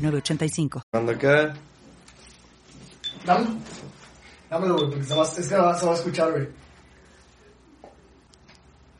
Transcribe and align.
906985. 0.00 0.82
¿Cuándo 0.90 1.18
qué? 1.18 1.52
Dame, 3.26 3.46
dámelo, 4.48 4.76
güey, 4.76 4.90
porque 4.90 5.04
se 5.04 5.14
va, 5.14 5.24
es 5.24 5.30
que 5.30 5.42
se 5.42 5.56
va, 5.56 5.78
se 5.78 5.86
va 5.86 5.92
a 5.92 5.94
escuchar, 5.94 6.30
güey. 6.32 6.48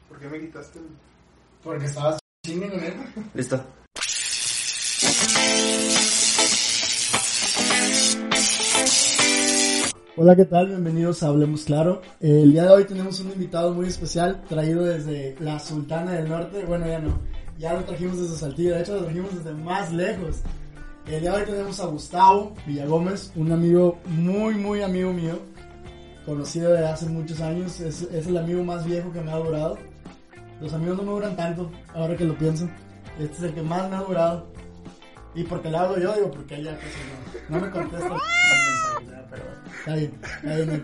¿Por 0.08 0.18
qué 0.18 0.28
me 0.28 0.41
quitaste 0.41 0.78
el.? 0.78 0.86
Porque 1.62 1.86
estabas 1.86 2.18
chingando 2.44 2.77
con 2.77 2.84
él. 2.84 2.94
Listo. 3.34 3.64
Hola, 10.16 10.36
¿qué 10.36 10.44
tal? 10.44 10.66
Bienvenidos 10.66 11.22
a 11.22 11.28
Hablemos 11.28 11.64
Claro. 11.64 12.02
El 12.20 12.52
día 12.52 12.64
de 12.64 12.69
hoy 12.69 12.84
tenemos 12.84 13.20
un 13.20 13.32
invitado 13.32 13.72
muy 13.72 13.86
especial 13.86 14.42
traído 14.48 14.84
desde 14.84 15.34
la 15.41 15.58
Sultana 15.58 16.12
del 16.12 16.28
Norte. 16.28 16.62
Bueno, 16.66 16.86
ya 16.86 16.98
no. 16.98 17.19
Ya 17.58 17.72
lo 17.72 17.84
trajimos 17.84 18.20
desde 18.20 18.36
Saltillo. 18.36 18.74
De 18.74 18.82
hecho, 18.82 18.96
lo 18.96 19.05
trajimos 19.05 19.34
desde 19.34 19.55
más 19.55 19.91
lejos. 19.92 20.42
El 21.10 21.23
día 21.23 21.32
de 21.32 21.38
hoy 21.38 21.45
tenemos 21.45 21.80
a 21.80 21.87
Gustavo 21.87 22.55
Villagómez, 22.64 23.32
un 23.34 23.50
amigo 23.50 23.98
muy, 24.06 24.55
muy 24.55 24.80
amigo 24.80 25.12
mío. 25.12 25.41
Conocido 26.25 26.70
desde 26.70 26.86
hace 26.86 27.06
muchos 27.06 27.41
años. 27.41 27.80
Es, 27.80 28.06
el 28.12 28.36
amigo 28.36 28.62
más 28.62 28.86
viejo 28.86 29.12
que 29.12 29.20
me 29.20 29.33
ha 29.33 29.36
durado. 29.38 29.77
Los 30.61 30.72
amigos 30.72 30.98
no 30.98 31.03
me 31.03 31.11
duran 31.11 31.34
tanto, 31.34 31.69
ahora 31.94 32.16
que 32.16 32.25
lo 32.25 32.38
pienso. 32.38 32.70
Este 33.19 33.38
es 33.38 33.42
el 33.42 33.55
que 33.55 33.62
más 33.62 33.91
me 33.91 33.97
ha 33.97 34.03
durado. 34.03 34.47
Y 35.34 35.42
porque 35.42 35.69
le 35.69 35.78
hablo 35.78 35.98
yo, 35.98 36.14
digo, 36.14 36.31
porque 36.31 36.55
ella 36.55 36.78
pues, 36.81 37.48
no, 37.48 37.58
no 37.58 37.66
me 37.66 37.72
contesta. 37.72 38.16
pero 39.31 39.42
está 39.81 39.94
bien, 39.97 40.12
está 40.22 40.55
bien. 40.55 40.83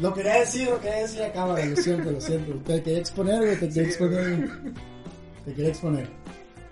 Lo 0.00 0.12
quería 0.12 0.40
decir, 0.40 0.68
lo 0.68 0.80
quería 0.80 1.02
decir 1.02 1.22
a 1.22 1.32
cámara, 1.32 1.64
lo 1.64 1.76
siento, 1.76 2.10
lo 2.10 2.20
siento. 2.20 2.52
Te 2.66 2.82
quería 2.82 2.98
exponer, 2.98 3.38
güey, 3.38 3.60
te 3.60 3.68
quería 3.68 3.82
exponer. 3.84 4.50
Te 5.44 5.54
quería 5.54 5.70
exponer. 5.70 6.19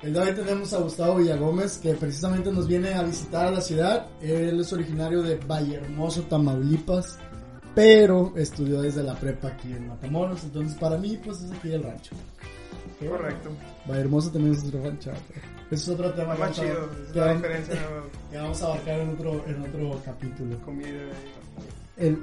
El 0.02 0.12
día 0.12 0.22
de 0.24 0.30
hoy 0.30 0.36
tenemos 0.36 0.72
a 0.72 0.78
Gustavo 0.78 1.16
Villagómez, 1.16 1.78
que 1.78 1.94
precisamente 1.94 2.52
nos 2.52 2.68
viene 2.68 2.94
a 2.94 3.02
visitar 3.02 3.48
a 3.48 3.50
la 3.50 3.60
ciudad. 3.60 4.06
Él 4.22 4.60
es 4.60 4.72
originario 4.72 5.22
de 5.22 5.36
Vallehermoso, 5.36 6.22
Tamaulipas, 6.22 7.18
pero 7.74 8.32
estudió 8.36 8.80
desde 8.80 9.02
la 9.02 9.14
prepa 9.16 9.48
aquí 9.48 9.72
en 9.72 9.88
Matamoros. 9.88 10.44
Entonces, 10.44 10.78
para 10.78 10.98
mí, 10.98 11.18
pues 11.24 11.42
es 11.42 11.50
aquí 11.50 11.72
el 11.72 11.82
rancho. 11.82 12.14
¿Qué? 13.00 13.06
Correcto. 13.08 13.50
Vallehermoso 13.86 14.30
también 14.30 14.54
es 14.54 14.64
otro 14.64 14.84
rancho. 14.84 15.10
Es 15.70 15.88
otro 15.88 16.12
tema 16.12 16.34
que 16.34 16.40
Más 16.40 16.56
vamos 16.56 16.58
a- 16.58 16.62
chido. 16.62 16.90
Es 17.06 17.12
que 17.12 17.18
la 17.20 17.34
diferencia 17.34 17.74
que 18.30 18.36
vamos 18.38 18.62
a 18.62 18.66
abarcar 18.66 19.00
en 19.00 19.08
otro, 19.10 19.44
en 19.48 19.62
otro 19.62 20.00
capítulo. 20.04 20.58
comida. 20.62 20.88
El, 21.96 22.18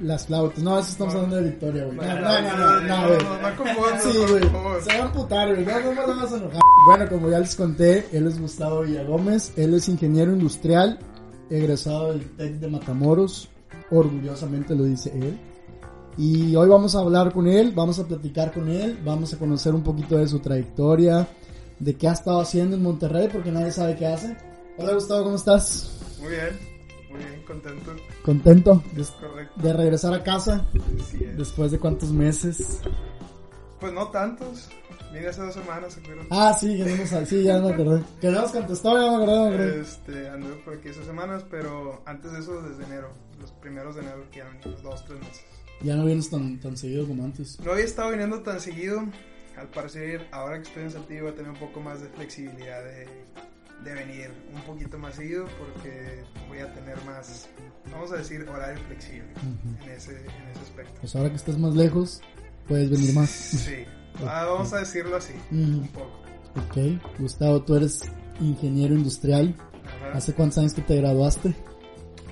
las 0.00 0.26
flautas. 0.26 0.62
No, 0.62 0.78
eso 0.78 0.90
estamos 0.90 1.14
No. 1.14 1.20
hablando 1.20 1.36
de 1.44 1.50
Victoria, 1.50 1.84
güey. 1.84 1.96
No, 1.96 2.04
No, 2.06 2.14
no, 2.14 2.20
no, 2.20 2.56
no, 2.56 2.80
no, 2.80 2.80
no, 2.80 3.08
güey. 3.08 3.18
no, 3.24 3.94
no 3.94 4.00
Sí, 4.12 4.18
güey. 4.30 4.82
Se 4.82 4.98
va 4.98 5.04
a 5.04 5.06
amputar, 5.06 5.54
güey. 5.54 5.64
No, 5.66 5.80
no 5.80 5.92
me 5.92 6.06
lo 6.06 6.16
vas 6.16 6.32
a 6.32 6.36
enojar. 6.36 6.60
Bueno, 6.88 7.08
como 7.08 7.30
ya 7.30 7.38
les 7.40 7.54
conté, 7.56 8.06
él 8.12 8.26
es 8.26 8.40
Gustavo 8.40 8.82
Villagómez. 8.82 9.52
Él 9.56 9.74
es 9.74 9.88
ingeniero 9.88 10.32
industrial, 10.32 10.98
egresado 11.50 12.12
del 12.12 12.28
TEC 12.36 12.54
de 12.60 12.68
Matamoros. 12.68 13.48
Orgullosamente 13.90 14.74
lo 14.74 14.84
dice 14.84 15.10
él. 15.14 15.38
Y 16.18 16.56
hoy 16.56 16.68
vamos 16.68 16.94
a 16.94 17.00
hablar 17.00 17.32
con 17.32 17.46
él, 17.46 17.72
vamos 17.74 17.98
a 17.98 18.04
platicar 18.06 18.52
con 18.52 18.68
él, 18.70 18.98
vamos 19.04 19.34
a 19.34 19.38
conocer 19.38 19.74
un 19.74 19.82
poquito 19.82 20.16
de 20.16 20.26
su 20.26 20.38
trayectoria, 20.38 21.28
de 21.78 21.94
qué 21.94 22.08
ha 22.08 22.12
estado 22.12 22.40
haciendo 22.40 22.74
en 22.76 22.82
Monterrey, 22.82 23.28
porque 23.30 23.52
nadie 23.52 23.70
sabe 23.70 23.96
qué 23.96 24.06
hace. 24.06 24.34
Hola 24.78 24.94
Gustavo, 24.94 25.24
¿cómo 25.24 25.36
estás? 25.36 25.90
Muy 26.20 26.30
bien, 26.30 26.75
contento. 27.46 27.94
¿Contento 28.22 28.82
de, 28.92 29.04
Correcto. 29.04 29.62
de 29.62 29.72
regresar 29.72 30.14
a 30.14 30.22
casa? 30.22 30.66
Es. 30.74 31.36
¿Después 31.36 31.70
de 31.70 31.78
cuántos 31.78 32.12
meses? 32.12 32.80
Pues 33.80 33.92
no 33.92 34.08
tantos. 34.08 34.68
Vine 35.12 35.28
hace 35.28 35.40
dos 35.40 35.54
semanas, 35.54 35.94
¿se 35.94 36.00
acuerdan? 36.00 36.26
Ah, 36.30 36.52
sí, 36.58 36.76
que 36.76 36.84
no 36.84 36.96
nos, 36.96 37.28
sí, 37.28 37.42
ya 37.42 37.58
me 37.58 37.72
acordé. 37.72 38.02
Que 38.20 38.28
no 38.28 38.40
nos 38.42 38.50
contestó, 38.50 39.00
ya 39.00 39.10
me 39.10 39.16
acordé, 39.16 39.38
me 39.38 39.54
acordé. 39.54 39.80
Este, 39.80 40.28
anduve 40.28 40.54
por 40.56 40.74
aquí 40.74 40.88
esas 40.88 41.06
semanas, 41.06 41.44
pero 41.50 42.02
antes 42.04 42.32
de 42.32 42.40
eso, 42.40 42.60
desde 42.62 42.84
enero, 42.84 43.12
los 43.40 43.52
primeros 43.52 43.94
de 43.94 44.02
enero, 44.02 44.24
que 44.30 44.38
ya 44.38 44.48
venido 44.48 44.72
dos, 44.82 45.04
tres 45.06 45.20
meses. 45.20 45.44
Ya 45.82 45.94
no 45.94 46.04
vienes 46.04 46.28
tan, 46.28 46.58
tan 46.58 46.76
seguido 46.76 47.06
como 47.06 47.24
antes. 47.24 47.60
No 47.60 47.72
había 47.72 47.84
estado 47.84 48.10
viniendo 48.10 48.40
tan 48.42 48.60
seguido. 48.60 49.04
Al 49.56 49.68
parecer, 49.68 50.26
ahora 50.32 50.56
que 50.56 50.68
estoy 50.68 50.82
en 50.82 50.90
Saltillo, 50.90 51.22
voy 51.22 51.32
a 51.32 51.34
tener 51.34 51.50
un 51.50 51.58
poco 51.58 51.80
más 51.80 52.02
de 52.02 52.08
flexibilidad 52.08 52.84
de, 52.84 53.06
de 53.84 53.94
venir 53.94 54.30
un 54.54 54.60
poquito 54.62 54.98
más 54.98 55.14
seguido 55.14 55.46
porque 55.58 56.24
voy 56.48 56.58
a 56.58 56.72
tener 56.74 56.96
más, 57.04 57.48
vamos 57.90 58.10
a 58.12 58.16
decir, 58.16 58.48
horario 58.48 58.82
flexible 58.86 59.28
en, 59.82 59.90
ese, 59.90 60.12
en 60.12 60.48
ese 60.50 60.60
aspecto. 60.60 61.00
Pues 61.00 61.14
ahora 61.14 61.30
que 61.30 61.36
estás 61.36 61.58
más 61.58 61.74
lejos, 61.74 62.20
puedes 62.66 62.90
venir 62.90 63.14
más. 63.14 63.30
Sí, 63.30 63.84
Ah, 64.24 64.46
vamos 64.46 64.72
a 64.72 64.78
decirlo 64.78 65.16
así, 65.16 65.34
un 65.50 65.88
poco. 65.88 66.22
Ok, 66.56 66.78
Gustavo, 67.18 67.62
tú 67.62 67.76
eres 67.76 68.10
ingeniero 68.40 68.94
industrial. 68.94 69.54
Ajá. 69.84 70.16
¿Hace 70.16 70.32
cuántos 70.34 70.58
años 70.58 70.72
que 70.72 70.82
te 70.82 70.96
graduaste? 70.96 71.54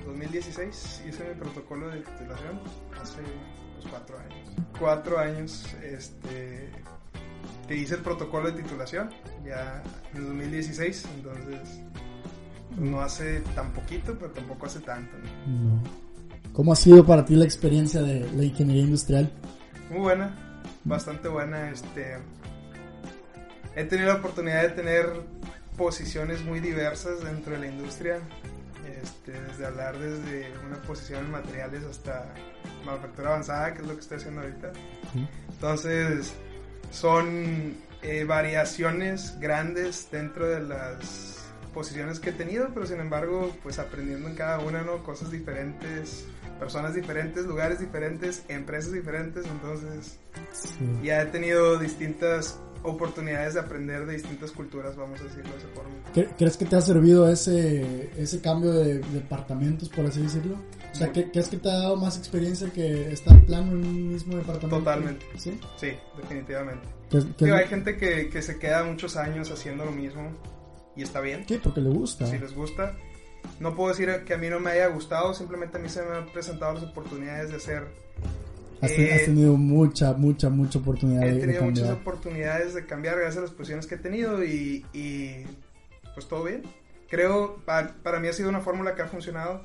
2016 0.05 1.03
hice 1.07 1.23
mi 1.29 1.35
protocolo 1.35 1.89
de 1.89 1.99
titulación 1.99 2.59
hace 2.99 3.21
pues, 3.21 3.87
cuatro 3.89 4.17
años. 4.17 4.49
Cuatro 4.79 5.19
años, 5.19 5.65
este, 5.83 6.69
que 7.67 7.75
hice 7.75 7.95
el 7.95 8.01
protocolo 8.01 8.51
de 8.51 8.61
titulación 8.61 9.09
ya 9.45 9.81
en 10.13 10.27
2016, 10.27 11.07
entonces 11.15 11.81
no 12.77 13.01
hace 13.01 13.41
tan 13.55 13.71
poquito, 13.73 14.15
pero 14.19 14.31
tampoco 14.31 14.65
hace 14.65 14.79
tanto. 14.81 15.15
¿no? 15.17 15.75
No. 15.75 15.83
¿Cómo 16.53 16.71
ha 16.71 16.75
sido 16.75 17.05
para 17.05 17.25
ti 17.25 17.35
la 17.35 17.45
experiencia 17.45 18.01
de 18.01 18.29
la 18.31 18.43
ingeniería 18.43 18.83
industrial? 18.83 19.31
Muy 19.89 19.99
buena, 19.99 20.61
bastante 20.83 21.27
buena. 21.27 21.69
Este, 21.69 22.17
he 23.75 23.83
tenido 23.83 24.09
la 24.09 24.19
oportunidad 24.19 24.61
de 24.61 24.69
tener 24.69 25.05
posiciones 25.77 26.43
muy 26.45 26.59
diversas 26.59 27.23
dentro 27.23 27.53
de 27.53 27.59
la 27.59 27.67
industria. 27.67 28.19
Este, 29.01 29.33
desde 29.33 29.65
hablar 29.65 29.97
desde 29.99 30.51
una 30.65 30.81
posición 30.83 31.25
en 31.25 31.31
materiales 31.31 31.83
hasta 31.83 32.33
manufactura 32.85 33.29
avanzada, 33.29 33.73
que 33.73 33.81
es 33.81 33.87
lo 33.87 33.93
que 33.93 33.99
estoy 33.99 34.17
haciendo 34.17 34.41
ahorita. 34.41 34.71
Entonces, 35.49 36.33
son 36.95 37.75
eh, 38.01 38.23
variaciones 38.23 39.37
grandes 39.39 40.07
dentro 40.11 40.47
de 40.47 40.61
las 40.61 41.39
posiciones 41.73 42.19
que 42.21 42.29
he 42.29 42.33
tenido, 42.33 42.69
pero 42.73 42.85
sin 42.85 42.99
embargo, 43.01 43.53
pues 43.61 43.79
aprendiendo 43.79 44.29
en 44.29 44.35
cada 44.35 44.59
una, 44.59 44.81
¿no? 44.83 45.03
Cosas 45.03 45.29
diferentes, 45.29 46.25
personas 46.57 46.93
diferentes, 46.95 47.45
lugares 47.45 47.79
diferentes, 47.79 48.43
empresas 48.47 48.93
diferentes, 48.93 49.45
entonces 49.45 50.17
Sí. 50.53 50.69
ya 51.03 51.21
he 51.21 51.25
tenido 51.25 51.77
distintas 51.77 52.57
oportunidades 52.83 53.55
de 53.55 53.59
aprender 53.59 54.05
de 54.05 54.13
distintas 54.13 54.51
culturas, 54.51 54.95
vamos 54.95 55.19
a 55.19 55.23
decirlo 55.25 55.51
de 55.51 55.57
esa 55.57 55.67
forma. 55.75 55.89
¿Cre- 56.13 56.29
¿Crees 56.37 56.55
que 56.55 56.65
te 56.65 56.75
ha 56.77 56.81
servido 56.81 57.27
ese, 57.29 58.09
ese 58.15 58.39
cambio 58.39 58.71
de 58.71 58.99
departamentos, 58.99 59.89
por 59.89 60.05
así 60.05 60.21
decirlo? 60.21 60.55
O 60.95 60.97
sea, 60.97 61.11
¿qué- 61.11 61.29
¿crees 61.29 61.49
que 61.49 61.57
te 61.57 61.69
ha 61.69 61.73
dado 61.73 61.95
más 61.97 62.17
experiencia 62.17 62.69
que 62.71 63.11
estar 63.11 63.37
plano 63.45 63.73
en 63.73 63.85
un 63.85 64.07
mismo 64.13 64.37
departamento? 64.37 64.77
Totalmente. 64.79 65.25
¿Sí? 65.37 65.59
Sí, 65.77 65.89
definitivamente. 66.17 66.87
¿Qué, 67.09 67.19
qué- 67.37 67.45
Digo, 67.45 67.57
hay 67.57 67.67
gente 67.67 67.97
que, 67.97 68.29
que 68.29 68.41
se 68.41 68.57
queda 68.59 68.83
muchos 68.83 69.17
años 69.17 69.51
haciendo 69.51 69.83
lo 69.85 69.91
mismo 69.91 70.31
y 70.95 71.03
está 71.03 71.19
bien. 71.19 71.45
qué? 71.45 71.59
Porque 71.59 71.81
le 71.81 71.89
gusta. 71.89 72.25
si 72.27 72.37
les 72.39 72.53
gusta. 72.55 72.95
No 73.59 73.75
puedo 73.75 73.89
decir 73.89 74.09
que 74.25 74.33
a 74.33 74.37
mí 74.37 74.49
no 74.49 74.59
me 74.59 74.71
haya 74.71 74.87
gustado, 74.87 75.33
simplemente 75.33 75.77
a 75.77 75.79
mí 75.81 75.89
se 75.89 76.01
me 76.01 76.15
han 76.15 76.25
presentado 76.31 76.73
las 76.73 76.83
oportunidades 76.83 77.51
de 77.51 77.57
hacer. 77.57 77.83
Has, 78.81 78.91
Eh, 78.91 79.13
has 79.13 79.25
tenido 79.25 79.55
mucha, 79.55 80.13
mucha, 80.13 80.49
mucha 80.49 80.79
oportunidad 80.79 81.23
He 81.27 81.33
de 81.33 81.39
tenido 81.41 81.63
muchas 81.63 81.89
oportunidades 81.91 82.73
de 82.73 82.85
cambiar 82.85 83.15
gracias 83.17 83.37
a 83.37 83.41
las 83.41 83.51
posiciones 83.51 83.85
que 83.85 83.95
he 83.95 83.97
tenido 83.99 84.43
y, 84.43 84.85
y, 84.93 85.43
pues 86.13 86.27
todo 86.27 86.43
bien. 86.45 86.63
Creo, 87.09 87.57
pa- 87.65 87.95
para 88.01 88.19
mí 88.19 88.27
ha 88.29 88.33
sido 88.33 88.49
una 88.49 88.61
fórmula 88.61 88.95
que 88.95 89.01
ha 89.03 89.07
funcionado. 89.07 89.61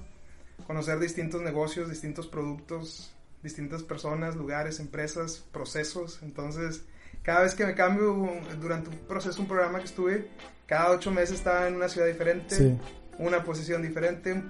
Conocer 0.66 0.98
distintos 0.98 1.42
negocios, 1.42 1.88
distintos 1.88 2.26
productos, 2.26 3.12
distintas 3.42 3.82
personas, 3.82 4.36
lugares, 4.36 4.80
empresas, 4.80 5.44
procesos. 5.52 6.20
Entonces, 6.22 6.82
cada 7.22 7.42
vez 7.42 7.54
que 7.54 7.66
me 7.66 7.74
cambio, 7.74 8.28
durante 8.60 8.90
un 8.90 8.96
proceso, 9.08 9.40
un 9.40 9.48
programa 9.48 9.78
que 9.78 9.86
estuve, 9.86 10.28
cada 10.66 10.90
ocho 10.90 11.10
meses 11.10 11.38
estaba 11.38 11.66
en 11.68 11.74
una 11.74 11.88
ciudad 11.88 12.06
diferente. 12.06 12.54
Sí. 12.54 12.78
una 13.18 13.44
posición 13.44 13.82
diferente, 13.82 14.42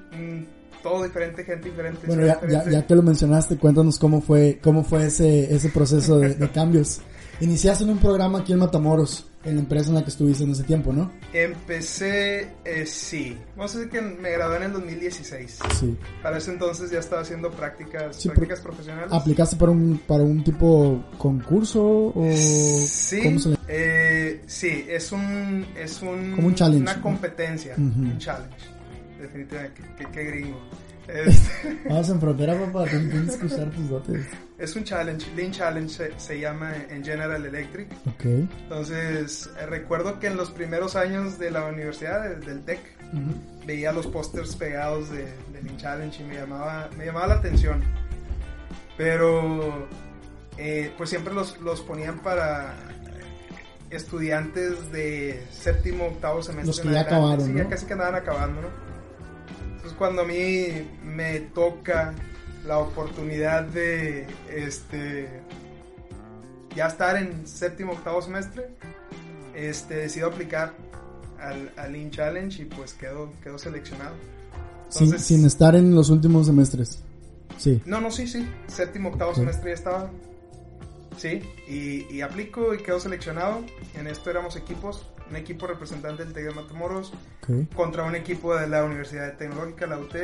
todo 0.83 1.03
diferente, 1.03 1.45
gente 1.45 1.71
diferente. 1.71 2.07
Bueno, 2.07 2.25
ya 2.27 2.87
que 2.87 2.95
lo 2.95 3.03
mencionaste, 3.03 3.57
cuéntanos 3.57 3.99
cómo 3.99 4.21
fue, 4.21 4.61
cómo 4.63 4.85
fue 4.85 5.07
ese, 5.07 5.53
ese 5.53 5.69
proceso 5.71 6.19
de, 6.19 6.35
de 6.35 6.51
cambios. 6.51 7.01
Iniciaste 7.41 7.85
en 7.85 7.91
un 7.91 7.99
programa 7.99 8.41
aquí 8.41 8.53
en 8.53 8.59
Matamoros. 8.59 9.30
En 9.45 9.55
la 9.55 9.61
empresa 9.61 9.89
en 9.89 9.95
la 9.95 10.03
que 10.03 10.11
estuviste 10.11 10.45
en 10.45 10.51
ese 10.51 10.65
tiempo, 10.65 10.93
¿no? 10.93 11.11
Empecé, 11.33 12.49
eh, 12.65 12.85
sí. 12.87 13.39
Vamos 13.57 13.75
a 13.75 13.79
decir 13.79 13.93
que 13.93 14.01
me 14.03 14.31
gradué 14.33 14.57
en 14.59 14.63
el 14.65 14.73
2016. 14.73 15.59
Sí. 15.79 15.97
Para 16.23 16.39
ese 16.39 16.51
entonces 16.53 16.91
ya 16.91 16.99
estaba 16.99 17.23
haciendo 17.23 17.51
prácticas, 17.51 18.17
Sí, 18.17 18.29
prácticas 18.29 18.61
profesionales. 18.61 19.13
¿Aplicaste 19.13 19.57
para 19.57 19.73
un, 19.73 19.99
para 20.07 20.23
un 20.25 20.43
tipo 20.45 21.05
concurso 21.17 21.83
o 22.15 22.33
Sí, 22.87 23.23
cómo 23.23 23.39
se 23.39 23.49
le- 23.51 23.59
eh, 23.69 24.43
sí, 24.47 24.85
es 24.89 25.13
un, 25.13 25.65
es 25.77 26.03
un, 26.03 26.33
Como 26.35 26.49
un 26.49 26.55
challenge, 26.55 26.83
una 26.83 27.01
competencia, 27.01 27.75
Ujú. 27.75 27.83
un 28.01 28.19
challenge, 28.19 28.57
definitivamente, 29.21 29.83
qué, 29.97 30.05
qué- 30.05 30.11
qué 30.13 30.25
gringo. 30.25 30.61
Este, 31.11 31.77
Vamos 31.89 32.09
en 32.09 32.21
frontera, 32.21 32.57
papá, 32.67 32.85
tienes 32.89 33.37
que 33.37 33.47
usar 33.47 33.69
tus 33.71 33.89
dotes. 33.89 34.21
Es 34.61 34.77
un 34.77 34.85
challenge, 34.85 35.27
Lean 35.35 35.51
Challenge 35.53 35.89
se, 35.93 36.13
se 36.21 36.39
llama 36.39 36.73
en 36.91 37.05
General 37.05 37.45
Electric. 37.45 37.89
Ok. 38.07 38.25
Entonces, 38.25 39.49
eh, 39.59 39.67
recuerdo 39.67 40.21
que 40.21 40.27
en 40.29 40.37
los 40.37 40.51
primeros 40.51 40.95
años 40.97 41.39
de 41.39 41.51
la 41.51 41.65
universidad, 41.65 42.23
de- 42.29 42.37
del 42.37 42.63
TEC, 42.65 42.81
veía 43.67 43.91
los 43.93 44.07
pósters 44.07 44.55
pegados 44.57 45.11
de, 45.11 45.25
de 45.53 45.63
Lean 45.63 45.77
Challenge 45.79 46.23
y 46.23 46.27
me 46.27 46.35
llamaba, 46.37 46.89
me 46.97 47.07
llamaba 47.07 47.27
la 47.29 47.35
atención. 47.35 47.83
Pero, 48.97 49.89
eh, 50.59 50.93
pues 50.97 51.11
siempre 51.11 51.33
los, 51.33 51.59
los 51.61 51.81
ponían 51.81 52.19
para 52.21 52.75
estudiantes 53.91 54.93
de 54.93 55.43
séptimo, 55.51 56.07
octavo 56.07 56.43
semestre. 56.43 56.67
Los 56.67 56.81
que 56.81 56.91
ya 56.91 57.01
acabaron, 57.01 57.47
Sí, 57.47 57.53
¿no? 57.53 57.59
ya 57.59 57.69
casi 57.69 57.87
que 57.87 57.93
andaban 57.95 58.15
acabando, 58.15 58.61
¿no? 58.63 58.69
Entonces, 59.71 59.93
cuando 59.99 60.23
a 60.23 60.25
mí 60.27 60.89
me 61.03 61.41
toca 61.41 62.15
la 62.67 62.79
oportunidad 62.79 63.65
de, 63.65 64.27
este, 64.55 65.29
ya 66.77 66.87
estar 66.87 67.17
en 67.17 67.47
séptimo, 67.47 67.93
octavo 67.93 68.21
semestre, 68.23 68.69
este, 69.55 69.95
decido 69.97 70.29
aplicar 70.29 70.75
al, 71.41 71.73
al 71.77 71.93
Lean 71.93 72.11
Challenge 72.11 72.63
y 72.63 72.67
pues 72.67 72.93
quedo, 72.95 73.33
quedo 73.43 73.59
seleccionado. 73.59 74.15
Sin, 74.89 75.05
Entonces- 75.07 75.27
sin 75.27 75.45
estar 75.47 75.75
en 75.75 75.95
los 75.95 76.11
últimos 76.11 76.47
semestres. 76.47 77.01
Sí. 77.59 77.81
No, 77.85 78.01
no, 78.01 78.11
sí, 78.11 78.27
sí. 78.27 78.49
Séptimo, 78.69 79.11
octavo 79.11 79.35
semestre 79.35 79.71
ya 79.71 79.75
estaba. 79.75 80.11
Sí, 81.17 81.43
y, 81.69 82.07
y 82.15 82.21
aplico 82.23 82.73
y 82.75 82.79
quedo 82.79 82.99
seleccionado. 83.01 83.63
En 83.95 84.07
esto 84.07 84.31
éramos 84.31 84.57
equipos. 84.57 85.07
Un 85.31 85.37
equipo 85.37 85.67
representante 85.69 86.25
del 86.25 86.33
TEC 86.33 86.47
de 86.47 86.51
Matamoros 86.55 87.13
contra 87.75 88.03
un 88.03 88.15
equipo 88.17 88.57
de 88.57 88.67
la 88.67 88.85
Universidad 88.85 89.37
Tecnológica, 89.37 89.87
la 89.87 89.97
UT, 89.99 90.15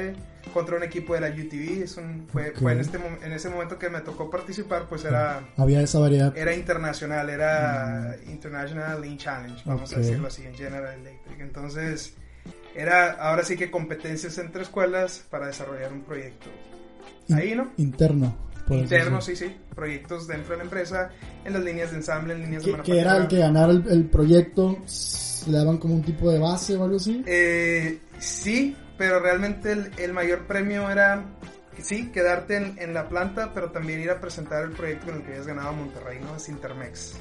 contra 0.52 0.76
un 0.76 0.82
equipo 0.82 1.14
de 1.14 1.20
la 1.20 1.28
UTV. 1.28 1.82
Es 1.84 1.96
un, 1.96 2.26
fue, 2.30 2.52
fue 2.52 2.72
en, 2.72 2.80
este, 2.80 2.98
en 3.22 3.32
ese 3.32 3.48
momento 3.48 3.78
que 3.78 3.88
me 3.88 4.00
tocó 4.00 4.28
participar, 4.28 4.86
pues 4.88 5.04
era, 5.04 5.42
Había 5.56 5.80
esa 5.80 6.00
variedad. 6.00 6.36
era 6.36 6.54
internacional, 6.54 7.30
era 7.30 8.16
International 8.26 9.00
Lean 9.00 9.16
Challenge, 9.16 9.62
vamos 9.64 9.92
a 9.92 9.98
decirlo 10.00 10.26
así, 10.26 10.42
en 10.44 10.54
General 10.54 10.94
Electric. 11.00 11.40
Entonces, 11.40 12.14
era 12.74 13.12
ahora 13.12 13.44
sí 13.44 13.56
que 13.56 13.70
competencias 13.70 14.36
entre 14.38 14.62
escuelas 14.62 15.24
para 15.30 15.46
desarrollar 15.46 15.92
un 15.92 16.02
proyecto. 16.02 16.48
In- 17.28 17.36
Ahí, 17.36 17.54
¿no? 17.54 17.70
Interno. 17.76 18.36
Por 18.66 18.76
así 18.76 18.82
Interno, 18.84 19.16
decirlo. 19.16 19.20
sí, 19.20 19.36
sí. 19.36 19.56
Proyectos 19.74 20.26
dentro 20.26 20.52
de 20.52 20.56
la 20.58 20.64
empresa, 20.64 21.10
en 21.44 21.52
las 21.52 21.62
líneas 21.62 21.90
de 21.90 21.96
ensamble, 21.98 22.34
en 22.34 22.40
líneas 22.42 22.62
de 22.62 22.66
Que, 22.66 22.72
manufactura. 22.72 22.94
que 22.96 23.00
era 23.00 23.16
el 23.16 23.28
que 23.28 23.38
ganara 23.38 23.72
el, 23.72 23.84
el 23.88 24.04
proyecto, 24.10 24.78
le 25.46 25.56
daban 25.58 25.78
como 25.78 25.94
un 25.94 26.02
tipo 26.02 26.30
de 26.30 26.38
base 26.38 26.76
o 26.76 26.84
algo 26.84 26.96
así. 26.96 27.22
Eh, 27.26 28.00
sí, 28.18 28.76
pero 28.98 29.20
realmente 29.20 29.72
el, 29.72 29.90
el 29.98 30.12
mayor 30.12 30.46
premio 30.46 30.90
era, 30.90 31.24
sí, 31.80 32.10
quedarte 32.10 32.56
en, 32.56 32.78
en 32.78 32.94
la 32.94 33.08
planta, 33.08 33.52
pero 33.54 33.70
también 33.70 34.00
ir 34.00 34.10
a 34.10 34.20
presentar 34.20 34.64
el 34.64 34.72
proyecto 34.72 35.06
con 35.06 35.16
el 35.16 35.22
que 35.22 35.28
habías 35.32 35.46
ganado 35.46 35.68
a 35.68 35.72
Monterrey, 35.72 36.18
¿no? 36.20 36.36
Es 36.36 36.48
Intermex. 36.48 37.14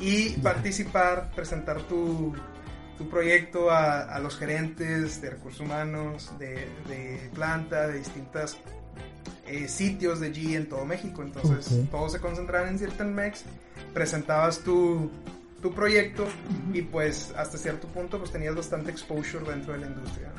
Y 0.00 0.30
participar, 0.40 1.30
presentar 1.36 1.82
tu, 1.82 2.34
tu 2.96 3.08
proyecto 3.10 3.70
a, 3.70 4.00
a 4.02 4.18
los 4.18 4.36
gerentes 4.38 5.20
de 5.20 5.30
recursos 5.30 5.60
humanos, 5.60 6.32
de, 6.38 6.54
de 6.88 7.30
planta, 7.34 7.86
de 7.86 7.98
distintas 7.98 8.56
eh, 9.50 9.68
sitios 9.68 10.20
de 10.20 10.32
G 10.32 10.54
en 10.56 10.68
todo 10.68 10.84
México. 10.84 11.22
Entonces, 11.22 11.66
Ok. 11.72 11.90
todos 11.90 12.12
se 12.12 12.20
concentraban 12.20 12.76
en 12.76 12.82
Intermex, 12.82 13.42
presentabas 13.92 14.60
tu, 14.60 15.10
tu 15.62 15.72
proyecto 15.74 16.26
y 16.72 16.82
pues 16.82 17.32
hasta 17.36 17.58
cierto 17.58 17.86
punto 17.88 18.18
pues 18.18 18.30
tenías 18.30 18.54
bastante 18.54 18.90
exposure 18.90 19.44
dentro 19.44 19.72
de 19.74 19.80
la 19.80 19.86
industria. 19.88 20.32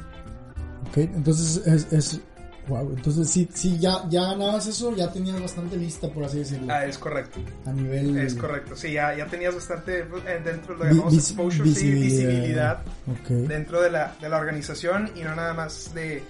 Ok, 0.90 0.98
entonces 0.98 1.66
es, 1.68 1.94
es 1.94 2.19
wow, 2.68 2.92
entonces 2.96 3.30
sí, 3.30 3.48
sí 3.54 3.78
ya, 3.80 4.08
ya 4.10 4.24
ganabas 4.24 4.68
eso, 4.68 4.96
ya 4.96 5.12
tenías 5.12 5.40
bastante 5.40 5.78
vista, 5.78 6.10
por 6.10 6.24
así 6.25 6.40
decirlo, 6.40 6.68
Ah, 6.74 6.86
es 6.86 6.98
correcto, 6.98 7.40
a 7.66 7.72
nivel... 7.72 8.18
es 8.18 8.34
correcto. 8.36 8.75
Sí, 8.75 8.94
ya, 8.94 9.16
ya 9.16 9.25
tenías 9.28 9.56
bastante 9.56 10.00
eh, 10.00 10.42
dentro 10.44 10.78
de 10.78 10.94
lo 10.94 11.10
exposure, 11.10 11.69
sí, 11.74 11.92
visibilidad 11.92 12.81
Ok, 13.08 13.30
dentro 13.48 13.81
de 13.81 13.92
la, 13.92 14.16
de 14.19 14.30
la 14.30 14.38
organización 14.38 15.12
y 15.16 15.22
no 15.22 15.36
nada 15.36 15.54
más 15.54 15.94
de, 15.94 16.24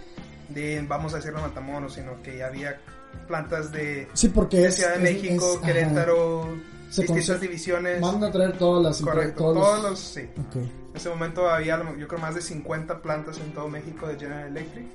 de 0.54 0.84
vamos 0.88 1.14
a 1.14 1.18
decirlo 1.18 1.42
Matamoros, 1.42 1.94
sino 1.94 2.22
que 2.22 2.38
ya 2.38 2.48
había 2.48 2.80
plantas 3.28 3.72
de, 3.72 4.08
sí, 4.14 4.30
porque 4.30 4.58
de 4.58 4.68
es... 4.68 4.76
Ciudad 4.76 4.96
de 4.96 5.12
es- 5.12 5.24
México, 5.24 5.46
es- 5.52 5.58
ajá, 5.58 5.66
Querétaro, 5.68 6.48
Se 6.90 7.02
distintas 7.04 7.42
divisiones. 7.42 8.02
Van 8.02 8.24
a 8.24 8.32
traer 8.32 8.58
todas 8.58 8.84
las... 8.84 9.02
Correcto, 9.02 9.44
todos 9.44 9.56
todos 9.58 9.84
los- 9.92 10.00
sí. 10.00 10.22
En 10.54 10.96
ese 10.98 11.10
momento 11.10 11.50
había, 11.50 11.82
yo 11.98 12.08
creo, 12.08 12.20
más 12.20 12.36
de 12.36 12.42
50 12.42 13.02
plantas 13.02 13.38
en 13.40 13.52
todo 13.54 13.68
México 13.70 14.08
de 14.08 14.18
General 14.20 14.48
Electric. 14.48 14.86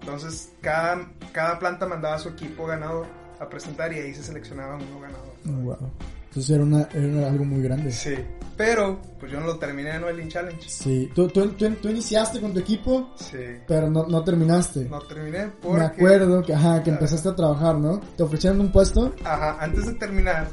Entonces, 0.00 0.52
cada, 0.60 1.10
cada 1.32 1.58
planta 1.58 1.86
mandaba 1.86 2.16
a 2.16 2.18
su 2.18 2.28
equipo 2.30 2.66
ganador 2.66 3.06
a 3.40 3.48
presentar 3.48 3.92
y 3.92 3.98
ahí 3.98 4.14
se 4.14 4.22
seleccionaba 4.22 4.76
uno 4.76 5.00
ganador. 5.00 5.32
wow. 5.64 5.90
Entonces 6.28 6.50
era, 6.54 6.64
una, 6.64 6.82
era 6.92 7.28
algo 7.28 7.44
muy 7.44 7.62
grande. 7.62 7.90
Sí. 7.92 8.14
Pero, 8.56 9.00
pues 9.20 9.30
yo 9.30 9.38
no 9.40 9.46
lo 9.46 9.58
terminé, 9.58 9.98
¿no? 9.98 10.08
El 10.08 10.26
Challenge. 10.28 10.68
Sí, 10.68 11.10
tú, 11.14 11.28
tú, 11.28 11.48
tú, 11.50 11.68
tú 11.74 11.88
iniciaste 11.90 12.40
con 12.40 12.52
tu 12.54 12.60
equipo, 12.60 13.10
Sí. 13.16 13.36
pero 13.68 13.90
no, 13.90 14.06
no 14.06 14.24
terminaste. 14.24 14.86
No 14.86 15.00
terminé 15.02 15.50
porque... 15.60 15.78
Me 15.78 15.84
acuerdo 15.84 16.42
que, 16.42 16.54
ajá, 16.54 16.82
que 16.82 16.90
empezaste 16.90 17.28
a 17.28 17.34
trabajar, 17.36 17.76
¿no? 17.76 18.00
Te 18.16 18.22
ofrecieron 18.22 18.60
un 18.60 18.72
puesto, 18.72 19.14
Ajá, 19.24 19.58
antes 19.60 19.86
de 19.86 19.92
terminar, 19.94 20.48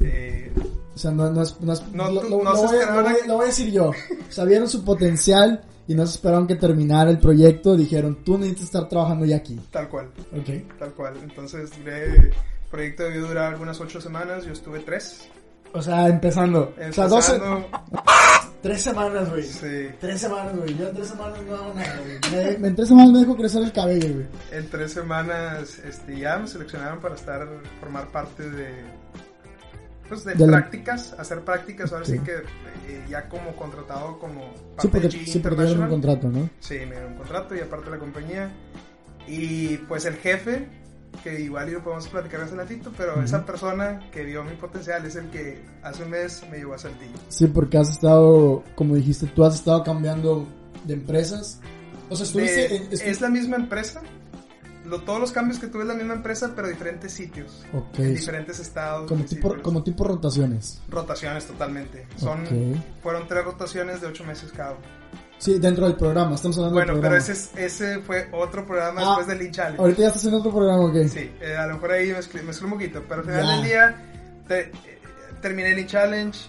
eh, 0.00 0.52
o 0.94 0.98
sea, 0.98 1.10
no, 1.12 1.30
no 1.30 1.42
es... 1.42 1.60
No, 1.60 1.72
es- 1.72 1.82
No, 1.92 2.10
lo, 2.10 2.20
tú- 2.22 2.42
no 2.42 2.42
lo 2.52 2.56
se 2.56 2.66
voy, 2.76 2.84
lo 2.86 3.02
voy- 3.02 3.14
lo 3.28 3.34
voy 3.34 3.44
a 3.44 3.46
decir 3.48 3.70
yo. 3.72 3.92
Vieron 4.46 4.68
su 4.68 4.84
potencial 4.84 5.62
y 5.86 5.94
no 5.94 6.04
se 6.06 6.14
esperaron 6.16 6.46
que 6.48 6.56
terminara 6.56 7.10
el 7.10 7.18
proyecto. 7.18 7.76
Dijeron, 7.76 8.24
tú 8.24 8.36
necesitas 8.36 8.64
estar 8.64 8.88
trabajando 8.88 9.24
ya 9.26 9.36
aquí. 9.36 9.60
tal 9.70 9.88
cual, 9.88 10.06
Ok. 10.36 10.78
tal 10.78 10.92
cual. 10.94 11.14
Entonces, 11.22 11.70
el 11.86 12.32
proyecto 12.70 13.04
debió 13.04 13.28
durar 13.28 13.52
algunas 13.52 13.80
ocho 13.80 14.00
semanas, 14.00 14.44
yo 14.44 14.52
estuve 14.52 14.80
tres. 14.80 15.28
O 15.74 15.82
sea, 15.82 16.08
empezando. 16.08 16.72
O 16.88 16.92
sea, 16.92 17.08
dos, 17.08 17.24
se- 17.24 17.34
Empezando, 17.34 17.66
tres 18.62 18.80
semanas, 18.82 19.28
güey. 19.30 19.42
sí, 19.42 19.88
Tres 20.00 20.20
semanas, 20.20 20.56
güey. 20.56 20.76
Yo 20.78 20.88
en 20.88 20.94
tres 20.94 21.08
semanas 21.08 21.38
no 21.46 21.54
hago 21.56 21.74
nada, 21.74 22.00
güey. 22.30 22.58
Me- 22.58 22.68
En 22.68 22.76
tres 22.76 22.88
semanas 22.88 23.12
me 23.12 23.18
dejo 23.18 23.36
crecer 23.36 23.62
el 23.64 23.72
cabello, 23.72 24.14
güey. 24.14 24.26
En 24.52 24.68
tres 24.70 24.92
semanas 24.92 25.78
este, 25.84 26.16
ya 26.18 26.38
me 26.38 26.46
seleccionaron 26.46 27.00
para 27.00 27.16
estar, 27.16 27.46
formar 27.80 28.06
parte 28.12 28.48
de, 28.48 28.70
pues, 30.08 30.24
de, 30.24 30.34
De 30.34 30.46
la- 30.46 30.58
prácticas, 30.58 31.12
hacer 31.18 31.40
prácticas, 31.40 31.92
ahora 31.92 32.04
sí 32.04 32.18
Ok. 32.18 32.24
que 32.24 32.32
eh, 32.86 33.04
ya 33.08 33.28
como 33.28 33.54
contratado 33.56 34.18
como 34.18 34.52
Sí, 34.78 34.88
porque, 34.88 35.10
sí, 35.10 35.38
porque 35.40 35.62
un 35.64 35.88
contrato, 35.88 36.28
¿no? 36.28 36.48
Sí, 36.60 36.74
me 36.80 36.92
dieron 36.92 37.12
un 37.12 37.18
contrato 37.18 37.54
y 37.56 37.60
aparte 37.60 37.90
la 37.90 37.98
compañía. 37.98 38.50
Y 39.26 39.78
pues 39.78 40.04
el 40.04 40.14
jefe, 40.16 40.68
que 41.22 41.40
igual 41.40 41.68
y 41.68 41.72
lo 41.72 41.82
podemos 41.82 42.08
platicar 42.08 42.40
más 42.40 42.48
adelantito, 42.48 42.92
pero 42.96 43.12
Ujú. 43.14 43.22
esa 43.22 43.44
persona 43.46 44.00
que 44.10 44.24
vio 44.24 44.42
mi 44.44 44.54
potencial 44.56 45.04
es 45.06 45.16
el 45.16 45.28
que 45.30 45.62
hace 45.82 46.02
un 46.04 46.10
mes 46.10 46.42
me 46.50 46.58
llevó 46.58 46.74
a 46.74 46.78
Saltillo. 46.78 47.12
Sí, 47.28 47.46
porque 47.46 47.78
has 47.78 47.90
estado, 47.90 48.62
como 48.74 48.94
dijiste, 48.94 49.26
tú 49.26 49.44
has 49.44 49.54
estado 49.54 49.82
cambiando 49.82 50.46
de 50.84 50.94
empresas. 50.94 51.60
O 52.10 52.16
sea, 52.16 52.26
estuviste 52.26 52.68
De- 52.68 52.76
en... 52.76 52.90
estu- 52.90 53.02
es 53.04 53.20
la 53.20 53.28
misma 53.30 53.56
empresa. 53.56 54.02
Lo, 54.84 55.00
todos 55.00 55.18
los 55.18 55.32
cambios 55.32 55.58
que 55.58 55.66
tuve 55.68 55.80
es 55.82 55.88
la 55.88 55.94
misma 55.94 56.12
empresa, 56.12 56.52
pero 56.54 56.68
diferentes 56.68 57.10
sitios. 57.10 57.64
Ok, 57.72 58.00
en 58.00 58.14
diferentes 58.14 58.58
estados. 58.60 59.08
como 59.08 59.24
tipo, 59.24 59.56
como 59.62 59.82
tipo 59.82 60.04
rotaciones. 60.04 60.82
Rotaciones 60.90 61.46
totalmente. 61.46 62.06
Son, 62.16 62.42
Ok. 62.44 62.52
Fueron 63.02 63.26
tres 63.26 63.44
rotaciones 63.46 64.02
de 64.02 64.08
ocho 64.08 64.24
meses 64.24 64.52
cada 64.52 64.72
uno. 64.72 64.80
Sí, 65.38 65.58
dentro 65.58 65.86
del 65.86 65.96
programa, 65.96 66.36
estamos 66.36 66.56
hablando 66.56 66.74
Bueno, 66.76 66.92
del 66.94 67.02
pero 67.02 67.10
programa. 67.16 67.32
ese, 67.32 67.32
es- 67.32 67.82
ese 67.82 67.98
fue 68.00 68.28
otro 68.32 68.64
programa 68.66 69.00
Ah, 69.02 69.04
después 69.08 69.26
del 69.26 69.38
Lean 69.38 69.52
Challenge. 69.52 69.80
Ahorita 69.80 70.00
ya 70.02 70.08
estás 70.08 70.24
en 70.24 70.34
otro 70.34 70.50
programa, 70.52 70.84
¿ok? 70.86 70.96
Sí, 71.08 71.32
eh, 71.40 71.56
a 71.56 71.66
lo 71.66 71.74
mejor 71.74 71.90
ahí 71.92 72.12
mezclé, 72.12 72.42
mezclé 72.42 72.64
un 72.66 72.72
poquito, 72.72 73.02
pero 73.08 73.20
al 73.20 73.26
final 73.26 73.44
Ya. 73.44 73.52
del 73.52 73.62
día 73.64 74.02
te- 74.48 74.60
eh, 74.60 74.70
terminé 75.42 75.72
el 75.72 75.86
challenge 75.86 76.40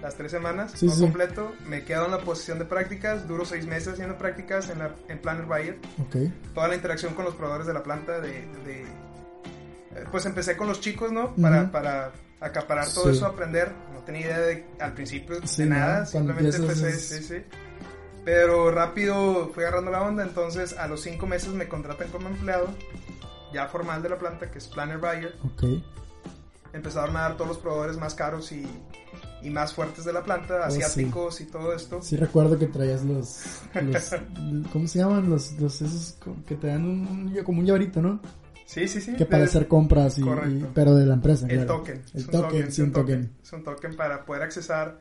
las 0.00 0.14
tres 0.14 0.30
semanas, 0.30 0.72
Sí, 0.76 0.86
no 0.86 0.92
sí. 0.92 1.00
completo, 1.00 1.52
me 1.66 1.82
quedo 1.82 2.04
en 2.04 2.10
la 2.12 2.18
posición 2.18 2.58
de 2.58 2.66
prácticas, 2.66 3.26
duro 3.26 3.44
seis 3.44 3.66
meses 3.66 3.94
haciendo 3.94 4.16
prácticas 4.16 4.68
en, 4.68 4.78
la, 4.80 4.90
en 5.08 5.18
Planner 5.18 5.46
Bayer, 5.46 5.78
Ok. 5.98 6.16
toda 6.54 6.68
la 6.68 6.74
interacción 6.76 7.14
con 7.14 7.24
los 7.24 7.34
proveedores 7.34 7.66
de 7.66 7.72
la 7.72 7.82
planta, 7.82 8.20
de, 8.20 8.28
de- 8.64 8.82
eh, 8.82 10.04
pues 10.12 10.26
empecé 10.26 10.56
con 10.56 10.68
los 10.68 10.80
chicos, 10.80 11.10
¿no? 11.10 11.34
Para, 11.34 11.62
Ujú. 11.62 11.70
para 11.72 12.12
acaparar 12.40 12.86
todo 12.92 13.04
Sí. 13.10 13.16
eso, 13.16 13.26
aprender, 13.26 13.72
no 13.94 14.00
tenía 14.00 14.20
idea 14.26 14.40
de, 14.40 14.66
al 14.78 14.92
principio 14.92 15.40
de 15.40 15.66
nada, 15.66 16.04
simplemente 16.04 16.54
empecé, 16.58 16.90
es- 16.90 17.08
sí, 17.08 17.22
sí. 17.22 17.36
Pero 18.24 18.70
rápido 18.70 19.50
fui 19.54 19.64
agarrando 19.64 19.90
la 19.90 20.02
onda, 20.02 20.22
entonces 20.22 20.72
a 20.78 20.88
los 20.88 21.02
cinco 21.02 21.26
meses 21.26 21.50
me 21.50 21.68
contratan 21.68 22.08
como 22.08 22.28
empleado, 22.28 22.68
ya 23.52 23.68
formal 23.68 24.02
de 24.02 24.08
la 24.08 24.18
planta, 24.18 24.50
que 24.50 24.58
es 24.58 24.66
Planner 24.68 24.98
Buyer. 24.98 25.34
Ok. 25.44 25.64
Empezaron 26.72 27.16
a 27.16 27.20
dar 27.20 27.34
todos 27.36 27.48
los 27.48 27.58
proveedores 27.58 27.98
más 27.98 28.14
caros 28.14 28.50
y, 28.50 28.66
y 29.42 29.50
más 29.50 29.72
fuertes 29.74 30.04
de 30.04 30.12
la 30.12 30.24
planta, 30.24 30.54
Oh, 30.66 30.70
sí. 30.70 30.82
asiáticos 30.82 31.40
y 31.40 31.46
todo 31.46 31.72
esto. 31.74 32.02
Sí 32.02 32.16
recuerdo 32.16 32.58
que 32.58 32.66
traías 32.66 33.04
los, 33.04 33.42
los 33.80 34.10
¿cómo 34.72 34.88
se 34.88 34.98
llaman? 34.98 35.28
Los, 35.30 35.52
los 35.60 35.80
esos 35.82 36.16
que 36.46 36.56
te 36.56 36.68
dan 36.68 36.84
un, 36.84 37.34
como 37.44 37.60
un 37.60 37.66
llaverito, 37.66 38.00
¿no? 38.02 38.20
Sí, 38.66 38.88
sí, 38.88 39.00
sí. 39.02 39.12
Que 39.14 39.26
para 39.26 39.44
hacer 39.44 39.68
compras 39.68 40.18
y, 40.18 40.24
pero 40.74 40.94
de 40.94 41.04
la 41.06 41.14
empresa, 41.14 41.46
El 41.46 41.58
claro. 41.64 41.76
token. 41.76 42.02
El 42.14 42.20
es 42.20 42.24
un 42.24 42.30
token, 42.32 42.62
sí, 42.72 42.80
es 42.82 42.86
un 42.88 42.92
token. 42.92 43.36
Es 43.42 43.52
un 43.52 43.62
token 43.62 43.94
para 43.96 44.24
poder 44.24 44.42
accesar 44.42 44.98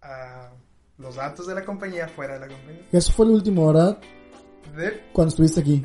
a 0.00 0.52
los 0.98 1.16
datos 1.16 1.46
de 1.46 1.54
la 1.54 1.64
compañía 1.64 2.08
fuera 2.08 2.34
de 2.34 2.40
la 2.40 2.48
compañía. 2.48 2.82
Eso 2.92 3.12
fue 3.12 3.26
lo 3.26 3.32
último, 3.32 3.66
¿verdad? 3.66 3.98
De, 4.76 5.02
Cuando 5.12 5.28
estuviste 5.30 5.60
aquí. 5.60 5.84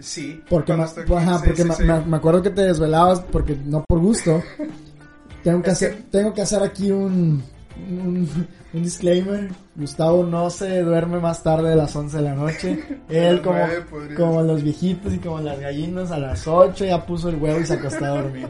sí. 0.00 0.42
Porque, 0.48 0.72
me, 0.74 0.84
estoy 0.84 1.04
ajá, 1.16 1.38
sí, 1.38 1.44
porque 1.46 1.62
sí, 1.62 1.68
me, 1.68 1.74
sí. 1.74 1.82
me- 1.84 2.00
me 2.04 2.16
acuerdo 2.16 2.42
que 2.42 2.50
te 2.50 2.62
desvelabas 2.62 3.20
porque 3.20 3.56
no 3.64 3.84
por 3.88 3.98
gusto. 4.00 4.42
Tengo 5.44 5.62
que 5.62 5.70
Es 5.70 5.76
hacer, 5.76 5.96
que- 5.96 6.02
tengo 6.10 6.34
que 6.34 6.42
hacer 6.42 6.62
aquí 6.62 6.90
un, 6.90 7.42
un, 7.88 8.46
un 8.74 8.82
disclaimer. 8.82 9.48
Gustavo 9.76 10.24
no 10.24 10.50
se 10.50 10.82
duerme 10.82 11.20
más 11.20 11.42
tarde 11.44 11.70
de 11.70 11.76
las 11.76 11.94
11 11.94 12.16
de 12.16 12.22
la 12.24 12.34
noche. 12.34 13.00
Él 13.08 13.40
como, 13.40 13.60
como 14.16 14.42
los 14.42 14.62
viejitos 14.64 15.14
y 15.14 15.18
como 15.18 15.40
las 15.40 15.60
gallinas 15.60 16.10
a 16.10 16.18
las 16.18 16.46
8 16.46 16.84
ya 16.86 17.06
puso 17.06 17.28
el 17.28 17.36
huevo 17.36 17.60
y 17.60 17.66
se 17.66 17.74
acostó 17.74 18.04
a 18.04 18.08
dormir. 18.08 18.48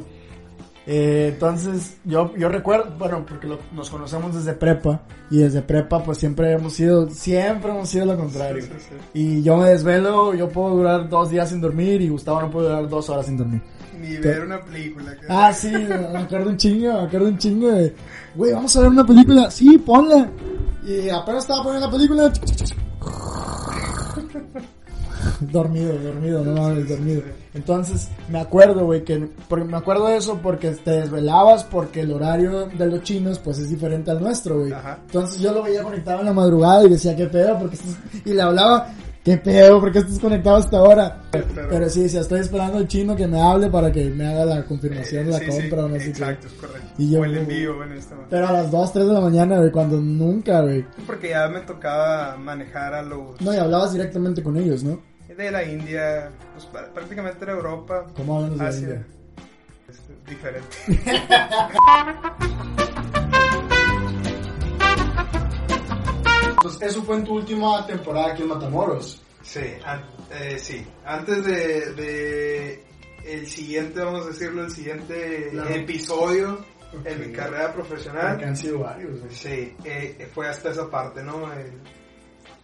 Eh, 0.90 1.33
entonces, 1.35 1.99
yo, 2.07 2.35
yo 2.35 2.49
recuerdo, 2.49 2.95
bueno, 2.99 3.23
porque 3.28 3.47
lo- 3.47 3.59
nos 3.75 3.90
conocemos 3.90 4.35
desde 4.35 4.54
prepa 4.54 5.02
y 5.30 5.37
desde 5.37 5.61
prepa 5.61 6.02
pues 6.02 6.16
siempre 6.16 6.50
hemos 6.52 6.73
sido, 6.73 7.11
siempre 7.11 7.71
hemos 7.71 7.90
sido 7.90 8.07
lo 8.07 8.16
contrario. 8.16 8.62
Sí, 8.62 8.71
sí, 8.78 8.87
sí. 8.88 8.95
Y 9.12 9.42
yo 9.42 9.59
me 9.59 9.68
desvelo, 9.68 10.33
yo 10.35 10.49
puedo 10.49 10.76
durar 10.76 11.07
dos 11.11 11.28
días 11.28 11.50
sin 11.50 11.61
dormir 11.61 12.00
y 12.00 12.09
Gustavo 12.09 12.40
no 12.40 12.50
puede 12.50 12.68
durar 12.68 12.88
dos 12.88 13.11
horas 13.11 13.26
sin 13.26 13.37
dormir. 13.37 13.61
Ni 14.00 14.16
ver 14.16 14.40
una 14.47 14.61
película. 14.64 15.14
que- 15.14 15.26
Ah, 15.28 15.52
sí, 15.52 15.71
me 15.71 16.18
acuerdo 16.21 16.49
un 16.49 16.57
chingo, 16.57 16.90
me 16.95 17.00
acuerdo 17.07 17.28
un 17.28 17.37
chingo 17.37 17.68
de, 17.68 17.95
güey, 18.35 18.52
vamos 18.54 18.75
a 18.75 18.80
ver 18.80 18.88
una 18.88 19.04
película, 19.04 19.50
sí, 19.50 19.76
ponla. 19.76 20.26
Y 20.87 21.11
apenas 21.11 21.45
estaba 21.45 21.64
poniendo 21.64 21.87
la 21.87 21.92
película. 21.92 22.33
dormido, 25.52 25.92
dormido, 25.99 26.45
no 26.45 26.61
mames, 26.61 26.88
dormido. 26.88 27.23
Entonces, 27.54 28.09
me 28.28 28.40
acuerdo, 28.40 28.85
güey, 28.85 29.02
que, 29.04 29.28
porque 29.49 29.64
me 29.64 29.76
acuerdo 29.76 30.07
de 30.09 30.16
eso 30.16 30.38
porque 30.42 30.71
te 30.71 30.90
desvelabas 30.92 31.64
porque 31.64 32.00
el 32.00 32.12
horario 32.12 32.66
de 32.66 32.87
los 32.87 33.02
chinos, 33.02 33.38
pues, 33.38 33.59
es 33.59 33.71
diferente 33.71 34.11
al 34.11 34.21
nuestro, 34.21 34.61
güey. 34.61 34.73
Ajá. 34.73 34.99
Entonces 35.07 35.40
yo 35.40 35.52
lo 35.52 35.62
veía 35.62 35.83
conectado 35.83 36.21
en 36.21 36.26
la 36.26 36.33
madrugada 36.33 36.85
y 36.85 36.90
decía, 36.90 37.16
¿qué 37.16 37.26
pedo? 37.26 37.59
Porque 37.59 37.76
estás... 37.76 37.97
Y 38.25 38.33
le 38.35 38.42
hablaba, 38.42 38.88
¿qué 39.25 39.37
pedo? 39.38 39.80
¿Por 39.80 39.90
qué 39.92 39.99
estás 40.00 40.18
conectado 40.18 40.57
hasta 40.57 40.76
ahora? 40.78 41.23
Pero- 41.33 41.47
Pero 41.68 41.88
sí, 41.88 42.02
decía, 42.02 42.21
estoy 42.21 42.40
esperando 42.40 42.78
al 42.78 42.87
chino 42.87 43.16
que 43.16 43.26
me 43.26 43.40
hable 43.40 43.68
para 43.71 43.90
que 43.90 44.04
me 44.11 44.26
haga 44.26 44.45
la 44.45 44.64
confirmación 44.64 45.26
de 45.26 45.33
la 45.33 45.38
Sí, 45.38 45.45
sí, 45.50 45.61
compra 45.62 45.85
o 45.85 45.88
no 45.88 45.95
sé 45.97 46.00
qué. 46.04 46.11
Exacto, 46.11 46.47
es 46.47 46.52
correcto. 46.54 46.88
Y 46.99 47.11
yo- 47.11 47.21
o 47.21 47.25
el 47.25 47.37
envío 47.38 47.83
en 47.85 47.92
este. 47.92 48.14
Pero 48.30 48.49
a 48.49 48.52
las 48.52 48.71
2, 48.71 48.92
3 48.92 49.07
de 49.07 49.12
la 49.12 49.21
mañana, 49.21 49.57
güey, 49.59 49.71
cuando 49.71 50.00
nunca, 50.00 50.61
güey. 50.62 50.85
Porque 51.07 51.30
ya 51.30 51.49
me 51.49 51.61
tocaba 51.61 52.37
manejar 52.37 52.95
a 52.95 53.02
los 53.02 53.40
No, 53.40 53.52
y 53.52 53.57
hablabas 53.57 53.92
directamente 53.92 54.42
con 54.42 54.57
ellos, 54.57 54.85
¿no? 54.85 55.00
De 55.45 55.50
la 55.52 55.62
India, 55.64 56.30
pues 56.54 56.68
pr- 56.71 56.92
prácticamente 56.92 57.45
era 57.45 57.52
Europa, 57.52 58.07
¿Cómo 58.16 58.37
hablan 58.37 58.50
los 58.50 58.59
de 58.59 58.66
Asia. 58.66 58.80
India? 58.88 59.07
Es 59.88 60.00
diferente. 60.26 60.76
Entonces, 66.50 66.83
eso 66.90 67.02
fue 67.02 67.16
en 67.16 67.25
tu 67.25 67.35
última 67.37 67.87
temporada 67.87 68.33
aquí 68.33 68.42
en 68.42 68.49
Matamoros. 68.49 69.23
Sí, 69.42 69.61
an- 69.85 70.04
eh, 70.33 70.59
sí. 70.59 70.87
Antes 71.04 71.45
de, 71.45 71.92
de 71.95 72.85
el 73.25 73.47
siguiente, 73.47 74.00
vamos 74.00 74.26
a 74.26 74.28
decirlo, 74.28 74.64
el 74.64 74.71
siguiente 74.71 75.49
Claro. 75.52 75.71
episodio 75.71 76.59
en 77.04 77.21
Ok. 77.21 77.26
mi 77.26 77.33
carrera 77.33 77.73
Porque 77.73 77.88
profesional, 77.88 78.42
han 78.45 78.57
sido 78.57 78.80
varios, 78.80 79.21
güey. 79.21 79.30
sí, 79.35 79.76
eh, 79.85 80.28
fue 80.35 80.49
hasta 80.49 80.71
esa 80.71 80.88
parte, 80.90 81.23
¿no? 81.23 81.50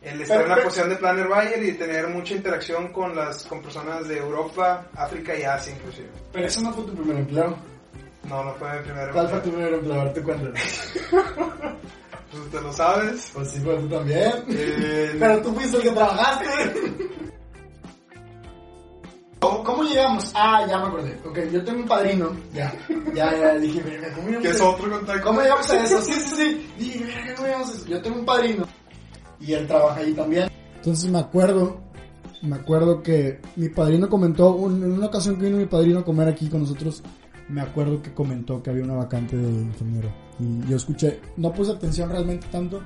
El, 0.05 0.21
estar 0.21 0.43
en 0.43 0.49
la 0.49 0.55
pero- 0.57 0.67
posición 0.67 0.91
de 0.91 0.97
planner 0.97 1.29
buyer 1.29 1.63
y 1.65 1.73
tener 1.73 2.09
mucha 2.09 2.35
interacción 2.35 2.93
con 2.93 3.17
las 3.17 3.45
con 3.45 3.63
personas 3.63 4.07
de 4.07 4.19
Europa, 4.19 4.87
África 4.97 5.37
y 5.37 5.43
Asia 5.45 5.75
inclusive. 5.75 6.09
Pero 6.33 6.47
eso 6.47 6.61
no 6.61 6.73
fue 6.73 6.85
tu 6.85 6.95
primer 6.95 7.17
empleo. 7.19 7.57
No, 8.25 8.45
no 8.45 8.55
fue 8.55 8.73
mi 8.79 8.85
primer 8.85 9.11
¿Cuál 9.11 9.29
fue 9.29 9.37
empleo. 9.39 9.43
tu 9.43 9.51
primer 9.59 9.75
empleo? 9.75 10.01
A 10.01 10.05
ver, 10.05 10.23
cuento. 10.23 10.51
Pues 12.35 12.51
te 12.51 12.61
lo 12.61 12.73
sabes. 12.73 13.31
Pues 13.33 13.49
sí, 13.49 13.61
fue 13.61 13.77
tú 13.77 13.89
también. 13.89 14.33
Eh, 14.49 15.15
Pero 15.21 15.41
tú 15.41 15.55
fuiste 15.55 15.77
el 15.77 15.83
que 15.85 15.91
trabajaste. 15.93 16.47
¿Cómo, 19.39 19.83
llegamos? 19.85 20.33
Ah, 20.35 20.65
ya 20.69 20.79
me 20.79 20.87
acordé. 20.87 21.19
Ok, 21.25 21.39
yo 21.53 21.63
tengo 21.65 21.81
un 21.81 21.87
padrino. 21.87 22.35
Ya, 22.53 22.73
ya, 23.15 23.37
ya, 23.37 23.55
dije, 23.55 23.83
mira, 23.85 24.09
¿cómo 24.15 24.27
llegamos 24.29 24.43
que 24.49 24.55
es 24.55 24.61
otro 24.61 24.91
contacto. 24.91 25.23
¿Cómo 25.25 25.41
llegamos 25.43 25.71
a 25.71 25.85
eso? 25.85 26.01
Sí, 26.03 26.13
sí, 26.13 26.37
sí. 26.37 26.73
Dije, 26.79 27.05
mira, 27.05 27.35
¿cómo 27.37 27.47
llegamos 27.47 27.71
a 27.71 27.73
eso? 27.77 27.87
Yo 27.87 28.03
tengo 28.03 28.19
un 28.19 28.25
padrino. 28.27 28.67
Y 29.47 29.53
él 29.53 29.67
trabaja 29.67 30.01
ahí 30.01 30.13
también. 30.13 30.49
Entonces 30.77 31.11
me 31.11 31.19
acuerdo, 31.19 31.81
me 32.43 32.57
acuerdo 32.57 33.03
que 33.03 33.41
mi 33.57 33.69
padrino 33.69 34.09
comentó, 34.09 34.55
un- 34.55 34.83
en 34.83 34.93
una 34.93 35.07
ocasión 35.07 35.37
que 35.39 35.45
vino 35.47 35.57
mi 35.57 35.67
padrino 35.67 36.01
a 36.01 36.05
comer 36.05 36.29
aquí 36.29 36.49
con 36.49 36.61
nosotros, 36.63 37.03
me 37.49 37.61
acuerdo 37.61 38.01
que 38.03 38.13
comentó 38.15 38.63
que 38.63 38.71
había 38.71 38.85
una 38.85 38.95
vacante 38.95 39.37
de 39.37 39.49
ingeniero. 39.51 40.11
Y 40.39 40.69
yo 40.69 40.77
escuché, 40.77 41.21
no 41.37 41.53
puse 41.53 41.73
atención 41.73 42.11
realmente 42.11 42.47
tanto, 42.51 42.81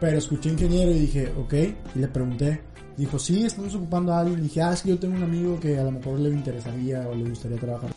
pero 0.00 0.18
escuché 0.18 0.50
ingeniero 0.50 0.90
y 0.90 0.98
dije, 1.00 1.32
ok, 1.38 1.54
y 1.94 1.98
le 2.00 2.08
pregunté. 2.08 2.60
Dijo, 2.96 3.18
sí, 3.18 3.44
estamos 3.44 3.74
ocupando 3.74 4.12
a 4.12 4.20
alguien. 4.20 4.38
Y 4.38 4.42
dije, 4.44 4.62
ah, 4.62 4.72
es 4.72 4.82
que 4.82 4.88
yo 4.90 4.98
tengo 4.98 5.16
un 5.16 5.22
amigo 5.22 5.60
que 5.60 5.78
a 5.78 5.84
lo 5.84 5.90
mejor 5.90 6.18
le 6.18 6.30
interesaría 6.30 7.06
o 7.08 7.14
le 7.14 7.28
gustaría 7.28 7.58
trabajar. 7.58 7.90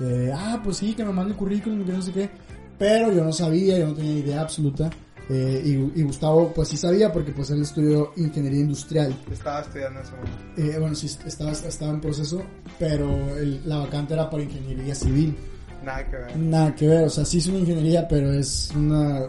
Eh, 0.00 0.30
ah, 0.34 0.60
pues 0.62 0.78
sí, 0.78 0.94
que 0.94 1.04
me 1.04 1.12
mande 1.12 1.32
el 1.32 1.36
currículum, 1.38 1.84
que 1.84 1.92
no 1.92 2.02
sé 2.02 2.12
qué. 2.12 2.30
Pero 2.78 3.12
yo 3.12 3.22
no 3.24 3.32
sabía, 3.32 3.78
yo 3.78 3.88
no 3.88 3.94
tenía 3.94 4.18
idea 4.18 4.40
absoluta. 4.42 4.90
Eh, 5.32 5.62
y, 5.64 6.00
y 6.00 6.02
Gustavo, 6.02 6.52
pues 6.52 6.68
sí 6.68 6.76
sabía, 6.76 7.12
porque 7.12 7.30
pues 7.30 7.50
él 7.50 7.62
estudió 7.62 8.12
ingeniería 8.16 8.60
industrial. 8.60 9.14
Estaba 9.30 9.60
estudiando 9.60 10.00
momento. 10.00 10.30
Eh, 10.56 10.76
bueno, 10.80 10.94
sí, 10.96 11.06
estaba, 11.24 11.52
estaba 11.52 11.92
en 11.92 12.00
proceso, 12.00 12.42
pero 12.80 13.08
el- 13.36 13.60
la 13.68 13.78
vacante 13.78 14.14
era 14.14 14.28
para 14.28 14.42
ingeniería 14.42 14.94
civil. 14.94 15.36
Nada 15.84 16.04
que 16.10 16.16
ver. 16.16 16.36
Nada 16.36 16.74
que 16.74 16.88
ver, 16.88 17.04
o 17.04 17.10
sea, 17.10 17.24
sí 17.24 17.38
es 17.38 17.46
una 17.46 17.58
ingeniería, 17.58 18.08
pero 18.08 18.32
es 18.32 18.72
una 18.74 19.28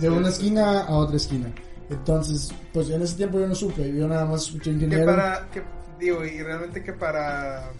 de 0.00 0.08
una 0.08 0.28
esquina 0.28 0.82
a 0.82 0.94
otra 0.96 1.16
esquina. 1.16 1.52
Entonces, 1.90 2.52
pues 2.72 2.88
en 2.90 3.02
ese 3.02 3.16
tiempo 3.16 3.40
yo 3.40 3.48
no 3.48 3.54
supe, 3.56 3.92
yo 3.92 4.06
nada 4.06 4.24
más 4.26 4.42
escuché 4.44 4.70
Que 4.70 4.76
ingeniero. 4.76 5.04
para, 5.06 5.48
que, 5.50 5.62
digo, 5.98 6.24
y 6.24 6.40
realmente 6.42 6.82
que 6.84 6.92
para 6.92 7.70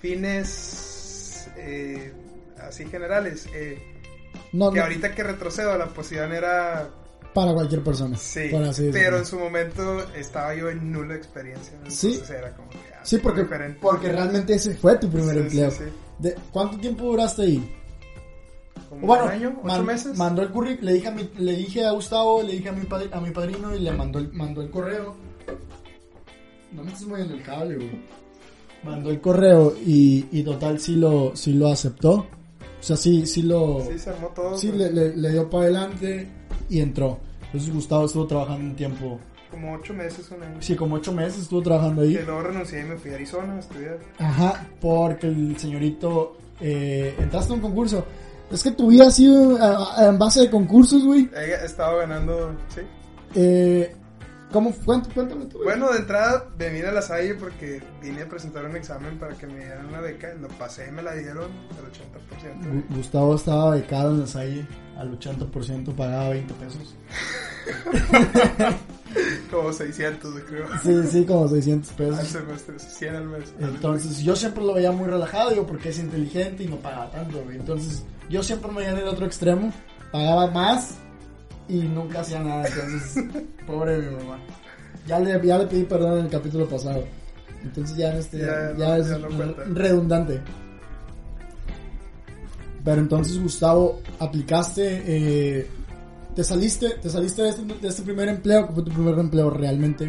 fines 0.00 1.48
eh, 1.56 2.12
así 2.60 2.84
generales, 2.86 3.46
eh, 3.54 3.78
No, 4.52 4.70
que 4.70 4.78
no, 4.78 4.84
ahorita 4.84 5.14
que 5.14 5.22
retrocedo, 5.22 5.76
la 5.76 5.86
posición 5.86 6.32
era, 6.32 6.88
para 7.34 7.52
cualquier 7.52 7.82
persona. 7.82 8.16
sí, 8.16 8.48
por 8.50 8.62
así 8.64 8.88
pero 8.92 9.18
en 9.18 9.26
su 9.26 9.38
momento 9.38 10.00
estaba 10.14 10.54
yo 10.54 10.70
en 10.70 10.90
nula 10.92 11.14
experiencia, 11.16 11.72
Sí. 11.88 12.20
era 12.30 12.54
como 12.54 12.70
que, 12.70 12.78
ah, 12.94 13.00
Sí, 13.02 13.18
porque, 13.18 13.42
diferente. 13.42 13.78
porque 13.82 14.10
realmente 14.12 14.54
ese 14.54 14.74
fue 14.74 14.96
tu 14.98 15.10
primer 15.10 15.34
Sí, 15.34 15.40
empleo. 15.40 15.70
sí. 15.70 15.84
De, 16.18 16.34
¿Cuánto 16.52 16.78
tiempo 16.78 17.04
duraste 17.04 17.42
ahí? 17.42 17.72
Como 18.88 19.06
Bueno, 19.06 19.24
un 19.24 19.30
año, 19.30 19.48
ocho 19.58 19.66
man- 19.66 19.84
meses. 19.84 20.16
mandó 20.16 20.42
el 20.42 20.48
currículum, 20.50 20.86
le 20.86 20.92
dije 20.94 21.08
a 21.08 21.10
mi, 21.10 21.30
le 21.38 21.52
dije 21.56 21.84
a 21.84 21.90
Gustavo, 21.90 22.42
le 22.42 22.52
dije 22.54 22.68
a 22.68 22.72
mi, 22.72 22.86
padri- 22.86 23.10
a 23.12 23.20
mi 23.20 23.30
padrino 23.32 23.74
y 23.74 23.80
le 23.80 23.92
mandó 23.92 24.18
el, 24.20 24.32
mandó 24.32 24.62
el 24.62 24.70
correo. 24.70 25.14
No 26.72 26.82
me 26.82 26.88
estás 26.92 27.06
moviendo 27.06 27.34
el 27.34 27.42
cable, 27.42 27.76
güey. 27.76 28.00
Mandó 28.84 29.10
el 29.10 29.20
correo 29.20 29.74
y, 29.84 30.26
y 30.30 30.42
total 30.42 30.78
sí 30.78 30.94
lo, 30.96 31.34
sí 31.34 31.52
lo 31.54 31.68
aceptó. 31.68 32.26
O 32.86 32.88
sea, 32.88 32.96
sí, 32.96 33.26
sí 33.26 33.42
lo... 33.42 33.80
sí, 33.90 33.98
se 33.98 34.10
armó 34.10 34.28
todo. 34.28 34.56
Sí, 34.56 34.68
pues, 34.68 34.78
le, 34.78 34.92
le- 34.92 35.16
le 35.16 35.32
dio 35.32 35.50
para 35.50 35.64
adelante 35.64 36.28
y 36.70 36.78
entró. 36.80 37.18
Entonces 37.46 37.74
Gustavo 37.74 38.06
estuvo 38.06 38.28
trabajando 38.28 38.64
un 38.64 38.76
tiempo, 38.76 39.18
Como 39.50 39.72
ocho 39.74 39.92
meses, 39.92 40.30
un 40.30 40.40
año. 40.44 40.56
sí, 40.60 40.76
como 40.76 40.94
ocho 40.94 41.12
meses 41.12 41.42
estuvo 41.42 41.62
trabajando 41.62 42.02
ahí. 42.02 42.14
Que 42.14 42.22
luego 42.22 42.42
renuncié 42.42 42.82
y 42.82 42.84
me 42.84 42.96
fui 42.96 43.10
a 43.10 43.14
Arizona 43.16 43.54
a 43.56 43.58
estudiar. 43.58 43.98
Ajá, 44.20 44.68
porque 44.80 45.26
el 45.26 45.56
señorito, 45.58 46.36
eh, 46.60 47.16
entraste 47.18 47.52
a 47.52 47.56
un 47.56 47.60
concurso. 47.60 48.04
Es 48.52 48.62
que 48.62 48.70
tu 48.70 48.86
vida 48.86 49.08
ha 49.08 49.10
sido 49.10 49.56
a- 49.60 50.06
en 50.06 50.16
base 50.16 50.42
de 50.42 50.50
concursos, 50.50 51.04
güey. 51.04 51.28
He 51.34 51.64
estado 51.66 51.98
ganando, 51.98 52.52
sí. 52.72 52.82
Eh, 53.34 53.96
¿Cómo? 54.56 54.74
Cuéntame, 55.14 55.44
tú. 55.46 55.58
Bueno, 55.62 55.92
de 55.92 55.98
entrada 55.98 56.48
vine 56.58 56.86
a 56.86 56.92
la 56.92 57.02
Salle 57.02 57.34
porque 57.34 57.82
vine 58.00 58.22
a 58.22 58.28
presentar 58.28 58.64
un 58.64 58.74
examen 58.74 59.18
para 59.18 59.34
que 59.34 59.46
me 59.46 59.58
dieran 59.58 59.86
una 59.86 60.00
beca. 60.00 60.32
Lo 60.40 60.48
pasé 60.48 60.86
y 60.88 60.92
me 60.92 61.02
la 61.02 61.14
dieron 61.14 61.44
al 61.78 61.92
80%. 61.92 62.62
Gu- 62.88 62.96
Gustavo 62.96 63.34
estaba 63.34 63.70
becado 63.72 64.12
en 64.12 64.20
la 64.20 64.26
Salle 64.26 64.66
al 64.96 65.18
80%, 65.18 65.94
pagaba 65.94 66.30
20 66.30 66.54
pesos. 66.54 66.96
Como 69.50 69.72
600, 69.72 70.34
creo. 70.48 70.66
Sí, 70.82 70.94
sí, 71.10 71.24
como 71.24 71.48
600 71.48 71.90
Al 71.90 71.96
pesos. 71.96 72.28
semestre, 72.28 72.78
100 72.78 73.16
al 73.16 73.24
mes. 73.26 73.54
Entonces 73.60 74.18
yo 74.20 74.34
siempre 74.36 74.62
lo 74.64 74.74
veía 74.74 74.90
muy 74.92 75.06
relajado, 75.08 75.50
digo, 75.50 75.66
porque 75.66 75.88
es 75.90 75.98
inteligente 75.98 76.64
y 76.64 76.68
no 76.68 76.76
pagaba 76.76 77.10
tanto, 77.10 77.42
güey. 77.44 77.56
Entonces 77.56 78.04
yo 78.28 78.42
siempre 78.42 78.70
me 78.72 78.82
iba 78.82 78.92
en 78.92 78.98
el 78.98 79.08
otro 79.08 79.24
extremo, 79.26 79.72
pagaba 80.12 80.48
más 80.50 80.96
y 81.68 81.78
nunca 81.82 82.20
hacía 82.20 82.40
nada. 82.40 82.66
Entonces, 82.66 83.24
pobre 83.66 83.98
mi 83.98 84.16
mamá. 84.16 84.38
Ya 85.06 85.20
le, 85.20 85.46
ya 85.46 85.58
le 85.58 85.66
pedí 85.66 85.84
perdón 85.84 86.18
en 86.18 86.24
el 86.26 86.30
capítulo 86.30 86.68
pasado. 86.68 87.04
Entonces 87.62 87.96
ya 87.96 88.16
este, 88.16 88.38
Ya 88.38 88.98
es 88.98 89.08
ya 89.08 89.18
redundante. 89.72 90.40
Pero 92.84 93.00
entonces, 93.00 93.42
Gustavo, 93.42 94.00
aplicaste, 94.20 95.02
eh, 95.06 95.66
te 96.36 96.44
saliste, 96.44 96.90
te 97.02 97.10
saliste 97.10 97.42
de 97.42 97.48
este, 97.48 97.62
de 97.64 97.88
este 97.88 98.02
primer 98.02 98.28
empleo, 98.28 98.68
que 98.68 98.74
fue 98.74 98.84
tu 98.84 98.92
primer 98.92 99.18
empleo 99.18 99.50
realmente, 99.50 100.08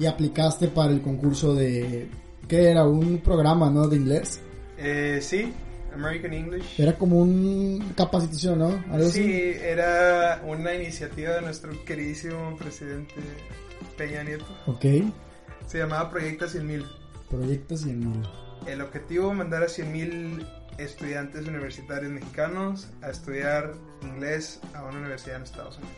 y 0.00 0.06
aplicaste 0.06 0.66
para 0.66 0.92
el 0.92 1.00
concurso 1.00 1.54
de, 1.54 2.08
¿qué 2.48 2.70
era? 2.70 2.84
Un 2.88 3.18
programa, 3.18 3.70
¿no? 3.70 3.86
De 3.86 3.96
inglés. 3.96 4.40
Eh, 4.78 5.20
sí, 5.22 5.52
American 5.98 6.32
English. 6.32 6.80
Era 6.80 6.94
como 6.96 7.18
un 7.20 7.92
capacitación, 7.96 8.58
¿no? 8.60 8.84
¿Algo 8.90 9.08
Sí, 9.08 9.20
así? 9.20 9.58
era 9.62 10.40
una 10.44 10.74
iniciativa 10.74 11.34
de 11.34 11.42
nuestro 11.42 11.72
queridísimo 11.84 12.56
presidente 12.56 13.14
Peña 13.96 14.22
Nieto. 14.22 14.46
Ok. 14.66 14.84
Se 15.66 15.78
llamaba 15.78 16.10
Proyecta 16.10 16.46
100.000. 16.46 16.84
Proyectos 17.28 17.84
y 17.86 17.90
en 17.90 18.22
El 18.66 18.80
objetivo 18.80 19.34
mandar 19.34 19.62
a 19.62 19.66
100.000 19.66 20.46
estudiantes 20.78 21.46
universitarios 21.46 22.10
mexicanos 22.12 22.88
a 23.02 23.10
estudiar 23.10 23.74
inglés 24.02 24.60
a 24.74 24.84
una 24.84 24.98
universidad 24.98 25.36
en 25.36 25.42
Estados 25.42 25.76
Unidos. 25.78 25.96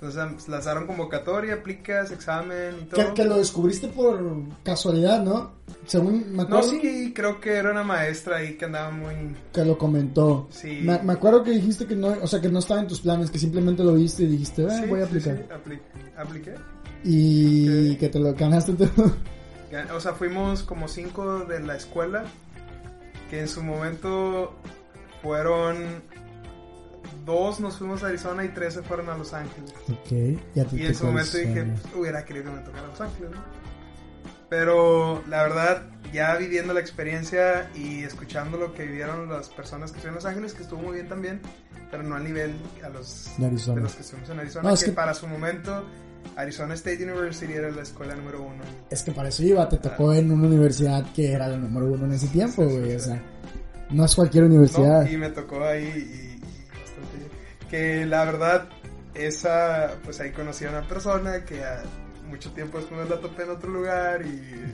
Entonces 0.00 0.46
lanzaron 0.48 0.86
convocatoria, 0.86 1.54
aplicas, 1.54 2.10
examen 2.10 2.74
y 2.82 2.84
Que, 2.84 3.02
todo. 3.02 3.14
que 3.14 3.24
lo 3.24 3.38
descubriste 3.38 3.88
por 3.88 4.20
casualidad, 4.62 5.22
¿no? 5.22 5.52
Según 5.86 6.32
me 6.32 6.36
No, 6.36 6.42
acuerdo 6.42 6.68
sí, 6.70 7.12
creo 7.14 7.40
que 7.40 7.54
era 7.54 7.70
una 7.70 7.82
maestra 7.82 8.36
ahí 8.36 8.56
que 8.58 8.66
andaba 8.66 8.90
muy... 8.90 9.14
que 9.54 9.64
lo 9.64 9.78
comentó. 9.78 10.48
Sí. 10.50 10.80
Me, 10.82 10.98
me 11.02 11.14
acuerdo 11.14 11.42
que 11.42 11.52
dijiste 11.52 11.86
que 11.86 11.96
no, 11.96 12.08
o 12.08 12.26
sea, 12.26 12.42
que 12.42 12.50
no 12.50 12.58
estaba 12.58 12.80
en 12.80 12.88
tus 12.88 13.00
planes, 13.00 13.30
que 13.30 13.38
simplemente 13.38 13.82
lo 13.82 13.94
viste 13.94 14.24
y 14.24 14.26
dijiste, 14.26 14.64
"Eh, 14.64 14.70
Sí, 14.82 14.86
voy 14.86 15.00
a 15.00 15.04
sí, 15.04 15.08
aplicar. 15.08 15.36
sí, 15.38 15.42
apli- 15.70 15.80
apliqué. 16.18 16.54
Y 17.02 17.92
Ok. 17.94 17.98
que 17.98 18.08
te 18.10 18.18
lo 18.18 18.34
ganaste 18.34 18.72
tú. 18.74 18.88
O 19.94 20.00
sea, 20.00 20.12
fuimos 20.12 20.62
como 20.62 20.88
cinco 20.88 21.40
de 21.40 21.60
la 21.60 21.76
escuela 21.76 22.24
que 23.30 23.40
en 23.40 23.48
su 23.48 23.62
momento 23.62 24.54
fueron 25.22 26.02
dos 27.26 27.60
nos 27.60 27.76
fuimos 27.76 28.02
a 28.02 28.06
Arizona 28.06 28.44
y 28.44 28.48
tres 28.48 28.72
se 28.74 28.82
fueron 28.82 29.10
a 29.10 29.18
Los 29.18 29.34
Ángeles. 29.34 29.74
ok, 29.90 30.40
ya 30.54 30.64
te 30.64 30.76
Y 30.76 30.86
en 30.86 30.94
su 30.94 31.04
momento 31.06 31.36
dije, 31.36 31.64
pues, 31.64 31.94
hubiera 31.94 32.24
querido 32.24 32.46
que 32.46 32.50
me 32.52 32.62
tocara 32.62 32.86
Los 32.86 33.00
Ángeles, 33.00 33.30
¿no? 33.32 33.42
Pero 34.48 35.24
la 35.28 35.42
verdad, 35.42 35.82
ya 36.12 36.36
viviendo 36.36 36.72
la 36.72 36.80
experiencia 36.80 37.68
y 37.74 38.04
escuchando 38.04 38.56
lo 38.58 38.72
que 38.74 38.84
vivieron 38.84 39.28
las 39.28 39.48
personas 39.48 39.90
que 39.90 39.98
estuvieron 39.98 40.14
en 40.18 40.24
Los 40.24 40.24
Ángeles, 40.26 40.52
que 40.54 40.62
estuvo 40.62 40.80
muy 40.82 40.94
bien 40.94 41.08
también, 41.08 41.40
pero 41.90 42.04
no 42.04 42.14
al 42.14 42.22
nivel 42.24 42.54
a 42.84 42.88
los, 42.88 43.32
De 43.38 43.46
Arizona. 43.46 43.82
los 43.82 43.94
que 43.94 44.02
estuvimos 44.02 44.30
en 44.30 44.38
Arizona, 44.40 44.68
No, 44.68 44.74
es 44.74 44.80
que, 44.80 44.86
que- 44.86 44.92
para 44.92 45.14
su 45.14 45.26
momento 45.26 45.84
Arizona 46.36 46.74
State 46.74 47.02
University 47.04 47.52
era 47.54 47.70
la 47.70 47.82
escuela 47.82 48.14
número 48.14 48.42
uno. 48.42 48.62
Es 48.88 49.02
que 49.02 49.10
para 49.10 49.30
eso 49.30 49.42
iba, 49.42 49.68
te 49.68 49.78
tocó 49.78 50.12
en 50.14 50.30
una 50.30 50.46
universidad 50.46 51.04
que 51.12 51.32
era 51.32 51.48
la 51.48 51.56
número 51.56 51.86
uno 51.86 52.04
en 52.04 52.12
ese 52.12 52.28
tiempo, 52.28 52.62
Sí, 52.64 52.70
sí, 52.70 52.76
güey. 52.78 52.90
sí, 52.90 52.96
O 52.96 53.00
sí. 53.00 53.04
sea, 53.06 53.22
no 53.90 54.04
es 54.04 54.14
cualquier 54.14 54.44
universidad. 54.44 55.04
¿no? 55.04 55.10
Y 55.10 55.16
me 55.16 55.30
tocó 55.30 55.64
ahí 55.64 55.84
y, 55.84 56.22
y. 56.22 56.25
Que 57.70 58.06
la 58.06 58.24
verdad, 58.24 58.68
esa, 59.14 59.94
pues 60.04 60.20
ahí 60.20 60.30
conocí 60.32 60.64
a 60.64 60.70
una 60.70 60.86
persona 60.86 61.44
que 61.44 61.64
a 61.64 61.82
mucho 62.28 62.50
tiempo 62.52 62.78
después 62.78 63.08
la 63.08 63.16
topé 63.20 63.44
en 63.44 63.50
otro 63.50 63.70
lugar 63.70 64.22
y 64.26 64.72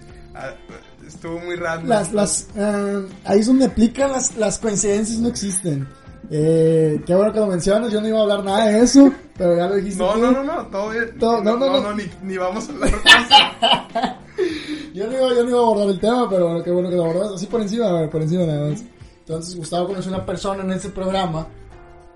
estuvo 1.06 1.38
muy 1.40 1.56
random. 1.56 1.88
Las, 1.88 2.12
las, 2.12 2.48
ah, 2.58 3.00
ahí 3.24 3.40
es 3.40 3.46
donde 3.46 3.66
aplican 3.66 4.12
las, 4.12 4.36
las 4.36 4.58
coincidencias, 4.58 5.18
no 5.18 5.28
existen. 5.28 5.86
Eh, 6.30 7.02
qué 7.04 7.14
bueno 7.14 7.32
que 7.32 7.40
lo 7.40 7.46
mencionas, 7.46 7.92
yo 7.92 8.00
no 8.00 8.08
iba 8.08 8.18
a 8.18 8.22
hablar 8.22 8.44
nada 8.44 8.66
de 8.66 8.80
eso, 8.80 9.12
pero 9.36 9.56
ya 9.56 9.66
lo 9.68 9.74
dijiste. 9.76 10.02
No, 10.02 10.12
tú. 10.14 10.20
no, 10.20 10.30
no, 10.32 10.44
no, 10.44 10.66
todo 10.68 10.90
bien. 10.90 11.18
Todo- 11.18 11.42
no, 11.42 11.56
no, 11.56 11.80
no. 11.80 11.94
ni, 11.94 12.04
ni 12.22 12.36
vamos 12.38 12.68
a 12.68 12.72
hablar 12.72 12.90
de 12.90 12.96
eso. 12.96 14.16
Yo 14.94 15.06
no, 15.06 15.12
iba, 15.12 15.28
yo 15.34 15.42
no 15.44 15.48
iba 15.50 15.58
a 15.58 15.62
abordar 15.62 15.88
el 15.88 16.00
tema, 16.00 16.28
pero 16.28 16.46
bueno, 16.48 16.62
qué 16.62 16.70
bueno 16.70 16.90
que 16.90 16.96
lo 16.96 17.04
abordas. 17.04 17.32
Así 17.36 17.46
por 17.46 17.62
encima, 17.62 17.88
a 17.88 17.92
ver, 17.92 18.10
por 18.10 18.20
encima 18.20 18.44
nada 18.44 18.68
más. 18.68 18.82
Entonces, 19.20 19.56
Gustavo 19.56 19.86
conoció 19.86 20.12
a 20.12 20.16
una 20.16 20.26
persona 20.26 20.62
en 20.64 20.72
ese 20.72 20.90
programa. 20.90 21.46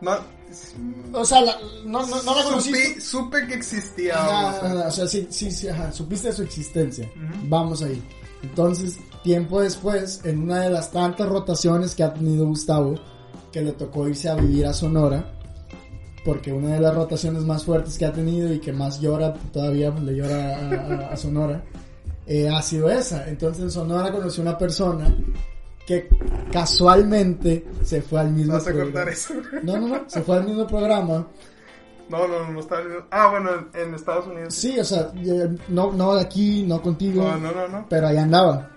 No, 0.02 0.12
O 1.12 1.24
sea, 1.24 1.40
la- 1.40 1.56
no, 1.84 2.06
no, 2.06 2.22
no 2.22 2.34
la 2.36 2.44
conociste. 2.44 3.00
supe, 3.00 3.00
supe 3.00 3.46
que 3.46 3.54
existía. 3.54 4.14
Ajá, 4.16 4.86
o 4.88 4.90
sea, 4.90 5.06
sí, 5.06 5.26
sí, 5.30 5.50
sí, 5.50 5.68
ajá, 5.68 5.90
supiste 5.92 6.28
de 6.28 6.34
su 6.34 6.42
existencia. 6.42 7.10
Vamos 7.44 7.82
ahí. 7.82 8.02
Entonces, 8.42 8.96
tiempo 9.22 9.60
después, 9.60 10.20
en 10.24 10.42
una 10.42 10.60
de 10.60 10.70
las 10.70 10.90
tantas 10.92 11.28
rotaciones 11.28 11.94
que 11.94 12.04
ha 12.04 12.12
tenido 12.12 12.46
Gustavo, 12.46 12.94
que 13.52 13.62
le 13.62 13.72
tocó 13.72 14.06
irse 14.08 14.28
a 14.28 14.34
vivir 14.34 14.66
a 14.66 14.72
Sonora, 14.74 15.32
porque 16.24 16.52
una 16.52 16.74
de 16.74 16.80
las 16.80 16.94
rotaciones 16.94 17.44
más 17.44 17.64
fuertes 17.64 17.96
que 17.98 18.04
ha 18.04 18.12
tenido 18.12 18.52
y 18.52 18.58
que 18.60 18.72
más 18.72 19.00
llora, 19.00 19.32
todavía 19.52 19.90
le 19.90 20.14
llora 20.14 20.56
a, 20.56 20.70
a- 21.08 21.12
a 21.12 21.16
Sonora, 21.16 21.62
eh, 22.26 22.48
ha 22.48 22.60
sido 22.62 22.90
esa. 22.90 23.28
Entonces, 23.28 23.62
en 23.62 23.70
Sonora 23.70 24.12
conoció 24.12 24.42
una 24.42 24.58
persona 24.58 25.14
que 25.86 26.08
casualmente 26.52 27.64
se 27.84 28.02
fue 28.02 28.20
al 28.20 28.30
mismo 28.32 28.54
Vas 28.54 28.62
a 28.62 28.66
programa. 28.66 28.92
cortar 28.92 29.08
eso. 29.12 29.34
No, 29.62 29.78
no, 29.78 29.88
no, 29.88 30.00
se 30.10 30.20
fue 30.22 30.36
al 30.36 30.44
mismo 30.44 30.66
programa. 30.66 31.26
No, 32.08 32.28
no, 32.28 32.50
no 32.52 32.60
está. 32.60 32.76
Ah, 33.10 33.30
bueno, 33.30 33.50
en 33.74 33.94
Estados 33.94 34.26
Unidos. 34.26 34.54
Sí, 34.54 34.78
o 34.78 34.84
sea, 34.84 35.10
no, 35.68 35.92
no 35.92 36.14
de 36.14 36.20
aquí, 36.22 36.64
no 36.66 36.80
contigo. 36.82 37.22
No, 37.22 37.36
no, 37.38 37.52
no, 37.52 37.68
no. 37.68 37.86
pero 37.88 38.08
ahí 38.08 38.16
andaba. 38.16 38.70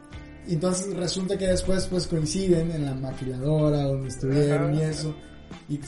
Entonces 0.47 0.95
resulta 0.95 1.37
que 1.37 1.45
después 1.47 1.85
pues 1.87 2.07
coinciden 2.07 2.71
en 2.71 2.85
la 2.85 2.95
maquiladora 2.95 3.83
donde 3.83 4.07
estuvieron 4.07 4.71
Ajá. 4.73 4.81
y 4.81 4.81
eso. 4.85 5.15
Y, 5.67 5.79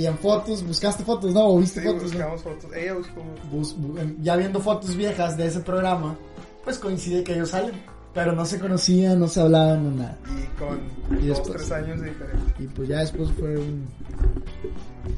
y 0.00 0.06
en 0.06 0.16
fotos, 0.18 0.64
buscaste 0.64 1.02
fotos, 1.04 1.32
¿no? 1.34 1.46
¿O 1.48 1.58
viste 1.58 1.80
Sí, 1.80 1.86
fotos? 1.86 2.02
no? 2.02 2.08
buscamos 2.10 2.42
fotos. 2.42 2.70
Ella 2.76 2.94
buscó. 2.94 3.22
Bus- 3.50 3.76
bu- 3.76 4.16
ya 4.22 4.36
viendo 4.36 4.60
fotos 4.60 4.94
viejas 4.96 5.36
de 5.36 5.46
ese 5.46 5.60
programa, 5.60 6.16
pues 6.62 6.78
coincide 6.78 7.24
que 7.24 7.34
ellos 7.34 7.50
salen. 7.50 7.74
Pero 8.14 8.32
no 8.32 8.46
se 8.46 8.60
conocían, 8.60 9.18
no 9.18 9.26
se 9.28 9.40
hablaban, 9.40 9.82
no 9.84 9.90
nada. 10.02 10.16
Y 10.28 10.58
con 10.58 10.78
Y 11.20 11.26
dos, 11.26 11.38
después- 11.38 11.56
tres 11.56 11.72
años 11.72 12.00
de 12.00 12.06
diferencia. 12.10 12.54
Y 12.60 12.66
pues 12.68 12.88
ya 12.88 13.00
después 13.00 13.30
fue 13.32 13.56
un... 13.58 13.86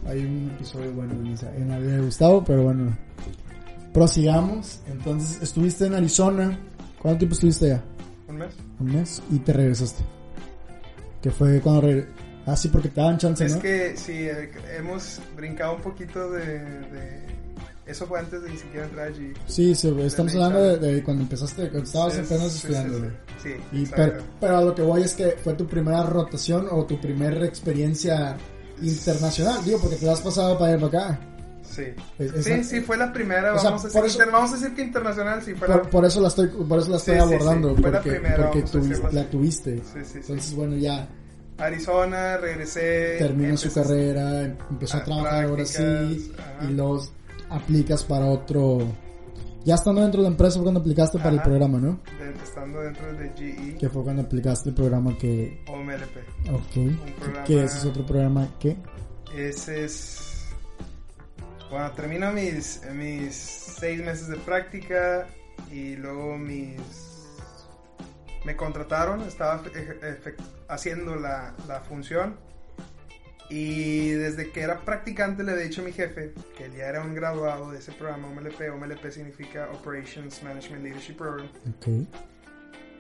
Hay 0.07 0.25
un 0.25 0.51
episodio 0.57 0.93
bueno 0.93 1.13
en, 1.15 1.27
esa- 1.29 1.55
en 1.57 1.69
la 1.69 1.79
vida 1.79 1.93
de 1.97 2.01
Gustavo, 2.03 2.43
pero 2.45 2.63
bueno. 2.65 2.97
Prosigamos. 3.93 4.81
Entonces, 4.91 5.43
estuviste 5.43 5.87
en 5.87 5.95
Arizona. 5.95 6.59
¿Cuánto 7.01 7.19
tiempo 7.21 7.35
estuviste 7.35 7.67
allá? 7.67 7.83
¿Un 8.29 8.37
mes? 8.37 8.55
Un 8.81 8.87
mes 8.93 9.23
y 9.31 9.39
te 9.39 9.53
regresaste. 9.53 10.03
Que 11.23 11.31
fue 11.31 11.61
cuando 11.61 11.83
regre... 11.83 12.07
Ah, 12.47 12.55
sí, 12.57 12.69
porque 12.69 12.89
te 12.89 13.01
daban 13.01 13.19
chance, 13.19 13.45
Es 13.45 13.57
¿no? 13.57 13.61
que 13.63 13.97
sí, 13.97 14.13
eh, 14.13 14.51
hemos 14.79 15.21
brincado 15.37 15.75
un 15.75 15.83
poquito 15.83 16.31
de, 16.31 16.47
de- 16.47 17.36
Eso 17.87 18.05
fue 18.07 18.19
antes 18.19 18.43
de 18.43 18.51
ni 18.51 18.57
siquiera 18.57 18.85
entrar 18.87 19.09
allí. 19.09 19.33
Sí, 19.47 19.75
sí, 19.75 19.95
estamos 20.01 20.35
hablando 20.35 20.61
de, 20.63 20.79
de 20.79 21.03
cuando 21.05 21.23
empezaste, 21.23 21.63
cuando 21.71 21.85
estabas 21.85 22.15
apenas 22.19 22.51
sí, 22.53 22.59
estudiando. 22.59 22.99
sí. 22.99 23.07
Sí, 23.43 23.55
Y 23.73 23.87
pero, 24.41 24.57
a 24.59 24.61
lo 24.63 24.75
que 24.75 24.83
voy 24.83 25.03
es 25.03 25.15
que 25.15 25.31
fue 25.43 25.55
tu 25.55 25.67
primera 25.67 26.03
rotación 26.03 26.67
o 26.71 26.85
tu 26.85 27.01
primera 27.01 27.45
experiencia 27.47 28.37
internacional, 28.83 29.65
digo, 29.65 29.79
porque 29.79 29.97
te 29.97 30.07
la 30.07 30.13
has 30.15 30.21
pasado 30.21 30.59
para 30.59 30.77
para 30.79 30.87
acá. 30.89 31.21
Sí. 31.63 31.85
Es- 32.19 32.45
sí, 32.45 32.65
sí, 32.65 32.81
fue 32.81 32.97
la 32.97 33.13
primera. 33.13 33.55
O 33.55 33.59
sea, 33.59 33.71
vamos, 33.71 33.85
a 33.85 33.89
decir, 34.01 34.05
eso- 34.23 34.31
vamos 34.33 34.51
a 34.51 34.55
decir 34.57 34.75
que 34.75 34.83
internacional 34.83 35.43
sí 35.43 35.55
Por, 35.91 36.05
eso 36.05 36.21
la 36.21 36.29
estoy, 36.29 36.49
por 36.49 36.79
eso 36.81 36.91
la 36.91 36.97
estoy 36.97 37.19
abordando, 37.19 37.77
fue 37.77 37.91
la 37.91 37.99
porque, 38.03 38.11
primera, 38.11 38.37
porque 38.51 38.63
tuviste- 38.63 39.13
la 39.13 39.25
tuviste. 39.31 39.77
Sí, 39.79 39.83
sí, 39.95 40.05
sí. 40.13 40.19
Entonces, 40.21 40.55
bueno, 40.55 40.77
ya 40.77 41.07
Arizona, 41.59 42.37
regresé. 42.39 43.17
terminó 43.19 43.57
su 43.57 43.73
carrera, 43.73 44.43
empezó 44.71 44.97
a 44.97 45.01
a 45.01 45.05
trabajar 45.05 45.45
ahora 45.45 45.65
sí, 45.67 46.33
ajá. 46.39 46.65
y 46.69 46.73
luego 46.75 47.07
aplicas 47.51 48.05
para 48.05 48.27
otro. 48.27 48.79
Ya 49.65 49.75
estando 49.75 50.01
dentro 50.03 50.23
de 50.23 50.29
la 50.29 50.33
empresa 50.33 50.55
fue 50.55 50.63
cuando 50.65 50.81
aplicaste 50.81 51.19
para 51.19 51.31
el 51.31 51.43
programa, 51.43 51.79
¿no? 51.79 51.99
de- 52.21 52.33
estando 52.43 52.81
dentro 52.83 53.13
de 53.15 53.31
GE 53.37 53.77
Que 53.79 53.89
fue 53.89 54.05
cuando 54.05 54.23
aplicaste 54.23 54.69
el 54.69 54.75
programa 54.77 55.17
que. 55.19 55.65
o 55.69 55.77
MLP. 55.77 56.19
Ok. 56.53 57.17
programa- 57.19 57.45
Que 57.45 57.65
ese 57.65 57.79
es 57.79 57.85
otro 57.85 58.07
programa 58.07 58.49
que. 58.61 58.77
Ese 59.37 59.85
es. 59.85 60.45
Bueno, 61.69 61.91
termino 61.93 62.33
mis, 62.33 62.81
mis 62.95 63.35
seis 63.35 64.01
meses 64.05 64.29
de 64.29 64.37
práctica 64.37 65.27
y 65.73 65.97
luego 65.97 66.39
mis. 66.39 66.77
Me 68.45 68.55
contrataron, 68.55 69.23
estaba 69.23 69.61
haciendo 70.69 71.17
la, 71.17 71.53
la 71.67 71.81
función 71.81 72.37
y 73.49 74.11
desde 74.11 74.51
que 74.51 74.61
era 74.63 74.81
practicante 74.81 75.43
le 75.45 75.53
he 75.53 75.65
dicho 75.65 75.81
a 75.81 75.85
mi 75.85 75.93
jefe 75.93 76.33
que 76.57 76.65
él 76.65 76.73
ya 76.77 76.87
era 76.87 77.03
un 77.03 77.15
graduado 77.15 77.71
de 77.71 77.79
ese 77.79 77.93
programa 77.93 78.29
OMLP. 78.29 78.61
OMLP 78.73 79.11
significa 79.11 79.69
Operations 79.73 80.43
Management 80.43 80.83
Leadership 80.85 81.15
Program 81.17 81.47
Ok. 81.77 82.07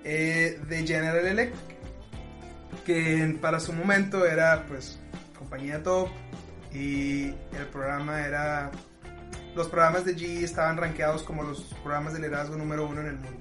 eh, 0.04 0.60
de 0.68 0.86
General 0.86 1.26
Electric, 1.26 1.76
que 2.84 3.36
para 3.40 3.58
su 3.60 3.72
momento 3.72 4.24
era 4.26 4.64
pues 4.68 4.98
compañía 5.38 5.82
top 5.82 6.08
y 6.72 7.24
el 7.56 7.66
programa 7.72 8.20
era... 8.24 8.70
Los 9.54 9.68
programas 9.68 10.04
de 10.04 10.14
GE 10.14 10.44
estaban 10.44 10.76
rankeados 10.76 11.22
como 11.22 11.42
los 11.42 11.62
programas 11.82 12.12
de 12.12 12.18
liderazgo 12.20 12.56
número 12.56 12.86
uno 12.86 13.00
en 13.00 13.06
el 13.06 13.14
mundo. 13.16 13.40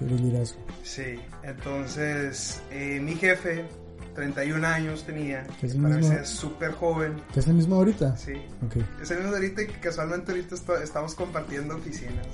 De 0.00 0.06
liderazgo. 0.06 0.58
Sí, 0.82 1.20
entonces 1.42 2.62
eh, 2.70 2.98
mi 3.00 3.14
jefe, 3.16 3.66
31 4.14 4.64
años 4.66 5.04
tenía, 5.04 5.44
Que 5.60 5.66
es 5.66 5.74
el 5.74 5.82
para 5.82 5.96
mismo- 5.96 6.24
súper 6.24 6.72
joven, 6.72 7.22
¿Que 7.32 7.40
es 7.40 7.46
el 7.46 7.54
mismo 7.54 7.76
ahorita? 7.76 8.16
sí. 8.16 8.32
Ok. 8.66 8.76
Es 9.02 9.10
el 9.10 9.18
mismo 9.18 9.34
ahorita 9.34 9.62
y 9.62 9.66
que 9.66 9.80
casualmente 9.80 10.32
ahorita 10.32 10.54
estamos 10.82 11.14
compartiendo 11.14 11.76
oficinas. 11.76 12.26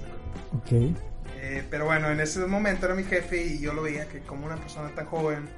Ok. 0.57 0.73
Eh, 1.41 1.65
pero 1.71 1.85
bueno, 1.85 2.11
en 2.11 2.21
ese 2.21 2.45
momento 2.47 2.87
era 2.87 2.95
mi 2.95 3.05
jefe 3.05 3.45
y 3.47 3.61
yo 3.61 3.73
lo 3.73 3.83
veía 3.83 4.09
que 4.09 4.21
como 4.21 4.47
una 4.47 4.57
persona 4.57 4.91
tan 4.95 5.07
joven 5.07 5.49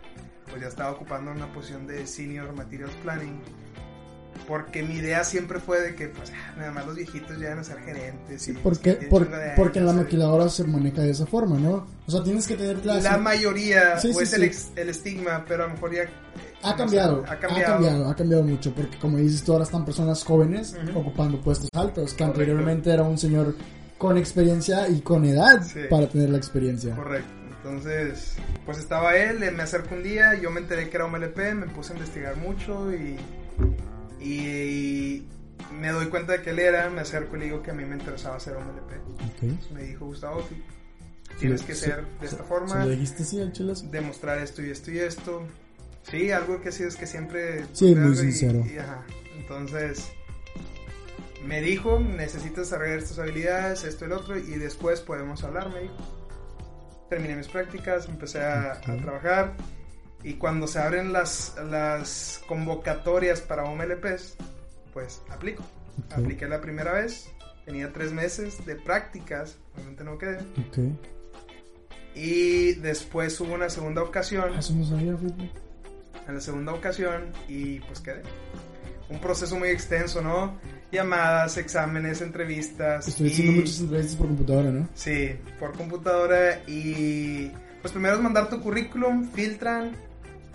pues 0.50 0.60
ya 0.62 0.68
estaba 0.68 0.90
ocupando 0.90 1.30
una 1.30 1.50
posición 1.52 1.86
de 1.86 2.06
Senior 2.06 2.52
Materials 2.54 2.92
Planning. 3.02 3.40
Porque 4.48 4.82
mi 4.82 4.94
idea 4.96 5.22
siempre 5.24 5.60
fue 5.60 5.80
de 5.80 5.94
que, 5.94 6.08
pues, 6.08 6.32
ah, 6.34 6.54
nada 6.58 6.72
más 6.72 6.86
los 6.86 6.96
viejitos 6.96 7.38
llegan 7.38 7.58
a 7.60 7.64
ser 7.64 7.78
gerentes. 7.80 8.48
y, 8.48 8.52
Porque, 8.54 8.94
pues, 8.94 9.08
por- 9.08 9.28
porque 9.56 9.80
la 9.80 9.92
maquiladora 9.92 10.48
se 10.48 10.64
maneja 10.64 11.02
de 11.02 11.10
esa 11.10 11.26
forma, 11.26 11.58
¿no? 11.58 11.86
O 12.06 12.10
sea, 12.10 12.22
tienes 12.24 12.46
que 12.46 12.56
tener 12.56 12.76
clase. 12.78 13.02
La 13.08 13.18
mayoría, 13.18 13.98
Sí, 14.00 14.10
o 14.10 14.14
sí, 14.14 14.22
es 14.24 14.32
el, 14.32 14.52
sí. 14.52 14.70
el 14.76 14.88
estigma, 14.88 15.44
pero 15.46 15.64
a 15.64 15.66
lo 15.68 15.74
mejor 15.74 15.92
ya... 15.94 16.02
eh, 16.02 16.08
Ha 16.62 16.70
no 16.70 16.72
sé, 16.72 16.78
cambiado, 16.78 17.24
ha 17.28 17.32
ha 17.32 17.38
cambiado. 17.38 17.72
cambiado, 17.74 18.08
ha 18.10 18.16
cambiado 18.16 18.42
mucho, 18.42 18.74
porque 18.74 18.98
como 18.98 19.18
dices 19.18 19.42
tú, 19.44 19.52
ahora 19.52 19.64
están 19.64 19.84
personas 19.84 20.24
jóvenes 20.24 20.74
ocupando 20.94 21.40
puestos 21.40 21.68
altos, 21.74 22.12
que 22.12 22.18
Correcto. 22.18 22.24
anteriormente 22.24 22.90
era 22.92 23.02
un 23.04 23.18
señor 23.18 23.54
con 23.98 24.16
experiencia 24.18 24.88
y 24.88 25.00
con 25.02 25.24
edad 25.26 25.62
para 25.88 26.08
tener 26.08 26.30
la 26.30 26.38
experiencia. 26.38 26.94
Correcto. 26.96 27.28
Entonces, 27.62 28.36
pues 28.64 28.78
estaba 28.78 29.14
él, 29.16 29.42
él 29.42 29.54
me 29.54 29.62
acercó 29.62 29.94
un 29.94 30.02
día, 30.02 30.32
yo 30.40 30.50
me 30.50 30.60
enteré 30.60 30.88
que 30.88 30.96
era 30.96 31.04
un 31.04 31.14
LP, 31.14 31.54
me 31.54 31.66
puse 31.66 31.92
a 31.92 31.96
investigar 31.96 32.34
mucho 32.38 32.90
y, 32.90 33.16
y 34.20 35.26
me 35.78 35.88
doy 35.90 36.06
cuenta 36.06 36.32
de 36.32 36.42
que 36.42 36.50
él 36.50 36.58
era, 36.58 36.88
me 36.90 37.00
acerco 37.00 37.36
y 37.36 37.40
le 37.40 37.44
digo 37.46 37.62
que 37.62 37.70
a 37.70 37.74
mí 37.74 37.84
me 37.84 37.96
interesaba 37.96 38.36
hacer 38.36 38.56
un 38.56 38.68
LP. 38.70 38.94
Ok. 38.96 39.42
Entonces 39.42 39.70
me 39.72 39.82
dijo, 39.84 40.06
Gustavo, 40.06 40.44
sí, 40.48 40.62
tienes 41.38 41.60
Sí, 41.60 41.66
que 41.66 41.74
sí, 41.74 41.84
ser 41.86 42.04
de 42.04 42.10
sí, 42.20 42.24
esta 42.34 42.38
¿Se 42.38 42.42
forma, 42.44 42.86
dijiste 42.86 43.24
chilazo? 43.52 43.86
demostrar 43.90 44.38
esto 44.38 44.62
y 44.62 44.70
esto 44.70 44.90
y 44.90 44.98
esto. 44.98 45.42
Sí, 46.02 46.30
algo 46.32 46.60
que 46.60 46.72
sí 46.72 46.82
es 46.82 46.96
que 46.96 47.06
siempre... 47.06 47.64
Sí, 47.72 47.94
muy 47.94 48.04
algo 48.08 48.12
y- 48.14 48.16
sincero. 48.32 48.64
y, 48.72 48.78
ajá. 48.78 49.04
Entonces, 49.38 50.08
me 51.44 51.60
dijo, 51.60 51.98
necesitas 52.00 52.66
desarrollar 52.70 52.98
estas 52.98 53.18
habilidades, 53.18 53.84
esto 53.84 54.04
y 54.04 54.06
el 54.06 54.12
otro, 54.12 54.38
y 54.38 54.42
después 54.58 55.00
podemos 55.00 55.42
hablar, 55.44 55.70
me 55.72 55.80
dijo. 55.82 55.94
Terminé 57.08 57.36
mis 57.36 57.48
prácticas, 57.48 58.08
empecé 58.08 58.40
a, 58.40 58.72
a 58.72 58.76
Ok. 58.78 59.02
trabajar, 59.02 59.54
y 60.22 60.34
cuando 60.34 60.66
se 60.66 60.78
abren 60.78 61.12
las, 61.12 61.54
las 61.70 62.40
convocatorias 62.46 63.40
para 63.40 63.64
OMLPs, 63.64 64.36
pues 64.92 65.22
aplico. 65.30 65.62
Ok. 66.06 66.18
Apliqué 66.18 66.46
la 66.48 66.60
primera 66.60 66.92
vez, 66.92 67.28
tenía 67.64 67.92
tres 67.92 68.12
meses 68.12 68.64
de 68.66 68.76
prácticas, 68.76 69.56
obviamente 69.74 70.04
no 70.04 70.18
quedé. 70.18 70.38
Ok. 70.68 70.78
Y 72.14 72.72
después 72.74 73.38
hubo 73.40 73.54
una 73.54 73.70
segunda 73.70 74.02
ocasión, 74.02 74.50
Ah, 74.54 74.58
Eso 74.58 74.74
no 74.74 74.84
sabía, 74.84 75.16
fíjate. 75.16 75.50
en 76.28 76.34
la 76.34 76.40
segunda 76.40 76.72
ocasión, 76.72 77.32
y 77.48 77.80
pues 77.80 78.00
quedé. 78.00 78.22
Un 79.08 79.20
proceso 79.20 79.56
muy 79.58 79.68
extenso, 79.70 80.20
¿no? 80.22 80.58
Llamadas, 80.92 81.56
exámenes, 81.56 82.20
entrevistas. 82.20 83.06
Estuviste 83.08 83.42
y- 83.42 83.44
haciendo 83.44 83.60
muchas 83.62 83.80
entrevistas 83.80 84.16
por 84.16 84.26
computadora, 84.28 84.70
¿no? 84.70 84.88
Sí, 84.94 85.30
por 85.58 85.72
computadora 85.76 86.62
y 86.66 87.50
pues 87.80 87.92
primero 87.92 88.16
es 88.16 88.20
mandar 88.20 88.48
tu 88.50 88.60
currículum, 88.60 89.30
filtran, 89.32 89.96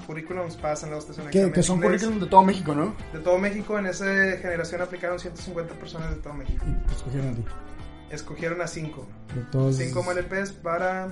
currículums 0.06 0.56
pasan 0.56 0.92
la 0.92 0.98
estación 0.98 1.26
de 1.28 1.32
Que, 1.32 1.52
que 1.52 1.64
son 1.64 1.78
inglés. 1.78 2.02
currículum 2.02 2.20
de 2.24 2.30
todo 2.30 2.44
México, 2.44 2.76
¿no? 2.76 2.96
De 3.14 3.20
todo 3.20 3.38
México, 3.38 3.78
en 3.80 3.88
esa 3.88 4.06
generación 4.06 4.82
aplicaron 4.82 5.20
150 5.20 5.74
personas 5.76 6.10
de 6.12 6.22
todo 6.22 6.34
México. 6.34 6.64
Y 6.68 6.72
pues 6.88 7.02
cogieron 7.02 7.30
a 7.30 7.36
ti. 7.36 7.46
Escogieron 8.10 8.62
a 8.62 8.68
5. 8.68 9.08
De 9.36 9.42
todos. 9.52 9.76
5 9.78 10.04
MLPs 10.04 10.52
para 10.52 11.10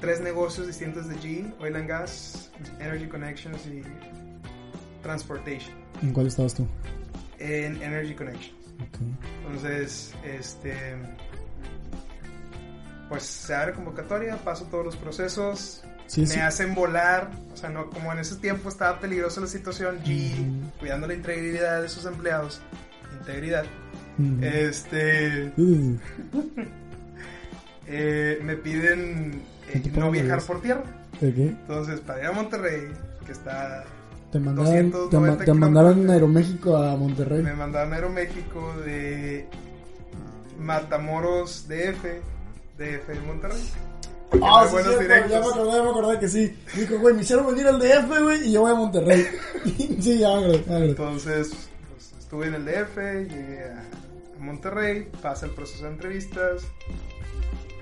tres 0.00 0.20
negocios 0.20 0.66
distintos 0.66 1.08
de 1.08 1.16
G, 1.16 1.54
Oil 1.60 1.76
and 1.76 1.88
Gas, 1.88 2.50
Energy 2.80 3.06
Connections 3.06 3.66
y 3.66 3.82
Transportation. 5.02 5.74
¿En 6.02 6.12
cuál 6.12 6.26
estabas 6.26 6.54
tú? 6.54 6.66
En 7.38 7.82
Energy 7.82 8.14
Connections. 8.14 8.54
Ok. 8.80 9.00
Entonces, 9.46 10.14
este. 10.24 10.74
Pues 13.08 13.24
se 13.24 13.54
abre 13.54 13.74
convocatoria, 13.74 14.36
paso 14.36 14.66
todos 14.66 14.84
los 14.84 14.96
procesos, 14.96 15.82
Sí, 16.10 16.22
me 16.22 16.26
sí. 16.26 16.38
hacen 16.40 16.74
volar, 16.74 17.30
o 17.54 17.56
sea, 17.56 17.70
no, 17.70 17.88
como 17.88 18.12
en 18.12 18.18
ese 18.18 18.34
tiempo 18.36 18.68
estaba 18.68 18.98
peligrosa 18.98 19.40
la 19.40 19.46
situación, 19.46 20.00
G, 20.02 20.32
cuidando 20.80 21.06
la 21.06 21.14
integridad 21.14 21.82
de 21.82 21.88
sus 21.88 22.04
empleados, 22.04 22.60
integridad, 23.20 23.64
este, 24.42 25.52
Uh, 25.56 25.96
eh, 27.86 28.40
me 28.42 28.56
piden 28.56 29.42
eh, 29.68 29.80
¿Qué 29.84 29.90
te 29.90 30.00
no 30.00 30.10
viajar 30.10 30.42
por 30.42 30.60
tierra, 30.60 30.82
entonces 31.20 32.00
para 32.00 32.20
ir 32.20 32.26
a 32.26 32.32
Monterrey, 32.32 32.88
que 33.24 33.30
está, 33.32 33.84
Te 34.32 34.40
mandaron, 34.40 34.72
te, 34.72 34.82
290 34.90 35.38
ma- 35.38 35.44
te 35.44 35.54
mandaron 35.54 36.10
a 36.10 36.12
Aeroméxico 36.14 36.76
a 36.76 36.96
Monterrey. 36.96 37.42
me 37.42 37.54
mandaron 37.54 37.92
a 37.92 37.96
Aeroméxico 37.96 38.74
de 38.84 39.46
Matamoros 40.58 41.66
DF, 41.68 42.04
DF 42.78 43.08
de 43.08 43.20
Monterrey. 43.26 43.62
Ah, 44.42 44.60
Muy 44.60 44.68
sí, 44.68 44.72
buenos 44.74 44.96
cierto, 44.98 45.02
ya 45.02 45.08
me 45.08 45.28
directos. 45.28 45.52
acordé, 45.52 45.70
ya 45.72 45.82
me 45.82 45.90
acordé 45.90 46.18
que 46.20 46.28
sí. 46.28 46.56
Dijo, 46.76 46.98
güey, 46.98 47.14
me 47.14 47.22
hicieron 47.22 47.46
venir 47.46 47.66
al 47.66 47.78
DF, 47.80 48.22
güey, 48.22 48.48
y 48.48 48.52
yo 48.52 48.60
voy 48.62 48.70
a 48.70 48.74
Monterrey. 48.74 49.26
sí, 50.00 50.18
ya 50.18 50.36
me 50.36 50.56
acordé. 50.56 50.84
Entonces, 50.90 51.50
pues, 51.90 52.12
estuve 52.18 52.46
en 52.46 52.54
el 52.54 52.64
DF, 52.64 52.96
llegué 53.28 53.64
a, 53.64 53.80
a 54.38 54.42
Monterrey, 54.42 55.08
pasa 55.20 55.46
el 55.46 55.52
proceso 55.52 55.84
de 55.84 55.90
entrevistas. 55.90 56.62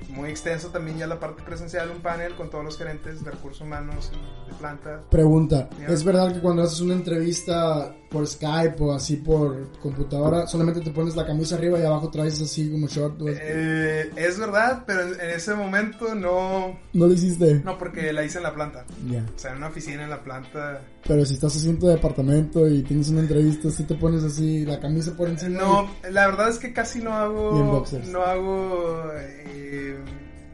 Muy 0.08 0.30
extenso 0.30 0.68
también 0.68 0.98
ya 0.98 1.06
la 1.06 1.20
parte 1.20 1.42
presencial, 1.42 1.90
un 1.90 2.00
panel 2.00 2.34
con 2.34 2.50
todos 2.50 2.64
los 2.64 2.78
gerentes 2.78 3.24
de 3.24 3.30
recursos 3.30 3.60
humanos 3.60 4.10
y 4.14 4.50
de 4.50 4.56
planta. 4.58 5.02
Pregunta, 5.10 5.68
Ya. 5.80 5.88
¿es 5.88 6.02
verdad 6.02 6.32
que 6.34 6.40
cuando 6.40 6.62
haces 6.62 6.80
una 6.80 6.94
entrevista 6.94 7.94
por 8.10 8.26
Skype 8.26 8.76
o 8.82 8.94
así 8.94 9.16
por 9.16 9.70
computadora, 9.80 10.46
solamente 10.46 10.80
te 10.80 10.90
pones 10.90 11.14
la 11.14 11.26
camisa 11.26 11.56
arriba 11.56 11.78
y 11.78 11.82
abajo 11.84 12.10
traes 12.10 12.40
así 12.40 12.70
como 12.70 12.86
short? 12.86 13.20
Eh, 13.26 14.10
es 14.16 14.38
verdad, 14.38 14.84
pero 14.86 15.02
en, 15.02 15.30
ese 15.30 15.54
momento 15.54 16.14
no, 16.14 16.78
¿No 16.94 17.06
lo 17.06 17.12
hiciste? 17.12 17.60
no 17.64 17.76
porque 17.76 18.10
la 18.12 18.24
hice 18.24 18.38
en 18.38 18.44
la 18.44 18.54
planta. 18.54 18.86
Ya. 19.10 19.24
O 19.34 19.38
sea, 19.38 19.50
en 19.52 19.58
una 19.58 19.68
oficina 19.68 20.04
en 20.04 20.10
la 20.10 20.22
planta. 20.22 20.80
Pero 21.06 21.24
si 21.26 21.34
estás 21.34 21.54
haciendo 21.54 21.80
tu 21.80 21.86
departamento 21.88 22.66
y 22.66 22.82
tienes 22.82 23.10
una 23.10 23.20
entrevista, 23.20 23.70
si 23.70 23.84
te 23.84 23.94
pones 23.94 24.24
así 24.24 24.64
la 24.64 24.80
camisa 24.80 25.14
por 25.14 25.28
encima. 25.28 25.60
No, 25.60 25.90
la 26.10 26.26
verdad 26.26 26.48
es 26.48 26.58
que 26.58 26.72
casi 26.72 27.00
no 27.00 27.12
hago, 27.12 27.84
no 28.10 28.22
hago 28.22 29.12
eh, 29.16 29.97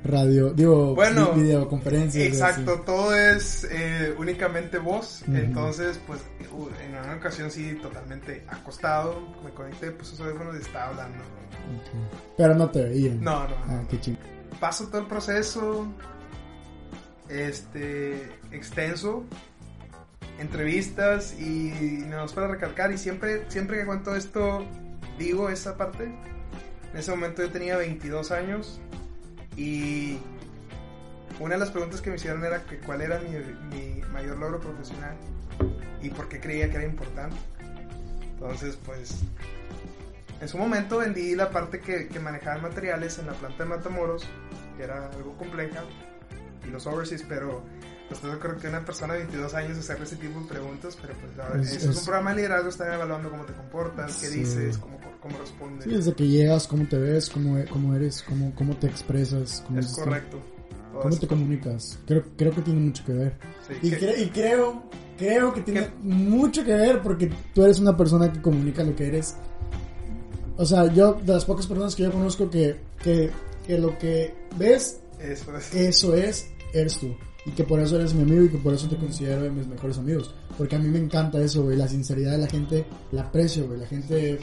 Radio, 0.05 0.53
digo, 0.53 0.95
Bueno, 0.95 1.33
vi- 1.33 1.43
videoconferencias. 1.45 2.27
Exacto, 2.27 2.81
todo 2.83 3.17
es 3.17 3.67
eh, 3.71 4.15
únicamente 4.19 4.79
voz. 4.79 5.23
Ujú. 5.27 5.35
Entonces, 5.37 5.99
pues 6.07 6.21
en 6.85 6.91
una 6.91 7.15
ocasión 7.17 7.51
sí, 7.51 7.79
totalmente 7.81 8.45
acostado, 8.49 9.19
me 9.43 9.51
conecté, 9.51 9.91
pues 9.93 10.09
esos 10.13 10.27
audífonos 10.27 10.57
y 10.57 10.59
estaba 10.61 10.89
hablando. 10.91 11.19
Ok. 11.19 12.35
Pero 12.37 12.55
no 12.55 12.71
te 12.71 12.85
veían. 12.85 13.23
No, 13.25 13.49
no, 13.49 13.55
Ah, 13.67 13.81
no. 13.83 13.89
qué 13.89 13.99
ching. 13.99 14.19
Paso 14.61 14.89
todo 14.89 15.01
el 15.01 15.07
proceso, 15.07 15.87
este, 17.29 18.29
extenso, 18.53 19.25
entrevistas 20.39 21.35
y 21.41 22.05
nos 22.09 22.33
para 22.33 22.49
recalcar 22.49 22.93
y 22.93 22.99
siempre, 22.99 23.45
siempre 23.49 23.79
que 23.79 23.87
cuento 23.87 24.15
esto, 24.15 24.65
digo 25.19 25.49
esa 25.49 25.77
parte. 25.77 26.05
En 26.93 26.99
ese 26.99 27.11
momento 27.11 27.43
yo 27.43 27.51
tenía 27.51 27.77
22 27.77 28.31
años 28.31 28.81
y 29.57 30.19
una 31.41 31.55
de 31.55 31.61
las 31.61 31.71
preguntas 31.71 32.01
que 32.01 32.11
me 32.11 32.17
hicieron 32.17 32.45
era 32.45 32.65
que 32.65 32.79
cuál 32.79 33.01
era 33.01 33.19
mi, 33.21 33.31
mi 33.77 34.01
mayor 34.13 34.39
logro 34.39 34.61
profesional 34.61 35.17
y 36.03 36.11
por 36.11 36.29
qué 36.29 36.41
creía 36.41 36.69
que 36.71 36.77
era 36.77 36.85
importante. 36.85 37.37
Entonces, 38.35 38.79
pues, 38.85 39.21
en 40.41 40.49
su 40.49 40.59
momento 40.59 40.99
vendí 40.99 41.35
la 41.35 41.51
parte 41.51 41.81
que, 41.81 42.09
que 42.09 42.21
manejaba 42.21 42.59
materiales 42.61 43.19
en 43.19 43.27
la 43.27 43.33
planta 43.33 43.65
de 43.65 43.71
Matamoros, 43.71 44.27
que 44.77 44.83
era 44.85 45.09
algo 45.11 45.37
compleja, 45.37 45.83
y 46.67 46.71
los 46.71 46.87
overseas, 46.87 47.23
pero 47.29 47.63
pues 48.09 48.21
creo 48.39 48.59
que 48.59 48.69
una 48.69 48.85
persona 48.85 49.15
de 49.15 49.21
22 49.21 49.55
años 49.55 49.79
hacerle 49.79 50.05
ese 50.05 50.17
tipo 50.17 50.39
de 50.41 50.47
preguntas, 50.47 50.97
pero 51.01 51.15
pues 51.15 51.33
Es- 51.63 51.77
eso 51.77 51.77
es, 51.77 51.85
es- 51.93 51.99
un 51.99 52.05
programa 52.05 52.31
de 52.31 52.37
liderazgo, 52.37 52.69
están 52.69 52.93
evaluando 52.93 53.31
cómo 53.31 53.45
te 53.45 53.55
comportas, 53.55 54.19
qué 54.21 54.27
Sí. 54.27 54.41
dices, 54.41 54.77
cómo, 54.79 54.99
cómo 55.25 55.39
respondes. 55.39 55.85
Sí, 55.85 55.91
desde 55.91 56.13
que 56.15 56.29
llegas, 56.29 56.69
cómo 56.69 56.87
te 56.87 56.97
ves, 56.99 57.29
cómo, 57.31 57.57
cómo 57.71 57.95
eres, 57.97 58.23
cómo, 58.23 58.55
cómo 58.55 58.77
te 58.77 58.87
expresas, 58.87 59.65
cómo, 59.67 59.81
es 59.81 59.87
correcto. 59.95 60.39
Todo 60.93 61.01
cómo 61.03 61.11
eso. 61.15 61.21
te 61.23 61.27
comunicas. 61.27 61.99
Creo, 62.07 62.23
creo 62.37 62.53
que 62.55 62.61
tiene 62.63 62.81
mucho 62.81 63.05
que 63.05 63.13
ver. 63.15 63.33
Sí, 63.67 63.75
Y, 63.83 63.91
que- 63.91 63.99
cre- 64.01 64.23
y 64.27 64.29
creo, 64.31 64.83
creo 65.19 65.53
que 65.53 65.61
tiene 65.63 65.81
¿Qué? 65.81 65.91
mucho 66.03 66.63
que 66.65 66.75
ver 66.75 67.03
porque 67.03 67.31
tú 67.53 67.65
eres 67.65 67.81
una 67.81 67.97
persona 67.97 68.33
que 68.33 68.41
comunica 68.41 68.85
lo 68.85 68.95
que 68.95 69.09
eres. 69.09 69.35
O 70.57 70.65
sea, 70.65 70.87
yo, 70.93 71.15
de 71.15 71.33
las 71.33 71.45
pocas 71.45 71.67
personas 71.67 71.97
que 71.97 72.05
yo 72.05 72.13
conozco 72.13 72.49
que, 72.49 72.77
que, 73.03 73.31
que 73.67 73.77
lo 73.79 73.99
que 73.99 74.35
ves, 74.57 75.01
eso 75.19 75.57
es. 75.57 75.75
eso 75.75 76.15
es, 76.15 76.47
eres 76.73 76.97
tú. 76.99 77.17
Y 77.47 77.51
que 77.51 77.65
por 77.65 77.79
eso 77.81 77.97
eres 77.97 78.15
mi 78.15 78.23
amigo 78.23 78.45
y 78.45 78.49
que 78.49 78.59
por 78.59 78.73
eso 78.73 78.89
te 78.89 78.97
considero 78.97 79.43
de 79.43 79.51
mis 79.51 79.67
mejores 79.67 79.99
amigos. 79.99 80.35
Porque 80.57 80.77
a 80.77 80.79
mí 80.79 80.89
me 80.89 80.99
encanta 80.99 81.41
eso, 81.41 81.63
güey. 81.63 81.77
La 81.77 81.89
sinceridad 81.89 82.33
de 82.33 82.39
la 82.39 82.47
gente, 82.47 82.87
la 83.13 83.23
aprecio, 83.23 83.67
güey. 83.67 83.81
La 83.81 83.87
gente 83.87 84.39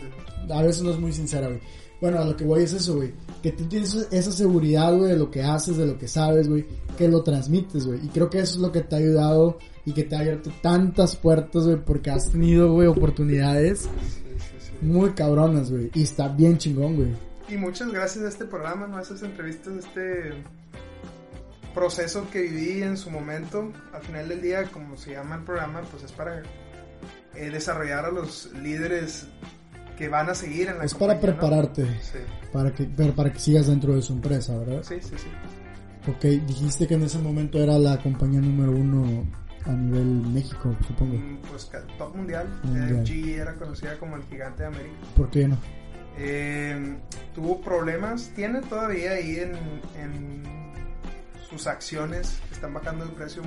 a 0.50 0.62
veces 0.62 0.84
no 0.84 0.92
es 0.92 1.00
muy 1.00 1.12
sincera, 1.12 1.48
güey. 1.48 1.60
Bueno, 2.00 2.20
a 2.20 2.26
lo 2.26 2.36
que 2.36 2.44
voy 2.44 2.64
es 2.64 2.74
eso, 2.74 2.96
güey. 2.96 3.14
Que 3.42 3.52
tú 3.52 3.66
tienes 3.66 4.08
esa 4.12 4.32
seguridad, 4.32 4.96
güey, 4.96 5.12
de 5.12 5.18
lo 5.18 5.30
que 5.30 5.44
haces, 5.44 5.78
de 5.78 5.86
lo 5.86 5.98
que 5.98 6.08
sabes, 6.08 6.48
güey. 6.48 6.66
Que 6.98 7.08
lo 7.08 7.24
transmites, 7.24 7.86
güey. 7.86 8.06
Y 8.06 8.10
creo 8.10 8.30
que 8.30 8.40
eso 8.40 8.56
es 8.56 8.62
lo 8.62 8.72
que 8.72 8.82
te 8.82 8.96
ha 8.96 9.00
ayudado 9.00 9.58
y 9.86 9.94
que 9.94 10.04
te 10.04 10.16
ha 10.16 10.20
abierto 10.20 10.52
tantas 10.62 11.16
puertas, 11.16 11.66
güey. 11.66 11.78
Porque 11.78 12.12
has 12.12 12.32
tenido, 12.32 12.72
güey, 12.74 12.88
oportunidades 12.88 13.88
muy 14.82 15.12
cabronas, 15.12 15.72
güey. 15.72 15.92
Y 15.94 16.04
está 16.04 16.28
bien 16.28 16.58
chingón, 16.58 16.96
güey. 16.96 17.10
Y 17.50 17.58
muchas 17.58 17.92
gracias 17.92 18.26
a 18.26 18.30
este 18.30 18.46
programa, 18.46 18.88
¿no? 18.88 18.98
A 18.98 19.02
esas 19.02 19.22
entrevistas, 19.24 19.74
este... 19.78 20.34
proceso 21.74 22.30
que 22.32 22.42
viví 22.42 22.82
en 22.84 22.98
su 22.98 23.10
momento, 23.10 23.72
al 23.94 24.02
final 24.02 24.30
del 24.30 24.42
día, 24.42 24.64
como 24.66 24.98
se 24.98 25.12
llama 25.12 25.36
el 25.36 25.44
programa, 25.44 25.82
pues 25.90 26.04
es 26.04 26.12
para 26.12 26.42
eh, 27.36 27.50
desarrollar 27.50 28.06
a 28.06 28.12
los 28.12 28.52
líderes 28.62 29.28
que 29.98 30.10
van 30.10 30.30
a 30.30 30.36
seguir 30.36 30.68
en 30.70 30.80
la 30.80 30.86
Es 30.86 30.94
para 30.94 31.14
compañía, 31.14 31.32
¿no? 31.34 31.40
prepararte, 31.40 31.86
Sí, 32.02 32.18
para 32.52 32.74
que, 32.74 32.84
pero 32.86 33.14
para 33.14 33.32
que 33.32 33.40
sigas 33.40 33.68
dentro 33.68 33.96
de 33.96 34.02
su 34.02 34.14
empresa, 34.14 34.58
¿verdad? 34.58 34.84
sí, 34.84 34.96
sí, 35.02 35.16
sí. 35.18 35.28
Ok, 36.10 36.24
dijiste 36.48 36.88
que 36.88 36.96
en 36.96 37.04
ese 37.04 37.20
momento 37.20 37.60
era 37.62 37.78
la 37.78 37.98
compañía 38.02 38.42
número 38.42 38.72
uno 38.72 39.24
a 39.66 39.72
nivel 39.72 40.06
México, 40.34 40.76
supongo. 40.88 41.14
Mm, 41.16 41.38
Pues 41.50 41.70
top 42.00 42.16
mundial. 42.16 42.48
Mundial. 42.64 43.06
GE 43.06 43.36
era 43.36 43.54
conocida 43.54 43.96
como 44.00 44.16
el 44.16 44.24
gigante 44.24 44.64
de 44.64 44.68
América. 44.70 44.96
¿Por 45.16 45.30
qué 45.30 45.48
no? 45.48 45.58
Eh, 46.18 46.98
tuvo 47.36 47.62
problemas, 47.62 48.32
tiene 48.36 48.62
todavía 48.62 49.12
ahí 49.12 49.36
en, 49.36 49.54
en 50.02 50.71
sus 51.52 51.68
acciones, 51.68 52.40
que 52.50 52.56
están 52.56 52.74
bajando 52.74 53.06
de 53.06 53.12
precio. 53.12 53.44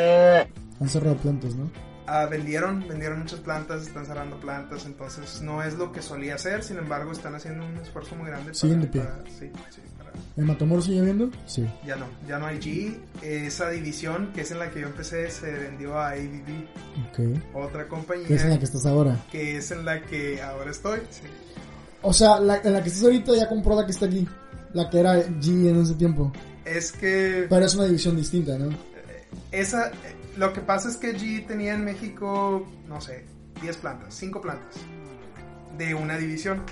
Han 0.81 0.89
cerrado 0.89 1.17
plantas, 1.17 1.55
¿no? 1.55 1.71
Ah, 2.07 2.27
vendieron, 2.27 2.87
vendieron 2.87 3.21
muchas 3.21 3.41
plantas, 3.41 3.83
están 3.87 4.05
cerrando 4.05 4.39
plantas, 4.39 4.85
entonces 4.85 5.41
no 5.41 5.63
es 5.63 5.75
lo 5.75 5.91
que 5.91 6.03
solía 6.03 6.35
hacer, 6.35 6.63
sin 6.63 6.77
embargo 6.77 7.13
están 7.13 7.35
haciendo 7.35 7.65
un 7.65 7.77
esfuerzo 7.79 8.15
muy 8.15 8.27
grande. 8.27 8.53
Siguen 8.53 8.83
de 8.83 8.89
pie. 8.89 9.03
sí, 9.39 9.51
sí, 9.71 9.81
para- 9.97 10.11
¿En 10.37 10.45
Matamoros 10.47 10.85
sigue 10.85 11.01
viendo? 11.01 11.31
Sí. 11.47 11.67
ya 11.87 11.97
no, 11.97 12.07
ya 12.29 12.39
no 12.39 12.47
hay 12.47 12.61
GE. 12.61 13.01
Esa 13.23 13.71
división, 13.71 14.33
que 14.35 14.43
es 14.43 14.51
en 14.51 14.59
la 14.59 14.71
que 14.71 14.81
yo 14.81 14.89
empecé, 14.89 15.31
se 15.31 15.51
vendió 15.51 15.99
a 15.99 16.11
ABB, 16.11 16.67
Ok. 17.09 17.41
otra 17.55 17.89
compañía, 17.89 18.27
¿Qué 18.29 18.35
es 18.35 18.43
en 18.43 18.51
la 18.51 18.59
que 18.59 18.65
estás 18.67 18.85
ahora? 18.85 19.17
que 19.33 19.57
es 19.57 19.71
en 19.71 19.85
la 19.87 20.03
que 20.03 20.43
ahora 20.43 20.71
estoy. 20.73 21.01
sí. 21.11 21.23
O 22.03 22.13
sea, 22.13 22.39
la, 22.39 22.59
en 22.59 22.75
la 22.75 22.83
que 22.83 22.91
estás 22.91 23.05
ahorita 23.05 23.35
ya 23.35 23.49
compró 23.49 23.75
la 23.77 23.87
que 23.87 23.93
está 23.93 24.05
aquí. 24.05 24.29
La 24.75 24.91
que 24.91 25.01
era 25.01 25.15
G 25.25 25.69
en 25.71 25.81
ese 25.81 25.95
tiempo. 25.95 26.31
Es 26.65 26.93
que 26.93 27.47
Pero 27.49 27.65
es 27.65 27.75
una 27.75 27.85
división 27.85 28.17
distinta, 28.17 28.59
¿no? 28.59 28.71
esa, 29.53 29.93
lo 30.37 30.53
que 30.53 30.61
pasa 30.61 30.89
es 30.89 30.97
que 30.97 31.19
GE 31.19 31.45
tenía 31.47 31.75
en 31.75 31.85
México, 31.85 32.67
no 32.89 33.01
sé, 33.01 33.25
10 33.63 33.77
plantas, 33.79 34.15
5 34.15 34.41
plantas 34.41 34.77
de 35.79 35.95
una 35.95 36.17
división 36.17 36.63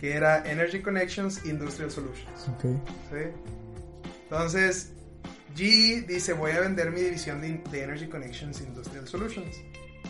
que 0.00 0.14
era 0.14 0.48
Energy 0.50 0.80
Connections 0.80 1.44
Industrial 1.46 1.90
Solutions. 1.90 2.48
Ok. 2.48 2.62
¿sí? 3.10 3.30
Entonces, 4.24 4.92
GE 5.54 6.02
dice, 6.02 6.32
voy 6.32 6.52
a 6.52 6.60
vender 6.60 6.90
mi 6.90 7.00
división 7.00 7.40
de, 7.40 7.62
de 7.70 7.82
Energy 7.82 8.08
Connections 8.08 8.60
Industrial 8.60 9.06
Solutions. 9.06 9.56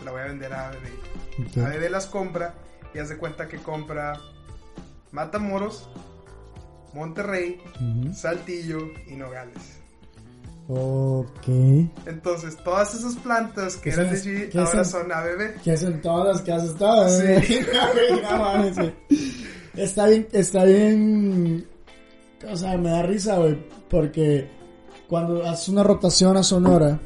La 0.04 0.10
voy 0.10 0.22
a 0.22 0.24
vender 0.24 0.52
a 0.52 0.68
ABB. 0.68 1.48
ok. 1.48 1.56
ABB 1.58 1.90
las 1.90 2.06
compra 2.06 2.54
y 2.94 2.98
haz 2.98 3.08
de 3.08 3.16
cuenta 3.16 3.48
que 3.48 3.58
compra 3.58 4.20
Matamoros, 5.12 5.88
Monterrey. 6.94 7.60
Saltillo 8.14 8.78
y 9.08 9.16
Nogales. 9.16 9.58
Ok. 10.68 11.46
Entonces, 12.06 12.56
todas 12.64 12.94
esas 12.94 13.16
plantas 13.16 13.76
que 13.76 13.90
¿Qué 13.90 13.96
eran 14.00 14.10
de 14.10 14.16
son- 14.18 14.50
qué 14.50 14.58
ahora 14.58 14.84
son? 14.84 15.02
son 15.02 15.12
ABB. 15.12 15.60
Que 15.62 15.72
hacen 15.72 16.00
todas 16.00 16.26
las 16.36 16.42
que 16.42 16.52
has 16.52 16.64
estado. 16.64 17.08
Sí. 17.08 17.58
Está 19.76 20.06
bien, 20.06 20.28
está 20.32 20.64
bien. 20.64 21.66
O 22.48 22.56
sea, 22.56 22.78
me 22.78 22.90
da 22.90 23.02
risa, 23.02 23.36
güey. 23.38 23.58
Porque 23.90 24.48
cuando 25.08 25.44
haces 25.44 25.68
una 25.68 25.82
rotación 25.82 26.36
a 26.36 26.42
Sonora, 26.44 26.98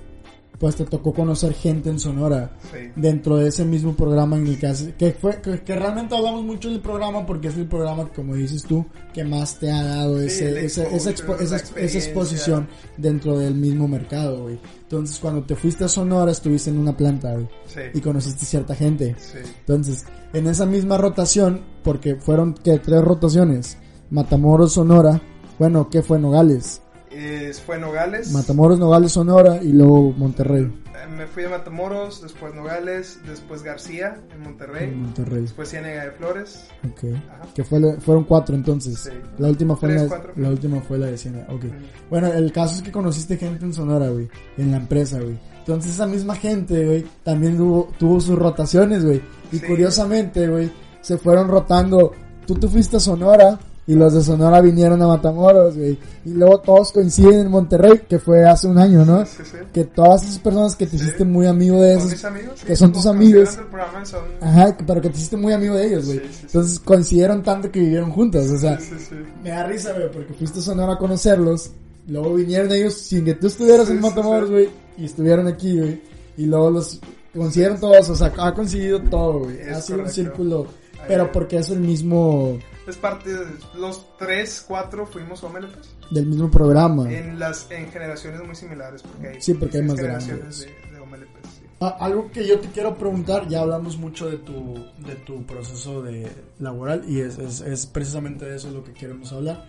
pues 0.59 0.75
te 0.77 0.85
tocó 0.85 1.13
conocer 1.15 1.53
gente 1.55 1.89
en 1.89 2.01
Sonora. 2.01 2.51
Sí. 2.73 2.79
dentro 2.97 3.37
de 3.37 3.49
ese 3.49 3.65
mismo 3.65 3.95
programa 3.95 4.37
en 4.37 4.47
el 4.49 4.59
que 4.59 4.67
hace, 4.67 4.93
que 4.95 5.13
fue 5.13 5.41
que, 5.41 5.61
que 5.63 5.75
realmente 5.77 6.17
hablamos 6.17 6.45
mucho 6.45 6.69
del 6.69 6.81
programa 6.81 7.25
porque 7.25 7.49
es 7.49 7.57
el 7.57 7.67
programa 7.67 8.09
como 8.15 8.35
dices 8.35 8.63
tú 8.65 8.85
que 9.15 9.25
más 9.25 9.59
te 9.59 9.71
ha 9.71 9.83
dado 9.83 10.19
Sí, 10.21 10.27
ese, 10.27 10.65
ese- 10.67 10.97
esa, 10.97 11.11
expo- 11.11 11.41
esa, 11.41 11.57
esa 11.57 11.99
exposición 11.99 12.67
dentro 12.97 13.39
del 13.39 13.55
mismo 13.55 13.87
mercado 13.89 14.43
güey 14.43 14.59
entonces 14.83 15.19
cuando 15.19 15.43
te 15.45 15.55
fuiste 15.55 15.85
a 15.85 15.89
Sonora 15.89 16.33
estuviste 16.33 16.71
en 16.71 16.79
una 16.79 16.97
planta 16.97 17.33
güey, 17.35 17.49
y 17.95 17.99
Sí. 17.99 18.01
conociste 18.03 18.45
cierta 18.45 18.75
gente 18.75 19.15
Sí. 19.19 19.39
entonces 19.61 20.05
en 20.33 20.47
esa 20.49 20.67
misma 20.67 20.99
rotación 20.99 21.61
porque 21.85 22.17
fueron 22.17 22.55
que 22.55 22.79
tres 22.79 23.03
rotaciones 23.03 23.79
Matamoros 24.11 24.73
Sonora 24.73 25.21
bueno 25.59 25.89
qué 25.91 26.03
fue 26.03 26.19
Nogales 26.19 26.83
Eh, 27.11 27.53
fue 27.65 27.79
Nogales. 27.79 28.31
Matamoros 28.33 28.79
Nogales 28.79 29.13
Sonora 29.13 29.63
y 29.63 29.73
luego 29.73 30.13
Monterrey 30.13 30.65
Eh, 30.95 31.09
Me 31.17 31.27
fui 31.27 31.45
a 31.45 31.49
Matamoros, 31.49 32.21
después 32.23 32.55
Nogales, 32.55 33.19
después 33.27 33.63
García 33.63 34.19
en 34.35 34.43
Monterrey, 34.43 34.91
Monterrey 34.91 35.43
después 35.43 35.71
Ciénega 35.71 36.05
de 36.05 36.11
Flores. 36.13 36.65
Ok. 36.85 37.05
Ajá. 37.29 37.49
Que 37.55 37.65
fue 37.65 37.81
fueron 38.01 38.25
cuatro 38.25 38.55
entonces. 38.55 38.99
Sí. 38.99 39.11
La 39.39 39.49
última 39.49 39.75
fue 39.77 39.89
Tres, 39.91 40.03
la, 40.03 40.09
cuatro. 40.09 40.33
la 40.37 40.49
última 40.51 40.81
fue 40.83 40.99
la 40.99 41.07
de 41.07 41.17
Siena. 41.19 41.47
Ok. 41.49 41.65
Bueno, 42.11 42.27
el 42.33 42.53
caso 42.53 42.75
es 42.77 42.83
que 42.83 42.93
conociste 42.93 43.37
gente 43.37 43.65
en 43.65 43.73
Sonora, 43.73 44.09
güey. 44.11 44.29
En 44.59 44.71
la 44.71 44.77
empresa, 44.79 45.19
güey. 45.21 45.39
Entonces 45.61 45.93
esa 45.93 46.07
misma 46.07 46.35
gente, 46.35 46.85
güey, 46.85 47.07
también 47.23 47.61
hubo- 47.61 47.89
tuvo 47.99 48.21
sus 48.21 48.39
rotaciones, 48.39 49.05
güey. 49.05 49.21
Y 49.53 49.59
Sí. 49.59 49.67
curiosamente, 49.67 50.49
güey, 50.49 50.71
se 51.01 51.17
fueron 51.19 51.49
rotando. 51.49 52.13
Tú 52.47 52.55
te 52.55 52.67
fuiste 52.69 52.97
a 52.97 53.01
Sonora 53.01 53.59
y 53.89 53.95
los 53.95 54.13
de 54.15 54.23
Sonora 54.23 54.61
vinieron 54.61 55.03
a 55.03 55.07
Matamoros, 55.09 55.77
güey. 55.77 55.99
Y 56.25 56.31
luego 56.35 56.61
todos 56.61 56.93
coinciden 56.93 57.41
en 57.41 57.51
Monterrey, 57.51 58.03
que 58.09 58.19
fue 58.21 58.45
hace 58.45 58.67
un 58.69 58.79
año, 58.79 59.05
¿no? 59.05 59.25
Sí, 59.27 59.39
sí. 59.45 59.57
Que 59.73 59.85
todas 59.85 60.23
esas 60.23 60.39
personas 60.39 60.77
que 60.77 60.87
te 60.87 60.95
hiciste 60.97 61.25
muy 61.25 61.47
amigo 61.47 61.81
de 61.81 61.95
Son 61.95 62.01
esos 62.03 62.13
mis 62.13 62.25
amigos. 62.27 62.61
que 62.65 62.77
son 62.77 62.93
tus 62.93 63.07
amigos. 63.07 63.59
son... 64.05 64.21
Ajá, 64.43 64.77
pero 64.87 65.01
que 65.01 65.09
te 65.09 65.17
hiciste 65.17 65.37
muy 65.37 65.53
amigo 65.55 65.75
de 65.75 65.87
ellos, 65.89 66.05
güey. 66.07 66.21
Entonces 66.43 66.79
coincidieron 66.81 67.43
tanto 67.43 67.71
que 67.73 67.81
vivieron 67.81 68.13
juntos, 68.13 68.51
o 68.51 68.59
sea, 68.59 68.79
Sí, 68.79 68.93
sí, 68.99 69.07
sí. 69.09 69.15
me 69.43 69.51
da 69.51 69.67
risa, 69.67 69.93
güey, 69.95 70.13
porque 70.13 70.35
fuiste 70.35 70.59
a 70.61 70.63
Sonora 70.63 70.93
a 70.93 70.99
conocerlos, 70.99 71.71
luego 72.07 72.35
vinieron 72.35 72.71
ellos 72.73 72.95
sin 72.95 73.25
que 73.25 73.35
tú 73.35 73.47
estuvieras 73.49 73.89
en 73.91 74.01
Matamoros, 74.01 74.51
güey, 74.51 74.69
y 74.99 75.07
estuvieron 75.07 75.47
aquí, 75.47 75.79
güey, 75.79 76.03
y 76.37 76.45
luego 76.47 76.71
los 76.71 77.01
coincidieron 77.35 77.81
todos, 77.81 78.09
o 78.11 78.15
sea, 78.15 78.33
ha 78.39 78.53
coincidido 78.55 79.01
todo, 79.03 79.41
güey, 79.41 79.63
ha 79.63 79.81
sido 79.81 80.01
un 80.01 80.09
círculo, 80.11 80.67
pero 81.07 81.33
porque 81.33 81.57
es 81.57 81.71
el 81.71 81.81
mismo, 81.81 82.59
Es 82.89 82.97
parte 82.97 83.31
de 83.31 83.45
los 83.77 84.07
tres, 84.19 84.65
cuatro 84.67 85.07
fuimos 85.07 85.45
Omeletes. 85.45 85.95
del 86.11 86.27
mismo 86.27 86.51
programa. 86.51 87.13
En 87.13 87.39
las 87.39 87.71
en 87.71 87.91
generaciones 87.93 88.43
muy 88.45 88.55
similares. 88.57 89.03
Porque 89.03 89.29
hay 89.29 89.41
Sí, 89.43 89.55
porque 89.55 89.77
hay 89.79 89.83
más 89.85 89.97
generaciones 89.97 90.39
grandes. 90.39 90.61
de, 90.61 90.67
de 90.67 91.27
sí. 91.51 91.63
Ah, 91.81 91.97
algo 92.01 92.31
que 92.33 92.47
yo 92.47 92.59
te 92.59 92.69
quiero 92.69 92.97
preguntar, 92.97 93.47
ya 93.47 93.61
hablamos 93.61 93.97
mucho 93.99 94.29
de 94.29 94.39
tu, 94.39 94.75
de 95.07 95.15
tu 95.27 95.45
proceso 95.47 96.03
de 96.03 96.29
laboral 96.59 97.05
y 97.07 97.21
es, 97.21 97.39
es, 97.39 97.61
es 97.61 97.87
precisamente 97.87 98.47
de 98.47 98.57
eso 98.57 98.71
lo 98.71 98.83
que 98.83 98.93
queremos 98.93 99.33
hablar. 99.33 99.67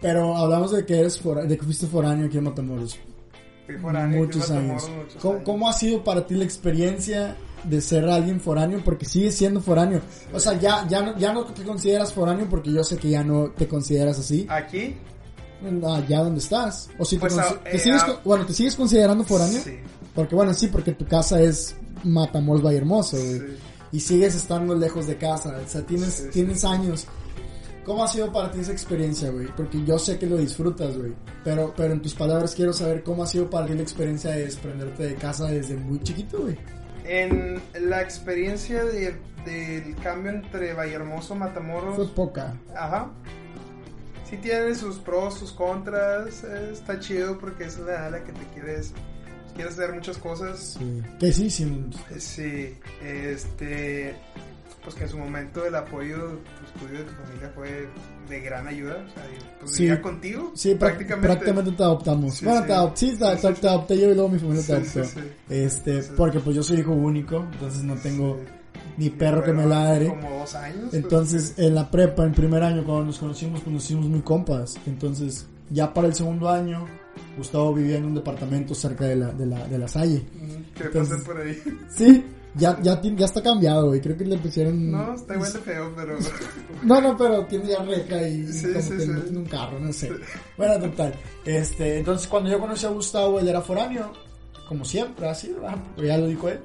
Pero 0.00 0.36
hablamos 0.36 0.70
de 0.72 0.86
que 0.86 0.98
eres 1.00 1.20
fora- 1.20 1.42
de 1.44 1.56
que 1.58 1.64
fuiste 1.64 1.86
foráneo 1.86 2.26
aquí 2.26 2.38
en 2.38 2.44
Matamoros. 2.44 2.98
Fui 3.66 3.76
foráneo, 3.76 4.18
muchos 4.24 4.46
fui 4.46 4.56
a 4.56 4.58
años. 4.60 4.82
Matamoros 4.82 5.04
muchos 5.06 5.22
¿Cómo, 5.22 5.34
años. 5.34 5.44
cómo 5.44 5.68
ha 5.68 5.72
sido 5.72 6.04
para 6.04 6.26
ti 6.26 6.34
la 6.36 6.44
experiencia 6.44 7.36
de 7.64 7.80
ser 7.80 8.04
alguien 8.08 8.40
foráneo? 8.40 8.80
Porque 8.84 9.04
sigues 9.06 9.34
siendo 9.36 9.60
foráneo. 9.60 10.00
O 10.32 10.38
sea, 10.40 10.58
ya, 10.58 10.86
ya, 10.88 11.02
no, 11.02 11.18
ya 11.18 11.32
no 11.32 11.44
te 11.44 11.62
consideras 11.62 12.12
foráneo 12.12 12.46
porque 12.48 12.72
yo 12.72 12.82
sé 12.84 12.96
que 12.96 13.10
ya 13.10 13.24
no 13.24 13.50
te 13.56 13.66
consideras 13.68 14.18
así. 14.18 14.46
Aquí, 14.48 14.96
Allá 15.84 16.20
donde 16.22 16.38
estás. 16.40 16.90
O 16.98 17.04
si 17.04 17.16
te, 17.16 17.20
Pues, 17.20 17.34
consi- 17.34 17.56
ah, 17.56 17.60
te 17.64 17.76
eh, 17.76 17.78
sigues, 17.80 18.02
ah, 18.02 18.06
con- 18.06 18.16
bueno, 18.24 18.46
¿te 18.46 18.52
sigues 18.52 18.76
considerando 18.76 19.24
foráneo? 19.24 19.60
Sí, 19.64 19.78
Porque 20.14 20.34
bueno, 20.34 20.52
sí, 20.54 20.68
porque 20.68 20.92
tu 20.92 21.06
casa 21.06 21.40
es 21.40 21.74
Matamoros 22.04 22.62
Valle 22.62 22.78
Hermoso, 22.78 23.16
sí. 23.16 23.40
Y 23.92 24.00
sigues 24.00 24.34
estando 24.34 24.74
lejos 24.74 25.06
de 25.06 25.16
casa. 25.16 25.58
O 25.64 25.68
sea, 25.68 25.80
tienes, 25.82 26.12
sí. 26.12 26.24
tienes 26.32 26.64
años. 26.64 27.06
¿Cómo 27.84 28.02
ha 28.04 28.08
sido 28.08 28.32
para 28.32 28.50
ti 28.50 28.60
esa 28.60 28.72
experiencia, 28.72 29.30
güey? 29.30 29.46
Porque 29.56 29.82
yo 29.84 29.98
sé 29.98 30.18
que 30.18 30.26
lo 30.26 30.36
disfrutas, 30.36 30.96
güey. 30.96 31.12
Pero, 31.44 31.72
pero 31.76 31.92
en 31.94 32.02
tus 32.02 32.14
palabras 32.14 32.54
quiero 32.54 32.72
saber 32.72 33.02
cómo 33.04 33.22
ha 33.22 33.26
sido 33.26 33.48
para 33.48 33.66
ti 33.66 33.74
la 33.74 33.82
experiencia 33.82 34.32
de 34.32 34.44
desprenderte 34.44 35.04
de 35.04 35.14
casa 35.14 35.46
desde 35.46 35.76
muy 35.76 36.00
chiquito, 36.02 36.38
güey. 36.42 36.56
En 37.04 37.60
la 37.80 38.02
experiencia 38.02 38.84
de, 38.84 39.14
del 39.44 39.94
cambio 40.02 40.32
entre 40.32 40.74
Vallehermoso 40.74 41.34
y 41.34 41.38
Matamoros, 41.38 41.96
Fue 41.96 42.08
poca. 42.08 42.54
ajá. 42.74 43.10
Sí 44.28 44.36
tiene 44.38 44.74
sus 44.74 44.98
pros, 44.98 45.38
sus 45.38 45.52
contras, 45.52 46.42
está 46.42 46.98
chido 46.98 47.38
porque 47.38 47.64
es 47.64 47.78
la 47.78 47.92
edad 47.92 48.06
en 48.06 48.12
la 48.12 48.24
que 48.24 48.32
te 48.32 48.44
quieres, 48.54 48.92
quieres 49.54 49.74
hacer 49.74 49.92
muchas 49.94 50.18
cosas. 50.18 50.76
Sí. 50.76 51.02
Que 51.20 51.32
sí, 51.32 51.48
sí. 51.48 51.86
Sí, 52.18 52.76
este, 53.04 54.16
pues 54.82 54.96
que 54.96 55.04
en 55.04 55.10
su 55.10 55.18
momento 55.18 55.64
el 55.64 55.76
apoyo 55.76 56.40
pues, 56.58 56.72
tuyo 56.88 56.98
de 56.98 57.04
tu 57.04 57.12
familia 57.22 57.52
fue 57.54 57.88
de 58.28 58.40
gran 58.40 58.66
ayuda, 58.66 59.04
o 59.06 59.10
sea, 59.14 59.22
pues 59.60 59.72
Sí. 59.72 59.82
vivía 59.84 60.02
contigo, 60.02 60.52
Sí, 60.54 60.74
prácticamente, 60.74 61.26
prácticamente 61.28 61.72
te 61.72 61.82
adoptamos. 61.82 62.34
Sí, 62.34 62.44
bueno, 62.44 62.60
sí. 62.62 62.66
te, 62.66 62.72
adop- 62.74 62.92
sí, 62.94 63.16
te, 63.18 63.52
te- 63.60 63.68
adopté 63.68 63.98
yo 63.98 64.10
y 64.10 64.14
luego 64.14 64.28
mi 64.28 64.38
familia 64.38 64.62
te 64.66 64.72
adoptó. 64.74 65.00
Este, 65.48 66.02
porque 66.16 66.40
pues 66.40 66.56
yo 66.56 66.62
soy 66.62 66.80
hijo 66.80 66.92
único, 66.92 67.46
entonces 67.52 67.82
no 67.82 67.94
tengo 67.94 68.38
ni 68.98 69.10
perro 69.10 69.42
que 69.44 69.52
me 69.52 69.66
ladre. 69.66 70.08
Como 70.08 70.30
dos 70.40 70.54
años. 70.54 70.78
pues, 70.90 70.94
Entonces, 70.94 71.54
en 71.58 71.74
la 71.74 71.90
prepa, 71.90 72.24
en 72.24 72.32
primer 72.32 72.62
año, 72.62 72.84
cuando 72.84 73.06
nos 73.06 73.18
conocimos, 73.18 73.60
pues 73.60 73.72
nos 73.74 73.84
hicimos 73.84 74.06
muy 74.06 74.20
compas. 74.20 74.76
Entonces, 74.86 75.46
ya 75.70 75.92
para 75.92 76.06
el 76.08 76.14
segundo 76.14 76.48
año, 76.48 76.86
Gustavo 77.36 77.74
vivía 77.74 77.96
en 77.98 78.04
un 78.06 78.14
departamento 78.14 78.74
cerca 78.74 79.04
de 79.04 79.16
la, 79.16 79.32
de 79.32 79.46
la, 79.46 79.66
de 79.66 79.78
la 79.78 79.88
Salle. 79.88 80.18
mm, 80.34 80.74
¿Qué 80.76 80.84
entonces- 80.84 81.22
por 81.22 81.38
ahí? 81.40 81.62
Sí, 81.90 82.24
Ya, 82.58 82.78
ya, 82.82 83.00
ya 83.02 83.24
está 83.26 83.42
cambiado, 83.42 83.86
güey. 83.88 84.00
Creo 84.00 84.16
que 84.16 84.24
le 84.24 84.38
pusieron. 84.38 84.90
No, 84.90 85.14
está 85.14 85.34
igual 85.34 85.52
de 85.52 85.58
feo, 85.60 85.92
pero... 85.94 86.16
No, 86.82 87.00
no, 87.00 87.16
pero 87.16 87.44
tiene 87.46 87.68
ya 87.68 87.82
reja 87.82 88.26
y 88.28 88.46
Sí, 88.52 88.68
como 88.68 88.80
sí, 88.82 88.90
que 88.90 89.00
sí. 89.00 89.06
le 89.08 89.12
meten 89.14 89.36
un 89.36 89.44
carro, 89.44 89.78
no 89.80 89.92
sé. 89.92 90.10
Bueno, 90.56 90.78
total. 90.88 91.14
Este, 91.44 91.98
entonces 91.98 92.26
cuando 92.28 92.50
yo 92.50 92.58
conocí 92.58 92.86
a 92.86 92.90
Gustavo, 92.90 93.38
él 93.40 93.48
era 93.48 93.60
foráneo, 93.60 94.12
como 94.68 94.84
siempre, 94.84 95.28
así, 95.28 95.52
¿verdad? 95.52 95.76
Ya 96.02 96.16
lo 96.18 96.26
dijo 96.28 96.48
él. 96.48 96.60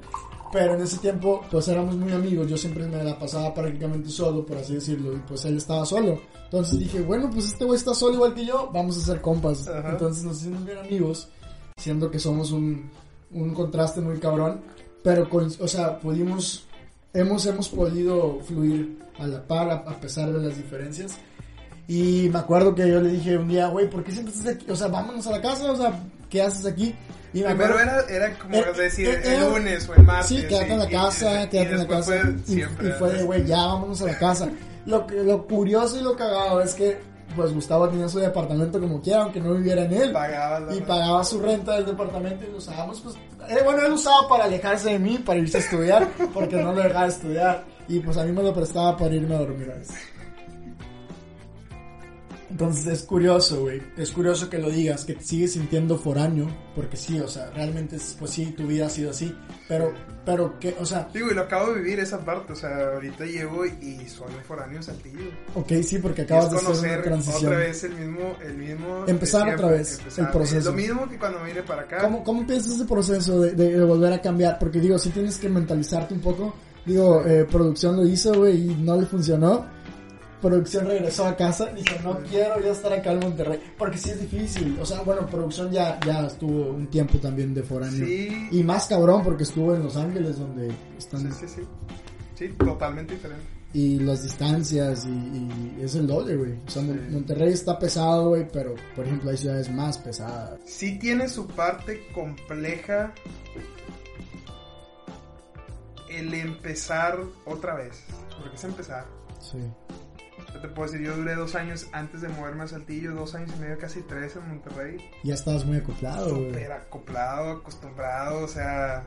Pero 0.52 0.74
en 0.74 0.82
ese 0.82 0.98
tiempo, 0.98 1.42
pues 1.50 1.66
éramos 1.68 1.96
muy 1.96 2.12
amigos. 2.12 2.46
Yo 2.46 2.58
siempre 2.58 2.86
me 2.86 3.02
la 3.02 3.18
pasaba 3.18 3.54
prácticamente 3.54 4.10
solo, 4.10 4.44
por 4.44 4.58
así 4.58 4.74
decirlo. 4.74 5.14
Y 5.14 5.18
pues 5.20 5.44
él 5.46 5.56
estaba 5.56 5.86
solo. 5.86 6.20
Entonces 6.44 6.78
dije, 6.78 7.00
bueno, 7.00 7.30
pues 7.32 7.46
este 7.46 7.64
güey 7.64 7.78
está 7.78 7.94
solo 7.94 8.14
igual 8.16 8.34
que 8.34 8.44
yo. 8.44 8.70
Vamos 8.72 8.98
a 8.98 9.00
ser 9.00 9.20
compas. 9.22 9.66
Ajá. 9.66 9.90
Entonces 9.92 10.24
nos 10.24 10.40
hicimos 10.42 10.64
bien 10.66 10.76
amigos. 10.78 11.28
Siendo 11.78 12.10
que 12.10 12.18
somos 12.18 12.52
un, 12.52 12.90
un 13.30 13.54
contraste 13.54 14.02
muy 14.02 14.18
cabrón. 14.18 14.60
Pero, 15.02 15.28
con, 15.28 15.50
o 15.60 15.68
sea, 15.68 15.98
pudimos. 15.98 16.66
Hemos, 17.14 17.44
hemos 17.44 17.68
podido 17.68 18.40
fluir 18.46 18.98
a 19.18 19.26
la 19.26 19.42
par, 19.42 19.68
a, 19.70 19.74
a 19.74 20.00
pesar 20.00 20.32
de 20.32 20.38
las 20.46 20.56
diferencias. 20.56 21.18
Y 21.88 22.28
me 22.32 22.38
acuerdo 22.38 22.74
que 22.74 22.88
yo 22.88 23.00
le 23.00 23.10
dije 23.10 23.36
un 23.36 23.48
día, 23.48 23.66
güey, 23.66 23.90
¿por 23.90 24.02
qué 24.02 24.12
siempre 24.12 24.32
estás 24.32 24.54
aquí? 24.54 24.70
O 24.70 24.76
sea, 24.76 24.88
vámonos 24.88 25.26
a 25.26 25.32
la 25.32 25.42
casa, 25.42 25.70
o 25.70 25.76
sea, 25.76 25.92
¿qué 26.30 26.40
haces 26.40 26.64
aquí? 26.64 26.94
Y 27.34 27.40
me 27.40 27.46
Primero 27.48 27.74
acuerdo- 27.74 28.08
era, 28.08 28.26
era 28.26 28.38
como 28.38 28.54
Eh, 28.56 28.64
decir 28.76 29.08
eh, 29.08 29.20
el 29.24 29.40
lunes 29.50 29.88
o 29.88 29.94
el 29.94 30.02
martes. 30.04 30.28
Sí, 30.28 30.46
quédate 30.46 30.72
en 30.72 30.78
la 30.78 30.88
casa, 30.88 31.48
quédate 31.50 31.70
en 31.72 31.78
la 31.78 31.86
casa. 31.88 32.12
fue 32.22 32.54
Y, 32.54 32.60
y 32.60 32.92
fue 32.98 33.12
de, 33.12 33.22
güey, 33.24 33.44
ya 33.46 33.56
vámonos 33.66 34.00
a 34.02 34.06
la 34.06 34.18
casa. 34.18 34.50
Lo, 34.86 35.06
que- 35.06 35.16
lo 35.22 35.46
curioso 35.46 35.98
y 35.98 36.02
lo 36.02 36.16
cagado 36.16 36.62
es 36.62 36.72
que, 36.74 36.98
pues 37.34 37.52
Gustavo 37.52 37.88
tenía 37.88 38.08
su 38.08 38.18
departamento 38.18 38.80
como 38.80 39.00
quiera, 39.00 39.22
aunque 39.22 39.40
no 39.40 39.54
viviera 39.54 39.84
en 39.84 39.92
él. 39.92 40.12
Pagaba 40.12 40.74
Y 40.74 40.80
pagaba 40.80 41.24
su 41.24 41.40
renta 41.40 41.74
del 41.74 41.86
departamento 41.86 42.44
y 42.44 42.50
lo 42.50 42.58
usábamos, 42.58 43.00
pues, 43.00 43.16
eh, 43.48 43.62
bueno, 43.64 43.82
él 43.84 43.92
usaba 43.92 44.28
para 44.28 44.44
alejarse 44.44 44.90
de 44.90 44.98
mí, 44.98 45.18
para 45.18 45.38
irse 45.38 45.58
a 45.58 45.60
estudiar, 45.60 46.08
porque 46.32 46.56
no 46.56 46.72
lo 46.72 46.82
dejaba 46.82 47.06
estudiar. 47.06 47.64
Y 47.88 47.98
pues 48.00 48.16
a 48.16 48.24
mí 48.24 48.32
me 48.32 48.42
lo 48.42 48.54
prestaba 48.54 48.96
para 48.96 49.14
irme 49.14 49.34
a 49.34 49.38
dormir 49.38 49.70
a 49.70 49.78
veces. 49.78 49.96
Entonces 52.52 52.86
es 52.86 53.02
curioso, 53.02 53.62
güey. 53.62 53.80
Es 53.96 54.10
curioso 54.10 54.48
que 54.50 54.58
lo 54.58 54.68
digas, 54.70 55.04
que 55.06 55.14
te 55.14 55.24
sigues 55.24 55.54
sintiendo 55.54 55.96
foráneo, 55.98 56.46
porque 56.76 56.96
sí, 56.98 57.18
o 57.18 57.26
sea, 57.26 57.50
realmente, 57.50 57.96
es- 57.96 58.14
pues 58.18 58.30
sí, 58.30 58.46
tu 58.56 58.66
vida 58.66 58.86
ha 58.86 58.90
sido 58.90 59.10
así. 59.10 59.34
Pero, 59.68 59.92
pero, 60.26 60.58
que, 60.60 60.76
o 60.78 60.84
sea, 60.84 61.08
Digo, 61.14 61.30
y 61.30 61.34
lo 61.34 61.40
acabo 61.42 61.72
de 61.72 61.80
vivir 61.80 61.98
esa 62.00 62.18
parte, 62.22 62.52
o 62.52 62.56
sea, 62.56 62.92
ahorita 62.92 63.24
llego 63.24 63.64
y, 63.64 64.06
soy 64.06 64.34
un 64.36 64.44
foráneo 64.44 64.82
saltillo. 64.82 65.30
ok, 65.54 65.72
sí, 65.82 65.98
porque 65.98 66.22
acabas 66.22 66.50
de 66.50 66.58
hacer 66.58 66.94
una 66.98 67.02
transición. 67.02 67.46
otra 67.52 67.56
vez 67.58 67.84
el 67.84 67.92
mismo, 67.94 68.36
el 68.44 68.54
mismo... 68.54 69.04
Empezar 69.06 69.54
otra 69.54 69.68
vez, 69.70 69.98
empezar. 69.98 70.26
el 70.26 70.30
proceso. 70.30 70.58
Es 70.58 70.64
lo 70.66 70.72
mismo 70.74 71.08
que 71.08 71.18
cuando 71.18 71.42
vine 71.42 71.62
para 71.62 71.82
acá. 71.82 71.98
¿Cómo, 72.02 72.22
¿Cómo 72.22 72.40
empiezas 72.42 72.72
ese 72.72 72.84
proceso 72.84 73.40
de, 73.40 73.52
de- 73.52 73.78
de 73.78 73.84
volver 73.84 74.12
a 74.12 74.20
cambiar? 74.20 74.58
Porque 74.58 74.78
digo, 74.78 74.98
sí 74.98 75.08
tienes 75.08 75.38
que 75.38 75.48
mentalizarte 75.48 76.12
un 76.12 76.20
poco. 76.20 76.54
Digo, 76.84 77.24
eh, 77.24 77.46
producción 77.50 77.96
lo 77.96 78.04
hizo, 78.06 78.34
güey, 78.34 78.70
y 78.72 78.74
no 78.74 79.00
le 79.00 79.06
funcionó. 79.06 79.64
Producción 80.42 80.86
regresó 80.86 81.24
a 81.24 81.36
casa, 81.36 81.66
dijo, 81.66 81.94
no 82.02 82.18
quiero 82.28 82.60
ya 82.60 82.72
estar 82.72 82.92
acá 82.92 83.12
en 83.12 83.20
Monterrey. 83.20 83.60
Porque 83.78 83.96
sí 83.96 84.10
es 84.10 84.20
difícil. 84.20 84.76
O 84.80 84.84
sea, 84.84 85.00
bueno, 85.02 85.24
producción 85.26 85.70
ya, 85.70 86.00
ya 86.04 86.26
estuvo 86.26 86.72
un 86.72 86.88
tiempo 86.88 87.18
también 87.18 87.54
de 87.54 87.62
foráneo. 87.62 88.04
Sí. 88.04 88.48
Y 88.50 88.62
más 88.64 88.88
cabrón 88.88 89.22
porque 89.22 89.44
estuvo 89.44 89.72
en 89.74 89.84
Los 89.84 89.96
Ángeles, 89.96 90.38
donde 90.38 90.72
están... 90.98 91.32
Sí, 91.32 91.46
sí, 91.46 91.54
sí. 91.56 91.62
Sí, 92.34 92.48
totalmente 92.58 93.14
diferente. 93.14 93.44
Y 93.72 94.00
las 94.00 94.22
distancias, 94.24 95.06
y, 95.06 95.10
y 95.10 95.82
es 95.82 95.94
el 95.94 96.06
doble, 96.08 96.36
güey. 96.36 96.52
O 96.66 96.70
sea, 96.70 96.82
Sí. 96.82 96.88
Monterrey 97.10 97.52
está 97.52 97.78
pesado, 97.78 98.30
güey, 98.30 98.46
pero, 98.52 98.74
por 98.96 99.06
ejemplo, 99.06 99.30
hay 99.30 99.36
ciudades 99.36 99.70
más 99.70 99.96
pesadas. 99.96 100.58
Sí 100.66 100.98
tiene 100.98 101.28
su 101.28 101.46
parte 101.46 102.02
compleja 102.12 103.14
el 106.10 106.34
empezar 106.34 107.18
otra 107.46 107.74
vez. 107.76 108.02
Porque 108.38 108.56
es 108.56 108.64
empezar. 108.64 109.06
Sí. 109.40 109.58
Yo 110.54 110.60
te 110.60 110.68
puedo 110.68 110.90
decir, 110.90 111.06
yo 111.06 111.16
duré 111.16 111.34
dos 111.34 111.54
años 111.54 111.88
antes 111.92 112.20
de 112.20 112.28
moverme 112.28 112.64
a 112.64 112.68
Saltillo, 112.68 113.14
dos 113.14 113.34
años 113.34 113.50
y 113.56 113.60
medio, 113.60 113.78
casi 113.78 114.02
tres 114.02 114.36
en 114.36 114.48
Monterrey. 114.48 114.98
Ya 115.24 115.34
estabas 115.34 115.64
muy 115.64 115.78
acoplado, 115.78 116.28
güey. 116.36 116.50
Súper 116.52 116.72
acoplado, 116.72 117.50
acostumbrado, 117.52 118.44
o 118.44 118.48
sea, 118.48 119.04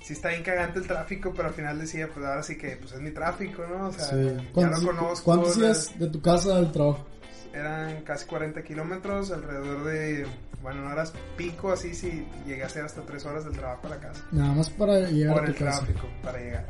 sí 0.00 0.14
está 0.14 0.30
bien 0.30 0.42
cagante 0.42 0.78
el 0.78 0.86
tráfico, 0.86 1.32
pero 1.36 1.48
al 1.48 1.54
final 1.54 1.78
decía, 1.78 2.08
pues 2.12 2.24
ahora 2.24 2.42
sí 2.42 2.56
que 2.56 2.76
pues 2.76 2.92
es 2.92 3.00
mi 3.00 3.10
tráfico, 3.10 3.64
¿no? 3.66 3.88
O 3.88 3.92
sea, 3.92 4.04
Sí. 4.06 4.16
ya 4.36 4.52
¿Cuántos, 4.52 4.82
lo 4.82 4.88
conozco. 4.96 5.24
¿cuántos 5.24 5.58
días 5.58 5.98
de 5.98 6.08
tu 6.08 6.20
casa 6.22 6.56
al 6.56 6.72
trabajo? 6.72 7.06
Eran 7.52 8.02
casi 8.04 8.24
40 8.26 8.62
kilómetros, 8.62 9.30
alrededor 9.30 9.84
de, 9.84 10.26
bueno, 10.62 10.80
no 10.84 10.90
horas 10.90 11.12
pico, 11.36 11.70
así 11.70 11.94
si 11.94 12.26
llegué 12.46 12.62
a 12.62 12.66
hacer 12.66 12.82
hasta 12.82 13.02
tres 13.02 13.26
horas 13.26 13.44
del 13.44 13.52
trabajo 13.52 13.86
a 13.88 13.90
la 13.90 13.96
casa. 13.98 14.24
Nada 14.32 14.54
más 14.54 14.70
para 14.70 15.00
llegar 15.10 15.34
Por 15.34 15.44
a 15.44 15.46
el 15.48 15.54
tu 15.54 15.64
casa. 15.66 15.78
tráfico, 15.84 16.06
para 16.22 16.38
llegar. 16.38 16.66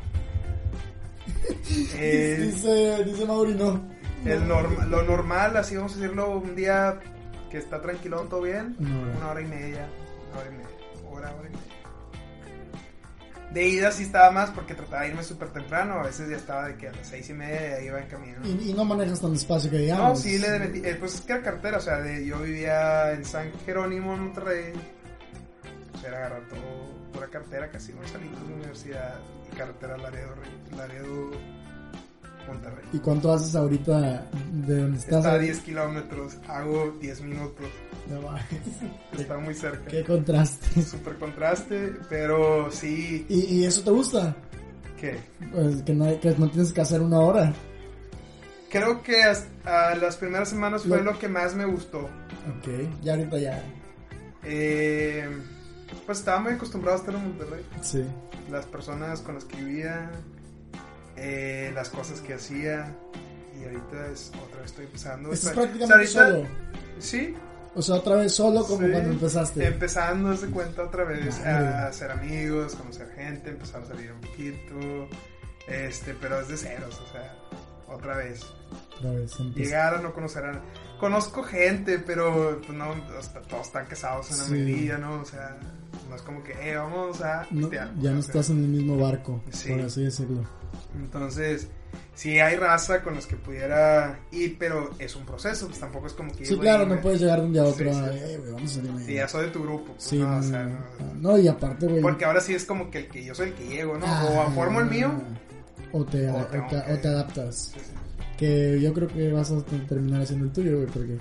Eh, 1.95 2.39
Dice, 2.41 3.05
dice 3.05 3.27
Mauri, 3.27 3.55
no. 3.55 3.81
el 4.25 4.47
No. 4.49 4.61
norma- 4.63 4.85
lo 4.87 5.03
normal, 5.03 5.57
así 5.57 5.77
vamos 5.77 5.93
a 5.93 5.97
decirlo, 5.97 6.39
un 6.39 6.55
día 6.55 6.99
que 7.51 7.59
está 7.59 7.81
tranquilo, 7.81 8.21
todo 8.31 8.43
bien, 8.43 8.77
Una 8.79 9.01
hora. 9.01 9.17
una 9.17 9.31
hora 9.31 9.41
y 9.43 9.47
media, 9.47 9.87
una 10.31 10.41
hora 10.41 10.49
y 10.49 10.53
media, 10.53 10.69
hora, 11.11 11.35
hora 11.35 11.49
y 11.49 11.53
media. 11.53 11.63
De 13.53 13.69
ida 13.69 13.91
sí 13.93 14.05
estaba 14.05 14.31
más 14.31 14.51
porque 14.51 14.75
trataba 14.75 15.03
de 15.03 15.09
irme 15.09 15.23
súper 15.23 15.49
temprano, 15.49 16.01
a 16.01 16.05
veces 16.05 16.31
ya 16.31 16.37
estaba 16.37 16.69
de 16.69 16.77
que 16.77 16.89
a 16.89 16.93
las 16.93 17.07
seis 17.07 17.29
y 17.29 17.35
media 17.35 17.83
iba 17.83 18.01
en 18.01 18.07
camino. 18.09 18.39
Y, 18.45 18.71
y 18.71 18.73
no 18.73 18.85
manejas 18.85 19.21
tan 19.21 19.33
despacio 19.35 19.71
que 19.71 19.77
digamos. 19.79 20.09
No, 20.09 20.17
sí, 20.17 20.39
le 20.39 20.57
eh, 20.89 20.97
pues 20.99 21.17
es 21.17 21.21
que 21.21 21.33
era 21.35 21.43
carretera, 21.43 21.77
o 21.77 21.81
sea, 21.83 21.99
de- 22.01 22.25
yo 22.25 22.39
vivía 22.39 23.13
en 23.13 23.25
San 23.27 23.53
Jerónimo, 23.67 24.17
Monterrey, 24.17 24.73
era 26.07 26.19
agarrar 26.19 26.43
todo, 26.49 26.61
pura 27.13 27.27
carretera, 27.29 27.71
casi 27.71 27.93
no 27.93 28.07
salí 28.09 28.29
de 28.29 28.35
la 28.35 28.57
universidad, 28.57 29.15
y 29.53 29.57
carretera 29.57 29.97
Laredo, 29.99 30.35
Re- 30.35 30.77
Laredo, 30.77 31.31
Monterrey. 32.49 32.85
¿Y 32.93 32.99
cuánto 32.99 33.33
haces 33.33 33.55
ahorita 33.55 34.27
de 34.53 34.77
donde 34.83 34.99
estás? 34.99 35.19
Está 35.19 35.33
a 35.35 35.39
10 35.39 35.59
kilómetros, 35.61 36.37
hago 36.49 36.97
10 37.01 37.21
minutos, 37.23 37.67
No 38.11 38.37
está 39.19 39.39
muy 39.39 39.55
cerca. 39.55 39.89
Qué 39.91 40.03
contraste. 40.05 40.83
Super 40.83 41.17
contraste, 41.19 41.93
pero 42.09 42.71
sí, 42.73 43.25
¿Y, 43.29 43.57
y 43.59 43.65
eso 43.65 43.83
te 43.83 43.91
gusta? 43.91 44.35
que 45.01 45.19
Pues 45.53 45.83
que 45.83 45.95
no, 45.95 46.05
hay- 46.07 46.19
que 46.19 46.31
no 46.37 46.49
tienes 46.51 46.73
que 46.73 46.81
hacer 46.81 47.01
una 47.01 47.21
hora. 47.21 47.53
creo 48.71 49.03
que 49.03 49.23
hasta 49.23 49.95
las 49.97 50.17
primeras 50.17 50.49
semanas 50.49 50.83
fue 50.83 50.99
Lo- 50.99 51.13
lo 51.13 51.19
que 51.19 51.29
más 51.29 51.55
me 51.55 51.65
gustó. 51.65 52.01
Ok, 52.01 52.69
ya 53.03 53.13
ahorita 53.15 53.39
ya. 53.39 53.63
Eh, 54.45 55.29
pues 56.07 56.19
estaba 56.19 56.41
muy 56.41 56.53
acostumbrado 56.55 56.97
a 56.97 57.01
estar 57.01 57.15
en 57.15 57.23
Monterrey. 57.23 57.65
Sí. 57.83 58.05
las 58.51 58.67
personas 58.67 59.21
con 59.21 59.35
las 59.37 59.45
que 59.45 59.57
vivía, 59.57 60.11
eh, 61.17 61.71
las 61.75 61.89
cosas 61.89 62.21
que 62.21 62.35
hacía. 62.35 62.95
Y 63.61 63.65
ahorita 63.65 64.09
es 64.13 64.33
otra 64.45 64.61
vez 64.63 64.71
estoy 64.71 64.87
empezando. 64.87 65.33
Estás 65.33 65.53
O 65.53 65.55
sea, 65.55 65.63
prácticamente 65.63 66.07
solo. 66.09 66.47
Sí, 66.99 67.35
O 67.75 67.83
sea, 67.83 67.95
otra 67.97 68.17
vez 68.17 68.35
solo 68.35 68.65
como 68.65 68.85
sí, 68.87 68.93
cuando 68.93 69.11
empezaste. 69.11 69.67
Empezando 69.67 70.29
a 70.29 70.31
darse 70.33 70.47
cuenta 70.49 70.83
otra 70.85 71.05
vez 71.05 71.39
Madre. 71.39 71.51
a 71.69 71.87
hacer 71.89 72.11
amigos, 72.11 72.75
conocer 72.75 73.09
gente, 73.15 73.51
empezar 73.51 73.83
a 73.83 73.87
salir 73.87 74.13
un 74.13 74.21
poquito. 74.21 75.09
Este, 75.69 76.15
pero 76.15 76.41
es 76.41 76.49
de 76.49 76.57
ceros, 76.57 77.01
o 77.01 77.13
sea, 77.13 77.35
otra 77.89 78.17
vez. 78.17 78.43
Otra 78.99 79.13
vez. 79.13 79.39
Llegar 79.55 79.95
a 79.95 79.99
no 80.03 80.13
conocer 80.13 80.45
a. 80.45 80.61
Conozco 81.03 81.43
gente, 81.43 81.99
pero 81.99 82.61
pues, 82.65 82.79
no, 82.79 82.95
hasta- 83.19 83.43
todos 83.43 83.67
están 83.67 83.87
casados 83.87 84.31
en 84.31 84.39
la 84.39 84.45
Sí. 84.45 84.51
mayoría, 84.53 84.99
¿no? 84.99 85.21
O 85.21 85.25
sea, 85.25 85.57
no 86.09 86.15
es 86.15 86.23
como 86.23 86.45
que, 86.45 86.53
eh, 86.53 86.77
vamos 86.77 87.21
a. 87.23 87.45
No, 87.51 87.69
ya 87.73 87.87
no 88.13 88.23
sea, 88.23 88.31
estás 88.31 88.51
en 88.51 88.59
el 88.59 88.69
mismo 88.69 88.97
barco, 88.97 89.43
Sí. 89.51 89.71
por 89.73 89.81
así 89.81 90.05
decirlo. 90.05 90.45
Entonces, 90.95 91.67
sí 92.15 92.39
hay 92.39 92.55
raza 92.55 93.03
con 93.03 93.17
los 93.17 93.27
que 93.27 93.35
pudiera 93.35 94.21
ir, 94.31 94.57
pero 94.61 94.91
es 95.01 95.17
un 95.17 95.27
proceso, 95.27 95.67
pues 95.67 95.81
tampoco 95.81 96.07
es 96.07 96.13
como 96.13 96.31
que... 96.31 96.45
Sí, 96.47 96.57
claro, 96.57 96.87
no 96.87 97.01
puedes 97.01 97.21
llegar 97.21 97.41
de 97.41 97.47
un 97.47 97.53
día 97.53 97.63
a 97.63 97.67
otro. 97.67 97.93
Sí, 97.93 97.99
"Eh, 98.13 98.37
güey, 98.39 98.53
vamos 98.53 98.71
a 98.71 98.75
salir 98.77 98.91
mañana". 98.93 99.07
Sí, 99.09 99.15
ya 99.15 99.27
soy 99.29 99.45
de 99.47 99.51
tu 99.51 99.63
grupo. 99.65 99.87
pues, 99.87 100.05
Sí, 100.05 100.19
no, 100.21 100.29
no, 100.31 100.37
o 100.39 100.43
sea, 100.45 100.63
no, 100.63 100.71
no. 100.71 101.15
no, 101.33 101.39
y 101.39 101.49
aparte, 101.49 101.87
güey. 101.89 102.01
Porque 102.01 102.25
ahora 102.27 102.41
sí 102.41 102.55
es 102.55 102.65
como 102.65 102.93
que 102.93 102.99
el 102.99 103.09
que 103.09 103.25
yo 103.25 103.35
soy 103.35 103.49
el 103.49 103.55
que 103.55 103.67
llego, 103.67 103.99
¿no? 103.99 104.07
ah, 104.07 104.45
o 104.47 104.51
formo 104.53 104.79
el 104.79 104.87
mío. 104.87 105.11
O 105.91 106.05
te, 106.05 106.31
o 106.31 106.37
o 106.39 106.45
te, 106.47 106.59
o 106.59 106.99
te 107.01 107.09
adaptas. 107.09 107.75
Que 108.43 108.81
yo 108.81 108.93
creo 108.93 109.07
que 109.07 109.31
vas 109.33 109.53
a 109.53 109.65
te- 109.65 109.79
terminar 109.81 110.23
haciendo 110.23 110.47
el 110.47 110.53
tuyo, 110.53 110.77
güey, 110.79 110.87
porque 110.89 111.19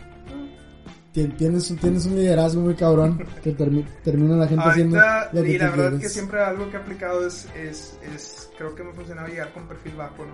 ti- 1.13 1.27
tienes, 1.37 1.69
un- 1.69 1.77
tienes 1.77 2.05
un 2.07 2.15
liderazgo 2.15 2.61
muy 2.61 2.73
cabrón 2.73 3.23
que 3.43 3.55
termi- 3.55 3.85
termina 4.03 4.35
la 4.37 4.47
gente 4.47 4.63
haciendo 4.65 4.99
Ahorita, 4.99 5.29
lo 5.33 5.43
que 5.43 5.51
y 5.51 5.57
la 5.59 5.69
verdad 5.69 5.83
quieres. 5.89 5.99
que 6.01 6.09
siempre 6.09 6.41
algo 6.41 6.69
que 6.71 6.77
he 6.77 6.79
aplicado 6.79 7.27
es, 7.27 7.47
es, 7.55 7.99
es, 8.15 8.49
creo 8.57 8.73
que 8.73 8.83
me 8.83 8.89
ha 8.89 8.93
funcionado 8.93 9.27
llegar 9.27 9.53
con 9.53 9.67
perfil 9.67 9.93
bajo, 9.95 10.25
¿no? 10.25 10.31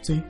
Sí, 0.00 0.22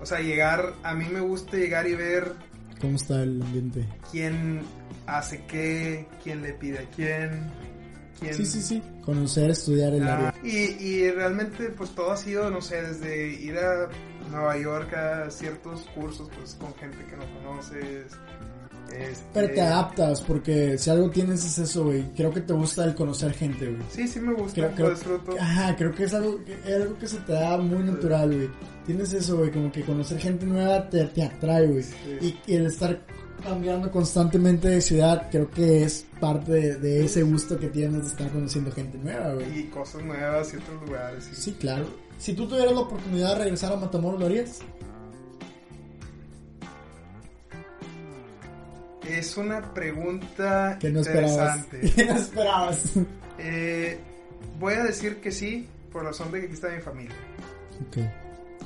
O 0.00 0.06
sea, 0.06 0.20
llegar, 0.20 0.72
a 0.82 0.94
mí 0.94 1.04
me 1.12 1.20
gusta 1.20 1.56
llegar 1.58 1.86
y 1.86 1.94
ver 1.94 2.32
¿cómo 2.80 2.96
está 2.96 3.22
el 3.22 3.42
ambiente? 3.42 3.86
quién 4.10 4.62
hace 5.06 5.44
qué, 5.46 6.06
quién 6.24 6.40
le 6.42 6.52
pide 6.54 6.78
a 6.78 6.90
quién, 6.96 7.50
quién... 8.20 8.34
Sí, 8.34 8.46
sí, 8.46 8.62
sí. 8.62 8.82
Conocer, 9.04 9.50
estudiar 9.50 9.92
el 9.94 10.02
Ah, 10.08 10.14
área. 10.28 10.34
y, 10.42 10.82
y 10.82 11.10
realmente 11.10 11.68
pues 11.76 11.90
todo 11.94 12.10
ha 12.12 12.16
sido, 12.16 12.50
no 12.50 12.60
sé, 12.62 12.80
desde 12.82 13.28
ir 13.34 13.56
a 13.58 13.88
Nueva 14.30 14.58
York 14.58 14.92
a 14.94 15.30
ciertos 15.30 15.80
cursos 15.94 16.28
pues 16.38 16.54
con 16.54 16.74
gente 16.74 16.98
que 17.08 17.16
no 17.16 17.24
conoces, 17.42 18.06
Este, 18.92 19.24
Pero 19.34 19.52
te 19.52 19.60
adaptas, 19.60 20.20
porque 20.20 20.78
si 20.78 20.90
algo 20.90 21.10
tienes 21.10 21.44
es 21.44 21.58
eso, 21.58 21.84
güey. 21.86 22.04
Creo 22.14 22.32
que 22.32 22.40
te 22.40 22.52
gusta 22.52 22.84
el 22.84 22.94
conocer 22.94 23.32
gente, 23.32 23.66
güey. 23.66 23.82
Sí, 23.90 24.06
sí 24.06 24.20
me 24.20 24.32
gusta, 24.32 24.54
Creo, 24.54 24.68
lo 24.70 24.74
creo- 24.76 24.90
disfruto. 24.90 25.36
ajá, 25.40 25.74
creo 25.76 25.92
que 25.92 26.04
es 26.04 26.14
algo, 26.14 26.44
que- 26.44 26.52
es 26.64 26.74
algo 26.82 26.96
que 26.96 27.08
se 27.08 27.16
te 27.18 27.32
da 27.32 27.56
muy 27.58 27.82
natural, 27.82 28.32
güey. 28.32 28.48
Tienes 28.86 29.12
eso, 29.12 29.38
güey, 29.38 29.50
como 29.50 29.72
que 29.72 29.82
conocer 29.82 30.18
gente 30.20 30.46
nueva 30.46 30.88
te, 30.88 31.04
te 31.06 31.24
atrae, 31.24 31.66
güey. 31.66 31.82
Sí. 31.82 31.96
Y, 32.46 32.52
y 32.52 32.54
el 32.54 32.66
estar 32.66 33.00
cambiando 33.42 33.90
constantemente 33.90 34.68
de 34.68 34.80
ciudad, 34.80 35.28
creo 35.32 35.50
que 35.50 35.82
es 35.82 36.06
parte 36.20 36.52
de, 36.52 36.76
de 36.76 37.04
ese 37.04 37.22
gusto 37.24 37.58
que 37.58 37.66
tienes 37.66 38.02
de 38.02 38.08
estar 38.08 38.30
conociendo 38.30 38.70
gente 38.70 38.98
nueva, 38.98 39.34
güey. 39.34 39.58
Y 39.60 39.64
cosas 39.64 40.02
nuevas 40.04 40.54
y 40.54 40.58
otros 40.58 40.80
lugares. 40.86 41.28
y- 41.32 41.34
Sí, 41.34 41.52
claro. 41.58 41.86
Si 42.18 42.32
tú 42.34 42.46
tuvieras 42.48 42.72
la 42.74 42.80
oportunidad 42.80 43.30
de 43.36 43.44
regresar 43.44 43.72
a 43.72 43.76
Matamoros, 43.76 44.18
¿lo 44.20 44.26
harías? 44.26 44.60
Es 49.08 49.36
una 49.36 49.72
pregunta 49.72 50.76
Que 50.80 50.90
no 50.90 51.00
esperabas. 51.00 51.58
interesante. 51.58 51.92
Que 51.94 52.04
no 52.06 52.16
esperabas. 52.16 52.82
Eh, 53.38 53.98
voy 54.58 54.74
a 54.74 54.82
decir 54.84 55.20
que 55.20 55.30
sí, 55.30 55.68
por 55.92 56.04
razón 56.04 56.32
de 56.32 56.40
que 56.40 56.46
aquí 56.46 56.54
está 56.54 56.68
mi 56.70 56.80
familia. 56.80 57.14
Ok. 57.88 57.98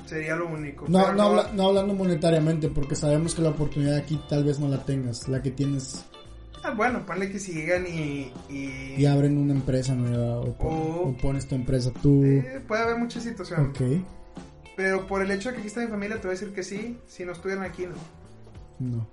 Sería 0.06 0.34
lo 0.36 0.46
único. 0.48 0.86
No, 0.88 1.00
pero 1.02 1.12
no, 1.14 1.22
habla- 1.24 1.50
no 1.52 1.68
hablando 1.68 1.94
monetariamente, 1.94 2.68
porque 2.68 2.94
sabemos 2.96 3.34
que 3.34 3.42
la 3.42 3.50
oportunidad 3.50 3.96
aquí 3.96 4.20
tal 4.28 4.44
vez 4.44 4.58
no 4.58 4.68
la 4.68 4.82
tengas. 4.84 5.28
La 5.28 5.42
que 5.42 5.50
tienes 5.50 6.04
Ah, 6.62 6.72
bueno, 6.72 7.04
ponle 7.06 7.30
que 7.30 7.38
si 7.38 7.52
llegan 7.52 7.86
y... 7.86 8.32
y, 8.50 8.94
y 8.98 9.06
abren 9.06 9.38
una 9.38 9.54
empresa 9.54 9.94
nueva 9.94 10.40
o, 10.40 10.52
pon- 10.56 10.68
O- 10.72 11.08
o 11.08 11.16
pones 11.16 11.46
tu 11.48 11.54
empresa 11.54 11.90
tú. 12.02 12.22
eh, 12.24 12.60
puede 12.68 12.82
haber 12.82 12.98
muchas 12.98 13.22
situaciones. 13.22 13.68
Ok. 13.68 13.80
Pero 14.76 15.06
por 15.06 15.22
el 15.22 15.30
hecho 15.30 15.48
de 15.48 15.54
que 15.54 15.60
aquí 15.60 15.68
está 15.68 15.80
mi 15.80 15.86
familia, 15.88 16.16
te 16.16 16.22
voy 16.28 16.36
a 16.36 16.38
decir 16.38 16.52
que 16.54 16.62
sí. 16.62 16.98
Si 17.06 17.24
no 17.24 17.32
estuvieran 17.32 17.64
aquí, 17.64 17.84
no. 17.86 17.94
No. 18.96 19.06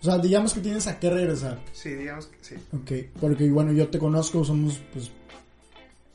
O 0.00 0.04
sea, 0.04 0.18
digamos 0.18 0.52
que 0.54 0.60
tienes 0.60 0.86
a 0.88 0.98
qué 0.98 1.10
regresar. 1.10 1.58
Sí, 1.72 1.90
digamos 1.90 2.26
que 2.26 2.36
sí. 2.40 2.54
Ok. 2.72 3.18
Porque, 3.20 3.48
bueno, 3.50 3.72
yo 3.72 3.88
te 3.88 3.98
conozco, 3.98 4.44
somos 4.44 4.80
pues 4.92 5.10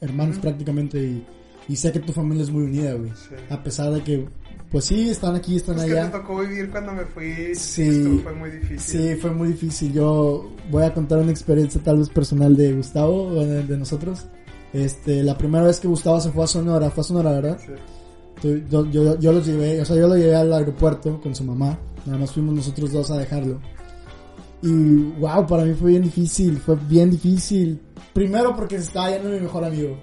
hermanos 0.02 0.36
Ujú. 0.38 0.42
prácticamente 0.44 1.00
y, 1.00 1.26
y 1.70 1.76
sé 1.76 1.92
que 1.92 2.00
tu 2.00 2.12
familia 2.14 2.44
es 2.44 2.50
muy 2.50 2.64
unida, 2.64 2.94
güey. 2.94 3.12
Sí. 3.12 3.36
A 3.50 3.64
pesar 3.64 3.92
de 3.92 4.04
que, 4.04 4.26
pues 4.72 4.86
sí, 4.86 5.10
están 5.10 5.36
aquí, 5.36 5.56
están 5.56 5.78
Es 5.78 5.86
que 5.86 5.92
me 5.94 6.00
allá. 6.00 6.12
tocó 6.12 6.40
vivir 6.40 6.70
cuando 6.70 6.94
me 6.94 7.06
fui. 7.06 7.56
Sí. 7.56 8.20
Fue 8.24 8.34
muy 8.34 8.50
difícil. 8.52 8.80
Sí, 8.80 9.16
fue 9.16 9.32
muy 9.32 9.48
difícil. 9.50 9.94
Yo 9.94 10.52
voy 10.70 10.84
a 10.84 10.94
contar 10.94 11.20
una 11.20 11.32
experiencia 11.32 11.82
tal 11.82 12.00
vez 12.00 12.10
personal 12.10 12.56
de 12.56 12.74
Gustavo, 12.74 13.34
de, 13.34 13.64
de 13.64 13.78
nosotros. 13.78 14.26
Este, 14.74 15.24
la 15.24 15.38
primera 15.38 15.64
vez 15.66 15.80
que 15.80 15.88
Gustavo 15.88 16.20
se 16.20 16.32
fue 16.32 16.44
a 16.44 16.48
Sonora, 16.48 16.90
fue 16.90 17.02
a 17.02 17.06
Sonora, 17.06 17.32
¿verdad? 17.32 17.58
Sí. 17.60 18.64
Yo, 18.70 18.86
yo 18.92 19.32
los 19.32 19.46
llevé, 19.48 19.82
o 19.82 19.86
sea, 19.86 19.96
yo 19.96 20.08
lo 20.08 20.16
llevé 20.16 20.36
al 20.36 20.54
aeropuerto 20.54 21.20
con 21.22 21.34
su 21.34 21.44
mamá. 21.44 21.80
Nada 22.06 22.20
más 22.20 22.32
fuimos 22.32 22.54
nosotros 22.54 22.92
dos 22.92 23.10
a 23.12 23.18
dejarlo. 23.18 23.60
Y 24.62 24.72
wow, 25.20 25.46
para 25.48 25.64
mí 25.66 25.74
fue 25.74 25.92
bien 25.92 26.04
difícil, 26.04 26.58
fue 26.58 26.76
bien 26.88 27.10
difícil. 27.12 27.80
Primero 28.14 28.56
porque 28.56 28.78
se 28.78 28.86
estaba 28.86 29.12
yendo 29.12 29.30
mi 29.30 29.40
mejor 29.40 29.64
amigo. 29.64 29.98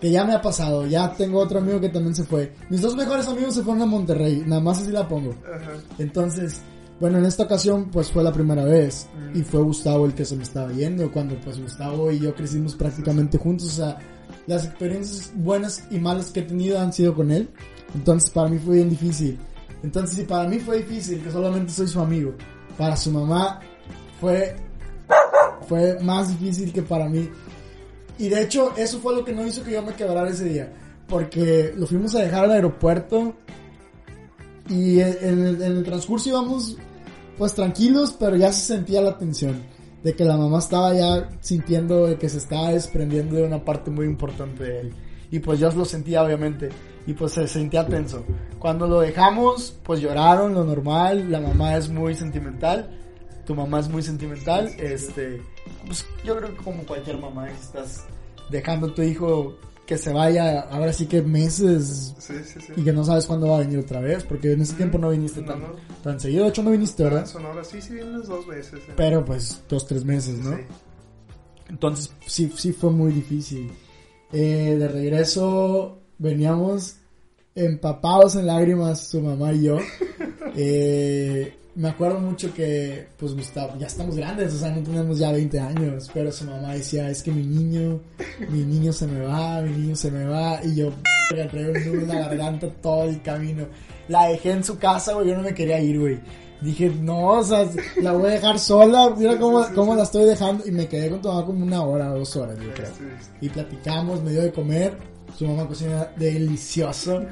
Que 0.00 0.10
ya 0.10 0.24
me 0.24 0.34
ha 0.34 0.40
pasado, 0.40 0.86
ya 0.86 1.12
tengo 1.12 1.38
otro 1.40 1.58
amigo 1.58 1.78
que 1.80 1.90
también 1.90 2.14
se 2.14 2.24
fue. 2.24 2.52
Mis 2.70 2.80
dos 2.80 2.96
mejores 2.96 3.26
amigos 3.28 3.54
se 3.54 3.62
fueron 3.62 3.82
a 3.82 3.86
Monterrey, 3.86 4.42
nada 4.46 4.60
más 4.60 4.80
así 4.80 4.90
la 4.90 5.06
pongo. 5.06 5.34
Ajá. 5.44 5.72
Entonces, 5.98 6.62
bueno, 6.98 7.18
en 7.18 7.26
esta 7.26 7.42
ocasión 7.44 7.90
pues 7.90 8.10
fue 8.10 8.22
la 8.24 8.32
primera 8.32 8.64
vez 8.64 9.06
Mm. 9.32 9.38
y 9.38 9.42
fue 9.42 9.60
Gustavo 9.62 10.06
el 10.06 10.14
que 10.14 10.24
se 10.24 10.36
me 10.36 10.42
estaba 10.42 10.72
yendo 10.72 11.10
cuando 11.12 11.34
pues 11.40 11.60
Gustavo 11.60 12.10
y 12.10 12.18
yo 12.20 12.34
crecimos 12.34 12.74
prácticamente 12.74 13.36
juntos, 13.38 13.68
o 13.68 13.70
sea, 13.76 13.98
las 14.46 14.64
experiencias 14.64 15.32
buenas 15.34 15.84
y 15.90 15.98
malas 15.98 16.30
que 16.30 16.40
he 16.40 16.44
tenido 16.44 16.78
han 16.80 16.92
sido 16.92 17.14
con 17.14 17.30
él, 17.30 17.48
entonces 17.94 18.30
para 18.30 18.48
mí 18.48 18.58
fue 18.58 18.76
bien 18.76 18.90
difícil. 18.90 19.38
Entonces, 19.82 20.16
si 20.16 20.22
para 20.24 20.46
mí 20.48 20.58
fue 20.58 20.78
difícil, 20.78 21.22
que 21.22 21.30
solamente 21.30 21.72
soy 21.72 21.88
su 21.88 22.00
amigo, 22.00 22.32
para 22.76 22.96
su 22.96 23.10
mamá 23.10 23.60
fue 24.20 24.56
fue 25.68 25.98
más 26.02 26.28
difícil 26.28 26.72
que 26.72 26.82
para 26.82 27.08
mí. 27.08 27.28
Y 28.20 28.28
de 28.28 28.42
hecho, 28.42 28.74
eso 28.76 28.98
fue 28.98 29.14
lo 29.14 29.24
que 29.24 29.32
no 29.32 29.46
hizo 29.46 29.64
que 29.64 29.72
yo 29.72 29.82
me 29.82 29.94
quebrara 29.94 30.28
ese 30.28 30.44
día. 30.44 30.70
Porque 31.08 31.72
lo 31.74 31.86
fuimos 31.86 32.14
a 32.14 32.20
dejar 32.20 32.44
al 32.44 32.52
aeropuerto. 32.52 33.34
Y 34.68 35.00
en 35.00 35.56
el, 35.62 35.82
transcurso 35.82 36.28
íbamos 36.28 36.76
pues 37.38 37.54
tranquilos, 37.54 38.14
pero 38.20 38.36
ya 38.36 38.52
se 38.52 38.74
sentía 38.74 39.00
la 39.00 39.16
tensión. 39.16 39.62
De 40.04 40.14
que 40.14 40.26
la 40.26 40.36
mamá 40.36 40.58
estaba 40.58 40.92
ya 40.92 41.30
sintiendo 41.40 42.14
que 42.18 42.28
se 42.28 42.36
estaba 42.36 42.72
desprendiendo 42.72 43.36
de 43.36 43.44
una 43.44 43.64
parte 43.64 43.90
muy 43.90 44.04
importante 44.04 44.64
de 44.64 44.80
él. 44.80 44.92
Y 45.30 45.38
pues 45.38 45.58
yo 45.58 45.72
lo 45.72 45.86
sentía 45.86 46.22
obviamente. 46.22 46.68
Y 47.06 47.14
pues 47.14 47.32
se 47.32 47.48
sentía 47.48 47.86
tenso. 47.86 48.22
Cuando 48.58 48.86
lo 48.86 49.00
dejamos, 49.00 49.74
pues 49.82 50.00
lloraron, 50.00 50.52
lo 50.52 50.62
normal. 50.62 51.32
La 51.32 51.40
mamá 51.40 51.74
es 51.78 51.88
muy 51.88 52.14
sentimental. 52.14 52.90
Tu 53.50 53.56
mamá 53.56 53.80
es 53.80 53.88
muy 53.88 54.00
sentimental. 54.00 54.68
Este, 54.78 55.42
pues 55.84 56.06
yo 56.24 56.36
creo 56.38 56.50
que 56.56 56.62
como 56.62 56.84
cualquier 56.84 57.18
mamá, 57.18 57.50
estás 57.50 58.04
dejando 58.48 58.86
a 58.86 58.94
tu 58.94 59.02
hijo 59.02 59.56
que 59.86 59.98
se 59.98 60.12
vaya, 60.12 60.60
ahora 60.70 60.92
sí 60.92 61.06
que 61.06 61.20
meses 61.20 62.14
Sí, 62.20 62.34
sí, 62.44 62.60
sí. 62.64 62.72
y 62.76 62.84
que 62.84 62.92
no 62.92 63.02
sabes 63.04 63.26
cuándo 63.26 63.48
va 63.48 63.56
a 63.56 63.58
venir 63.58 63.80
otra 63.80 63.98
vez, 63.98 64.22
porque 64.22 64.52
en 64.52 64.60
ese 64.60 64.74
tiempo 64.74 64.98
no 64.98 65.10
viniste 65.10 65.40
No, 65.40 65.46
tan, 65.48 65.62
no. 65.62 65.66
tan 66.04 66.20
seguido, 66.20 66.44
de 66.44 66.50
hecho 66.50 66.62
no 66.62 66.70
viniste, 66.70 67.02
¿verdad? 67.02 67.26
Sonora 67.26 67.64
sí, 67.64 67.82
sí 67.82 67.94
vienes 67.94 68.28
dos 68.28 68.46
veces. 68.46 68.74
eh. 68.88 68.92
Pero 68.96 69.24
pues 69.24 69.60
dos, 69.68 69.84
tres 69.84 70.04
meses, 70.04 70.38
¿no? 70.38 70.54
Sí. 70.56 70.62
Entonces 71.70 72.12
sí, 72.26 72.52
sí 72.56 72.72
fue 72.72 72.92
muy 72.92 73.10
difícil. 73.10 73.68
Eh, 74.32 74.76
de 74.78 74.86
regreso 74.86 75.98
veníamos 76.18 76.98
empapados 77.54 78.36
en 78.36 78.46
lágrimas 78.46 79.00
su 79.00 79.20
mamá 79.20 79.52
y 79.52 79.64
yo. 79.64 79.78
Eh, 80.56 81.54
me 81.76 81.88
acuerdo 81.88 82.18
mucho 82.18 82.52
que, 82.52 83.06
pues 83.16 83.34
Gustavo, 83.34 83.74
ya 83.78 83.86
estamos 83.86 84.16
grandes, 84.16 84.52
o 84.52 84.58
sea, 84.58 84.70
no 84.70 84.82
tenemos 84.82 85.16
ya 85.16 85.30
20 85.30 85.60
años, 85.60 86.10
pero 86.12 86.32
su 86.32 86.44
mamá 86.44 86.74
decía, 86.74 87.08
es 87.08 87.22
que 87.22 87.30
mi 87.30 87.44
niño, 87.44 88.00
mi 88.48 88.64
niño 88.64 88.92
se 88.92 89.06
me 89.06 89.20
va, 89.20 89.60
mi 89.62 89.70
niño 89.70 89.94
se 89.94 90.10
me 90.10 90.24
va, 90.24 90.60
y 90.64 90.74
yo, 90.74 90.90
"Verga, 91.30 91.48
traigo 91.50 91.72
un 91.72 91.84
nudo 91.84 92.00
en 92.00 92.08
la 92.08 92.18
garganta 92.28 92.68
todo 92.82 93.04
el 93.04 93.22
camino. 93.22 93.66
La 94.08 94.26
dejé 94.26 94.50
en 94.50 94.64
su 94.64 94.76
casa, 94.76 95.12
güey, 95.14 95.28
yo 95.28 95.36
no 95.36 95.42
me 95.42 95.54
quería 95.54 95.80
ir, 95.80 96.00
güey. 96.00 96.18
Dije, 96.60 96.90
no, 97.00 97.38
o 97.38 97.44
sea, 97.44 97.66
la 98.02 98.12
voy 98.12 98.30
a 98.30 98.32
dejar 98.32 98.58
sola, 98.58 99.14
mira 99.16 99.38
cómo, 99.38 99.64
cómo 99.74 99.94
la 99.94 100.02
estoy 100.02 100.24
dejando, 100.24 100.66
y 100.66 100.72
me 100.72 100.88
quedé 100.88 101.08
con 101.10 101.22
tu 101.22 101.28
mamá 101.28 101.46
como 101.46 101.64
una 101.64 101.82
hora 101.82 102.08
dos 102.08 102.34
horas, 102.36 102.58
yo 102.58 102.74
creo 102.74 102.90
y 103.40 103.48
platicamos, 103.48 104.22
me 104.22 104.32
dio 104.32 104.42
de 104.42 104.52
comer, 104.52 104.92
su 105.36 105.46
mamá 105.46 105.66
cocina 105.66 106.08
delicioso, 106.16 107.22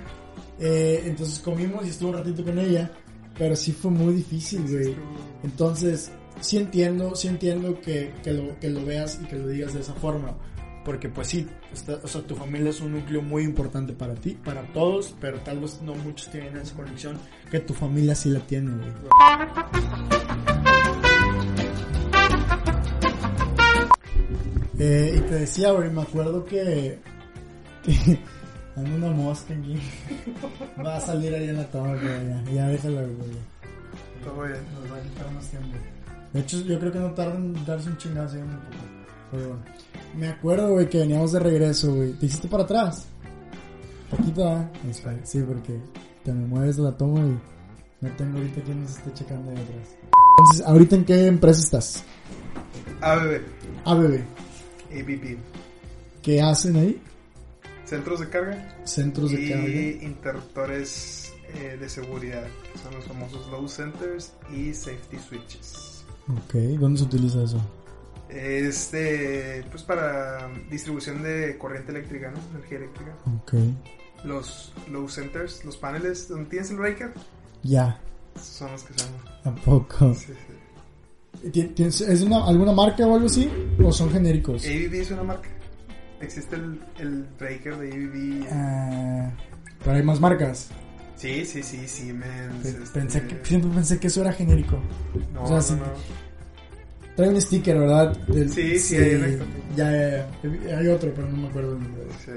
Eh, 0.60 1.04
entonces 1.06 1.38
comimos 1.38 1.86
y 1.86 1.90
estuve 1.90 2.10
un 2.10 2.16
ratito 2.16 2.44
con 2.44 2.58
ella, 2.58 2.90
pero 3.38 3.54
sí 3.54 3.70
fue 3.70 3.92
muy 3.92 4.14
difícil, 4.14 4.62
güey. 4.68 4.92
Entonces, 5.44 6.10
sí 6.40 6.56
entiendo, 6.56 7.14
sí 7.14 7.28
entiendo 7.28 7.80
que, 7.80 8.12
que, 8.24 8.32
lo, 8.32 8.58
que 8.58 8.68
lo 8.68 8.84
veas 8.84 9.20
y 9.22 9.26
que 9.26 9.36
lo 9.36 9.46
digas 9.46 9.74
de 9.74 9.80
esa 9.82 9.94
forma, 9.94 10.36
porque 10.84 11.08
pues 11.08 11.28
sí, 11.28 11.46
o 12.02 12.08
sea, 12.08 12.22
tu 12.22 12.34
familia 12.34 12.70
es 12.70 12.80
un 12.80 12.92
núcleo 12.92 13.22
muy 13.22 13.44
importante 13.44 13.92
para 13.92 14.14
ti, 14.14 14.36
para 14.44 14.62
todos, 14.72 15.14
pero 15.20 15.38
tal 15.40 15.60
vez 15.60 15.80
no 15.82 15.94
muchos 15.94 16.28
tienen 16.28 16.56
esa 16.56 16.74
conexión 16.74 17.16
que 17.50 17.60
tu 17.60 17.72
familia 17.72 18.16
sí 18.16 18.30
la 18.30 18.40
tiene, 18.40 18.72
güey. 18.76 18.90
Eh, 24.80 25.14
y 25.18 25.20
te 25.28 25.34
decía, 25.34 25.72
güey, 25.72 25.90
me 25.90 26.02
acuerdo 26.02 26.44
que 26.44 27.00
anda 28.76 28.90
una 28.96 29.10
mosca 29.10 29.54
aquí. 29.54 29.76
Va 30.84 30.96
a 30.96 31.00
salir 31.00 31.34
ahí 31.34 31.48
en 31.48 31.56
la 31.56 31.64
toma, 31.64 31.94
güey. 31.94 32.04
Ya, 32.46 32.52
ya 32.52 32.68
déjala, 32.68 33.02
güey. 33.02 33.30
Todo 34.24 34.42
bien. 34.44 34.58
Nos 34.80 34.92
va 34.92 34.96
a 34.96 35.00
quitar 35.02 35.32
más 35.32 35.46
tiempo. 35.48 35.68
De 36.32 36.40
hecho, 36.40 36.60
yo 36.62 36.78
creo 36.78 36.92
que 36.92 36.98
no 36.98 37.10
tarda 37.12 37.34
en 37.36 37.64
darse 37.64 37.88
un 37.88 37.96
chingazo 37.96 38.36
ahí 38.36 38.42
un 38.42 38.48
poco. 38.50 38.84
Pero 39.30 39.48
bueno. 39.48 39.62
Me 40.16 40.28
acuerdo, 40.28 40.70
güey, 40.72 40.88
que 40.88 40.98
veníamos 40.98 41.32
de 41.32 41.38
regreso, 41.40 41.94
güey. 41.94 42.12
¿Te 42.14 42.26
hiciste 42.26 42.48
para 42.48 42.64
atrás? 42.64 43.06
Poquito. 44.10 44.64
Está- 44.88 45.14
Sí, 45.24 45.42
porque 45.46 45.78
te 46.24 46.32
me 46.32 46.46
mueves 46.46 46.76
de 46.76 46.82
la 46.82 46.92
toma 46.96 47.20
y 47.20 47.38
no 48.04 48.10
tengo 48.16 48.38
ahorita 48.38 48.60
quien 48.62 48.82
nos 48.82 48.96
esté 48.96 49.12
checando 49.14 49.50
ahí 49.50 49.56
atrás. 49.56 49.96
Entonces, 50.38 50.66
¿ahorita 50.66 50.96
en 50.96 51.04
qué 51.04 51.26
empresa 51.26 51.60
estás? 51.60 52.04
ABB, 53.00 53.40
ABB. 53.84 54.20
ABB. 54.92 55.38
¿Qué 56.22 56.40
hacen 56.42 56.76
ahí? 56.76 57.00
Centros 57.88 58.20
de 58.20 58.28
carga 58.28 58.76
Centros 58.84 59.30
de 59.30 59.48
carga. 59.48 59.68
y 59.68 59.98
interruptores 60.02 61.32
eh, 61.54 61.76
de 61.80 61.88
seguridad, 61.88 62.46
que 62.72 62.78
son 62.78 62.94
los 62.94 63.04
famosos 63.06 63.46
load 63.50 63.68
centers 63.68 64.32
y 64.54 64.74
safety 64.74 65.16
switches. 65.18 66.04
Ok, 66.28 66.54
¿dónde 66.78 66.98
se 66.98 67.04
utiliza 67.06 67.42
eso? 67.42 67.60
Este, 68.28 69.64
pues 69.70 69.82
para 69.82 70.48
distribución 70.70 71.22
de 71.22 71.56
corriente 71.56 71.90
eléctrica, 71.92 72.30
¿no? 72.30 72.38
Energía 72.58 72.78
eléctrica. 72.78 73.14
Ok, 73.42 73.54
Los 74.24 74.72
load 74.90 75.08
centers, 75.08 75.64
los 75.64 75.76
paneles 75.78 76.28
donde 76.28 76.50
tienes 76.50 76.70
el 76.70 76.76
breaker, 76.76 77.12
ya, 77.62 77.98
son 78.40 78.70
los 78.72 78.82
que 78.82 78.92
son. 78.98 79.08
¿a 79.44 79.54
poco? 79.54 80.14
Sí, 80.14 80.26
sí. 80.26 81.50
¿Ti- 81.50 81.68
tienes- 81.74 82.00
¿Es 82.02 82.20
una, 82.22 82.44
alguna 82.46 82.72
marca 82.72 83.06
o 83.06 83.14
algo 83.14 83.26
así? 83.26 83.48
¿O 83.82 83.90
son 83.92 84.10
genéricos? 84.10 84.64
ABB 84.64 84.94
es 85.00 85.10
una 85.10 85.22
marca. 85.22 85.48
Existe 86.20 86.56
el, 86.56 86.80
el 86.98 87.24
breaker 87.38 87.76
de 87.78 87.92
ABB. 87.92 88.48
Ah, 88.52 89.30
pero 89.84 89.96
hay 89.96 90.02
más 90.02 90.20
marcas. 90.20 90.70
Sí, 91.16 91.44
sí, 91.44 91.62
sí, 91.62 91.86
Siemens. 91.88 92.62
Pe- 92.62 92.68
este, 92.70 93.00
Pensé 93.00 93.22
que, 93.26 93.44
siempre 93.44 93.70
pensé 93.72 93.98
que 94.00 94.06
eso 94.08 94.20
era 94.22 94.32
genérico. 94.32 94.78
No, 95.32 95.42
o 95.44 95.46
sea, 95.46 95.56
no, 95.56 95.62
sí. 95.62 95.74
no. 95.74 95.84
Trae 97.16 97.28
un 97.30 97.40
sticker, 97.40 97.78
¿verdad? 97.78 98.16
Del- 98.28 98.50
Sí, 98.52 98.78
sí, 98.78 98.96
hay 98.96 99.14
un 99.16 99.24
extra. 99.24 99.46
ya, 99.76 99.90
ya, 99.92 100.28
ya. 100.68 100.78
Hay 100.78 100.86
otro, 100.88 101.12
pero 101.14 101.28
no 101.28 101.36
me 101.36 101.48
acuerdo 101.48 101.72
el 101.76 101.82
nombre. 101.82 102.02
Sí. 102.24 102.32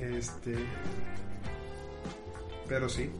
Este. 0.00 0.54
Pero 2.68 2.88
sí. 2.88 3.10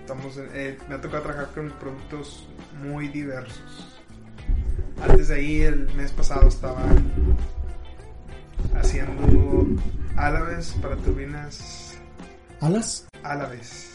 Estamos 0.00 0.36
en- 0.36 0.48
eh, 0.54 0.78
me 0.88 0.94
ha 0.94 1.00
tocado 1.00 1.24
trabajar 1.24 1.52
con 1.54 1.70
productos 1.80 2.46
muy 2.82 3.08
diversos. 3.08 3.92
Antes 5.02 5.28
de 5.28 5.34
ahí, 5.34 5.62
el 5.62 5.92
mes 5.94 6.12
pasado, 6.12 6.46
estaba 6.48 6.80
haciendo 8.74 9.66
álabes 10.16 10.74
para 10.82 10.96
turbinas 10.96 11.96
¿Alas? 12.60 13.06
álabes. 13.22 13.90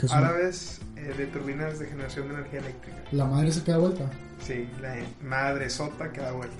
¿Qué 0.00 0.08
son? 0.08 0.18
Álabes 0.18 0.80
eh, 0.96 1.14
de 1.16 1.26
turbinas 1.26 1.78
de 1.78 1.86
generación 1.86 2.28
de 2.28 2.34
energía 2.34 2.60
eléctrica. 2.60 2.98
La 3.12 3.24
madre 3.24 3.52
se 3.52 3.62
queda 3.62 3.78
vuelta. 3.78 4.04
Sí, 4.40 4.68
la 4.80 4.96
madre 5.22 5.70
sota 5.70 6.10
que 6.12 6.20
da 6.20 6.32
vueltas. 6.32 6.58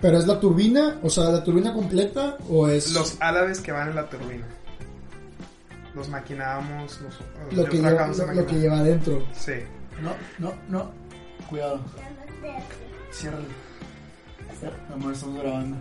¿Pero 0.00 0.18
es 0.18 0.26
la 0.26 0.38
turbina? 0.38 0.98
O 1.02 1.08
sea, 1.10 1.24
la 1.30 1.42
turbina 1.42 1.72
completa 1.72 2.36
o 2.50 2.68
es 2.68 2.92
Los 2.92 3.16
álabes 3.20 3.60
que 3.60 3.72
van 3.72 3.88
en 3.90 3.96
la 3.96 4.08
turbina. 4.08 4.46
Los 5.94 6.08
maquinábamos, 6.10 7.00
los, 7.00 7.14
lo, 7.56 7.64
que 7.64 7.78
lleva, 7.78 8.06
lo, 8.06 8.08
lo 8.08 8.14
que 8.14 8.26
maquinar. 8.26 8.60
lleva 8.60 8.78
adentro? 8.80 9.26
Sí. 9.32 9.54
No, 10.02 10.12
no, 10.38 10.52
no. 10.68 10.90
Cuidado. 11.48 11.80
Ciérrale. 13.10 13.46
Amor, 14.92 15.12
estamos 15.14 15.40
grabando. 15.40 15.76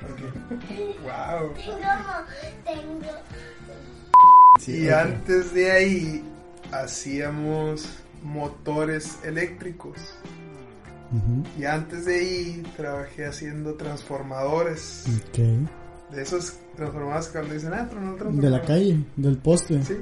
¿Por 0.00 0.14
qué? 0.16 0.96
Wow. 1.02 1.54
Tengo, 1.54 1.78
tengo. 2.64 3.10
y 4.66 4.88
ok. 4.88 4.92
antes 4.94 5.54
de 5.54 5.70
ahí 5.70 6.24
hacíamos 6.72 7.86
motores 8.22 9.18
eléctricos. 9.24 9.96
Ujú. 11.12 11.42
Y 11.60 11.64
antes 11.64 12.04
de 12.04 12.14
ahí 12.14 12.62
trabajé 12.76 13.26
haciendo 13.26 13.74
transformadores. 13.74 15.04
Ok. 15.28 15.38
De 16.14 16.22
esos 16.22 16.54
transformadores 16.76 17.26
que 17.28 17.32
cuando 17.38 17.54
dicen, 17.54 17.72
ah, 17.74 17.86
pero 17.88 18.00
no. 18.00 18.40
De 18.40 18.50
la 18.50 18.62
calle, 18.62 18.98
del 19.16 19.38
poste. 19.38 19.82
Sí. 19.84 19.96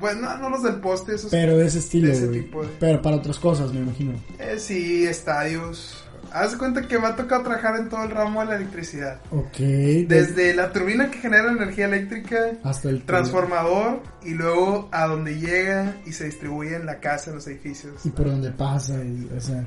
Bueno, 0.00 0.20
no, 0.22 0.36
no 0.38 0.50
los 0.50 0.62
del 0.62 0.76
poste, 0.76 1.14
esos. 1.16 1.30
Pero 1.32 1.56
de 1.56 1.66
ese 1.66 1.80
estilo, 1.80 2.06
De 2.08 2.12
ese 2.12 2.28
tipo 2.28 2.62
de- 2.62 2.68
Pero 2.78 3.02
para 3.02 3.16
otras 3.16 3.38
cosas, 3.38 3.72
me 3.72 3.80
imagino. 3.80 4.12
Eh, 4.38 4.56
sí, 4.58 5.04
estadios. 5.06 6.04
Haz 6.32 6.52
de 6.52 6.58
cuenta 6.58 6.86
que 6.86 6.98
me 6.98 7.06
ha 7.06 7.16
tocado 7.16 7.42
trabajar 7.42 7.76
en 7.76 7.88
todo 7.88 8.04
el 8.04 8.10
ramo 8.10 8.40
de 8.40 8.46
la 8.46 8.56
electricidad. 8.56 9.20
Ok. 9.30 9.58
Desde 9.58 10.54
la 10.54 10.72
turbina 10.72 11.10
que 11.10 11.18
genera 11.18 11.50
energía 11.50 11.86
eléctrica, 11.86 12.52
hasta 12.62 12.88
el 12.88 13.04
transformador 13.04 14.02
y 14.22 14.34
luego 14.34 14.88
a 14.92 15.06
donde 15.06 15.38
llega 15.38 15.96
y 16.06 16.12
se 16.12 16.26
distribuye 16.26 16.76
en 16.76 16.86
la 16.86 17.00
casa, 17.00 17.30
en 17.30 17.36
los 17.36 17.46
edificios. 17.48 18.04
Y 18.04 18.10
por 18.10 18.26
donde 18.26 18.50
pasa, 18.52 19.02
y, 19.02 19.28
o 19.36 19.40
sea. 19.40 19.66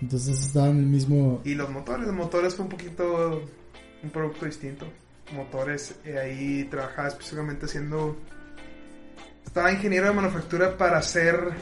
Entonces 0.00 0.40
estaba 0.46 0.68
en 0.68 0.78
el 0.78 0.86
mismo. 0.86 1.40
Y 1.44 1.54
los 1.54 1.70
motores, 1.70 2.06
los 2.06 2.14
motores 2.14 2.54
fue 2.54 2.64
un 2.64 2.70
poquito 2.70 3.42
un 4.02 4.10
producto 4.10 4.46
distinto. 4.46 4.86
Motores, 5.34 5.96
eh, 6.04 6.18
ahí 6.18 6.64
trabajaba 6.64 7.08
específicamente 7.08 7.66
haciendo... 7.66 8.16
Estaba 9.44 9.72
ingeniero 9.72 10.06
de 10.08 10.12
manufactura 10.12 10.76
para 10.76 10.98
hacer 10.98 11.52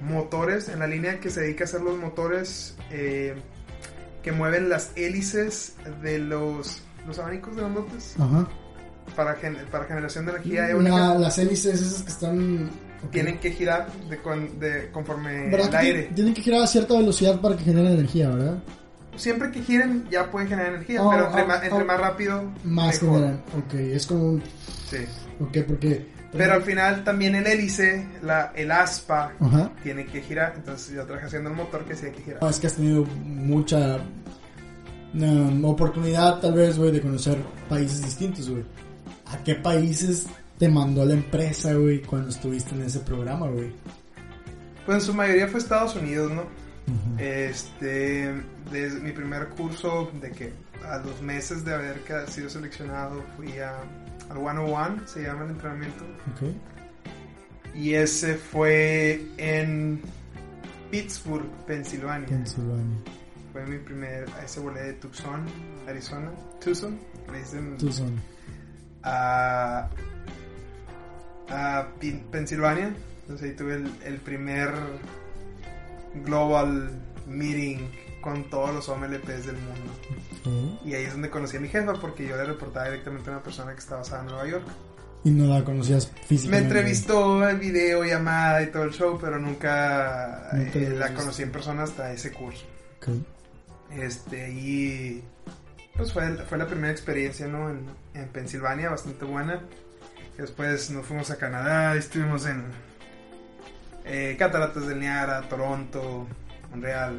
motores 0.00 0.68
en 0.68 0.78
la 0.78 0.86
línea 0.86 1.20
que 1.20 1.30
se 1.30 1.40
dedica 1.40 1.64
a 1.64 1.66
hacer 1.66 1.80
los 1.80 1.98
motores 1.98 2.76
eh, 2.90 3.34
que 4.22 4.32
mueven 4.32 4.68
las 4.68 4.92
hélices 4.96 5.74
de 6.02 6.18
los, 6.18 6.82
los 7.06 7.18
abanicos 7.18 7.56
de 7.56 7.62
lotes 7.62 8.14
Ajá. 8.18 8.46
para, 9.16 9.34
gen- 9.36 9.56
para 9.70 9.84
generación 9.84 10.26
de 10.26 10.32
energía 10.32 10.62
La- 10.62 10.70
eólica. 10.70 11.14
las 11.14 11.38
hélices 11.38 11.80
esas 11.80 12.02
que 12.02 12.10
están. 12.10 12.70
Tienen 13.12 13.38
que 13.38 13.52
girar 13.52 13.86
de, 14.10 14.18
con- 14.18 14.58
de- 14.58 14.90
conforme 14.90 15.48
¿Verdad 15.50 15.68
el 15.68 15.76
aire. 15.76 15.92
tienen- 16.00 16.14
Tienen 16.14 16.34
que 16.34 16.42
girar 16.42 16.62
a 16.62 16.66
cierta 16.66 16.94
velocidad 16.94 17.40
para 17.40 17.56
que 17.56 17.64
generen 17.64 17.92
energía, 17.92 18.28
¿verdad? 18.30 18.58
Siempre 19.16 19.50
que 19.50 19.62
giren 19.62 20.04
ya 20.10 20.30
pueden 20.30 20.48
generar 20.48 20.74
energía, 20.74 21.02
Oh, 21.02 21.10
pero 21.10 21.26
entre, 21.26 21.42
oh, 21.42 21.46
ma- 21.46 21.54
entre 21.64 21.82
oh. 21.82 21.84
más 21.84 22.00
rápido, 22.00 22.42
Más 22.64 23.00
generan. 23.00 23.42
Ok, 23.56 23.74
es 23.74 24.06
como. 24.06 24.40
Sí. 24.88 24.98
Ok, 25.40 25.58
porque. 25.66 26.06
Pero 26.32 26.54
al 26.54 26.62
final 26.62 27.04
también 27.04 27.34
el 27.34 27.46
hélice, 27.46 28.06
la, 28.22 28.52
el 28.54 28.70
aspa, 28.70 29.32
Ajá. 29.40 29.72
tiene 29.82 30.04
que 30.04 30.20
girar. 30.20 30.54
Entonces 30.56 30.94
yo 30.94 31.04
traje 31.06 31.26
haciendo 31.26 31.50
el 31.50 31.56
motor 31.56 31.84
que 31.84 31.94
sí 31.94 32.06
hay 32.06 32.12
que 32.12 32.22
girar. 32.22 32.42
No, 32.42 32.48
es 32.48 32.58
que 32.58 32.66
has 32.66 32.74
tenido 32.74 33.04
mucha 33.04 33.98
um, 35.14 35.64
oportunidad, 35.64 36.40
tal 36.40 36.52
vez, 36.54 36.76
güey, 36.76 36.92
de 36.92 37.00
conocer 37.00 37.38
países 37.68 38.02
distintos, 38.02 38.50
güey. 38.50 38.64
¿A 39.26 39.42
qué 39.42 39.54
países 39.54 40.26
te 40.58 40.68
mandó 40.68 41.04
la 41.04 41.14
empresa, 41.14 41.72
güey, 41.72 42.02
cuando 42.02 42.28
estuviste 42.28 42.74
en 42.74 42.82
ese 42.82 43.00
programa, 43.00 43.48
güey? 43.48 43.72
Pues 44.84 44.98
en 44.98 45.04
su 45.04 45.14
mayoría 45.14 45.48
fue 45.48 45.60
Estados 45.60 45.96
Unidos, 45.96 46.32
¿no? 46.32 46.44
Este, 47.18 48.32
desde 48.70 49.00
mi 49.00 49.12
primer 49.12 49.48
curso, 49.50 50.10
de 50.20 50.30
que 50.30 50.52
a 50.84 50.98
los 50.98 51.20
meses 51.20 51.64
de 51.64 51.74
haber 51.74 52.02
sido 52.28 52.48
seleccionado, 52.48 53.22
fui 53.36 53.58
a, 53.58 53.82
al 54.30 54.38
101, 54.38 55.06
se 55.06 55.22
llama 55.22 55.44
el 55.44 55.50
entrenamiento. 55.50 56.04
Y 57.74 57.94
ese 57.94 58.34
fue 58.34 59.26
en 59.36 60.00
Pittsburgh, 60.90 61.48
Pensilvania. 61.66 62.28
Pensilvania. 62.28 62.98
Fue 63.52 63.66
mi 63.66 63.78
primer, 63.78 64.26
ese 64.44 64.60
volé 64.60 64.82
de 64.82 64.92
Tucson, 64.94 65.46
Arizona. 65.86 66.30
Tucson, 66.60 66.98
le 67.32 67.38
dicen 67.38 67.76
Tucson. 67.78 68.20
a, 69.02 69.88
a 71.48 71.88
Pensilvania. 72.30 72.94
Entonces 73.22 73.50
ahí 73.50 73.56
tuve 73.56 73.74
el, 73.74 73.90
el 74.04 74.16
primer 74.18 74.70
global 76.24 76.90
meeting 77.26 77.88
con 78.20 78.44
todos 78.50 78.74
los 78.74 78.88
OMLPs 78.88 79.46
del 79.46 79.56
mundo. 79.56 80.78
Y 80.84 80.94
ahí 80.94 81.04
es 81.04 81.12
donde 81.12 81.30
conocí 81.30 81.56
a 81.56 81.60
mi 81.60 81.68
jefa 81.68 81.94
porque 81.94 82.26
yo 82.26 82.36
le 82.36 82.44
reportaba 82.44 82.86
directamente 82.86 83.30
a 83.30 83.34
una 83.34 83.42
persona 83.42 83.72
que 83.72 83.78
estaba 83.78 84.00
basada 84.00 84.22
en 84.22 84.26
Nueva 84.28 84.46
York. 84.48 84.64
Y 85.24 85.30
no 85.30 85.46
la 85.52 85.64
conocías 85.64 86.10
Me 86.12 86.22
físicamente. 86.26 86.66
entrevistó 86.68 87.48
el 87.48 87.58
video, 87.58 88.04
llamada 88.04 88.62
y 88.62 88.68
todo 88.70 88.84
el 88.84 88.92
show, 88.92 89.18
pero 89.20 89.38
nunca 89.38 90.48
eh, 90.52 90.94
la 90.96 91.12
conocí 91.12 91.42
en 91.42 91.50
persona 91.50 91.82
hasta 91.82 92.12
ese 92.12 92.32
curso. 92.32 92.64
Ok. 92.98 93.08
Este, 93.98 94.50
y 94.50 95.24
pues 95.96 96.12
fue, 96.12 96.36
fue 96.44 96.56
la 96.58 96.66
primera 96.66 96.92
experiencia, 96.92 97.46
¿no? 97.48 97.68
En, 97.68 97.86
en 98.14 98.28
Pensilvania, 98.28 98.90
bastante 98.90 99.24
buena. 99.24 99.60
Después 100.36 100.88
nos 100.90 101.04
fuimos 101.04 101.30
a 101.32 101.36
Canadá, 101.36 101.96
estuvimos 101.96 102.46
en 102.46 102.64
eh, 104.04 104.36
Cataratas 104.38 104.86
del 104.86 105.00
Niagara, 105.00 105.42
Toronto, 105.48 106.26
Montreal. 106.70 107.18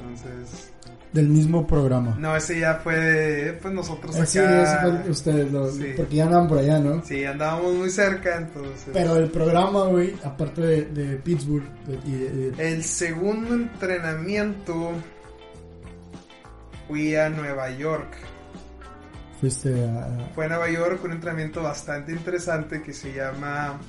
Entonces, 0.00 0.72
Del 1.12 1.28
mismo 1.28 1.66
programa. 1.66 2.16
no, 2.18 2.36
ese 2.36 2.60
ya 2.60 2.74
fue, 2.76 3.58
pues 3.60 3.74
nosotros 3.74 4.14
acá. 4.14 4.26
sí, 4.26 4.38
ese 4.38 4.76
fue 4.80 5.10
ustedes, 5.10 5.50
lo- 5.52 5.70
Sí. 5.70 5.92
porque 5.96 6.16
ya 6.16 6.24
andaban 6.26 6.46
por 6.48 6.58
allá, 6.58 6.78
¿no? 6.78 7.02
Sí, 7.04 7.24
andábamos 7.24 7.74
muy 7.74 7.90
cerca, 7.90 8.36
entonces. 8.36 8.90
Pero 8.92 9.16
el 9.16 9.30
programa, 9.30 9.86
güey, 9.86 10.14
aparte 10.24 10.60
de, 10.62 10.84
de 10.86 11.16
Pittsburgh 11.16 11.64
de- 11.86 12.08
y 12.08 12.12
de- 12.52 12.72
El 12.74 12.84
segundo 12.84 13.54
entrenamiento 13.54 14.92
fui 16.88 17.14
a 17.16 17.28
Nueva 17.28 17.70
York. 17.70 18.14
fuiste 19.40 19.72
a... 19.88 20.28
Fue 20.34 20.44
a 20.44 20.48
Nueva 20.48 20.70
York 20.70 21.02
un 21.02 21.12
entrenamiento 21.12 21.62
bastante 21.62 22.12
interesante 22.12 22.82
que 22.82 22.92
se 22.92 23.12
llama 23.14 23.80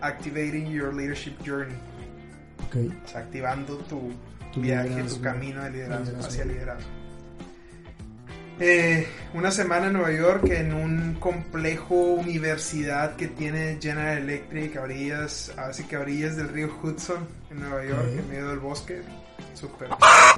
Activating 0.00 0.66
Your 0.70 0.92
Leadership 0.92 1.36
Journey. 1.46 1.76
Ok. 2.66 2.92
O 3.04 3.08
sea, 3.08 3.20
activando 3.20 3.76
tu, 3.88 4.10
Tu 4.56 4.62
viaje, 4.62 4.88
liderazgo. 4.88 5.16
tu 5.16 5.22
camino 5.22 5.62
de 5.64 5.70
liderazgo, 5.70 6.04
Liderazgo. 6.04 6.28
hacia 6.28 6.44
liderazgo. 6.46 6.90
Eh, 8.58 9.06
una 9.34 9.50
semana 9.50 9.88
en 9.88 9.92
Nueva 9.92 10.12
York 10.12 10.44
en 10.48 10.72
un 10.72 11.14
complejo 11.20 11.94
universidad 11.94 13.14
que 13.16 13.28
tiene 13.28 13.76
General 13.80 14.16
Electric 14.16 14.76
a 14.78 14.82
orillas, 14.82 15.52
así 15.58 15.84
que 15.84 15.96
a 15.96 16.00
orillas 16.00 16.36
del 16.36 16.48
río 16.48 16.74
Hudson 16.82 17.18
en 17.50 17.60
Nueva 17.60 17.84
York, 17.84 18.08
Ok. 18.12 18.18
en 18.18 18.28
medio 18.30 18.48
del 18.48 18.58
bosque. 18.58 19.02
Súper. 19.52 19.88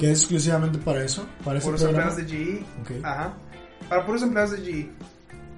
Que 0.01 0.11
es 0.11 0.19
exclusivamente 0.19 0.79
para 0.79 1.05
eso, 1.05 1.29
para 1.45 1.61
Puros 1.61 1.81
empleados 1.83 2.17
de 2.17 2.25
GE. 2.25 2.65
Ok. 2.83 3.05
Ajá. 3.05 3.35
Para 3.89 4.05
puros 4.05 4.23
empleados 4.23 4.51
de 4.51 4.59
GE. 4.59 4.91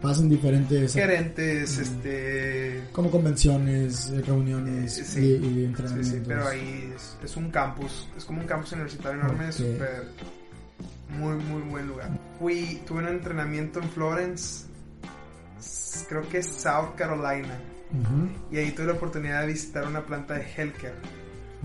Pasan 0.01 0.29
diferentes... 0.31 0.95
Gerentes, 0.95 1.77
Mm. 1.79 1.83
este... 1.83 2.83
Como 2.93 3.11
convenciones, 3.11 4.11
eh, 4.11 4.23
reuniones 4.23 4.99
Eh, 4.99 5.05
sí. 5.05 5.21
y, 5.21 5.25
y 5.35 5.55
Sí, 5.55 5.65
entrenamientos. 5.65 6.07
sí, 6.15 6.23
pero 6.27 6.49
ahí 6.49 6.93
es, 6.97 7.19
es 7.23 7.37
un 7.37 7.51
campus, 7.51 8.09
es 8.17 8.25
como 8.25 8.41
un 8.41 8.47
campus 8.47 8.73
universitario 8.73 9.21
enorme, 9.21 9.47
Ok. 9.47 9.53
súper, 9.53 10.05
muy, 11.19 11.35
muy 11.45 11.63
buen 11.63 11.87
lugar. 11.89 12.09
Fui, 12.39 12.81
tuve 12.87 13.01
un 13.01 13.09
entrenamiento 13.09 13.81
en 13.81 13.91
Florence, 13.91 14.65
creo 16.09 16.27
que 16.31 16.39
es 16.39 16.47
South 16.47 16.95
Carolina, 16.97 17.59
Ujú, 17.93 18.55
y 18.55 18.59
ahí 18.59 18.71
tuve 18.73 18.87
la 18.87 18.93
oportunidad 18.95 19.43
de 19.43 19.49
visitar 19.49 19.87
una 19.87 20.01
planta 20.07 20.35
de 20.35 20.47
healthcare, 20.57 20.95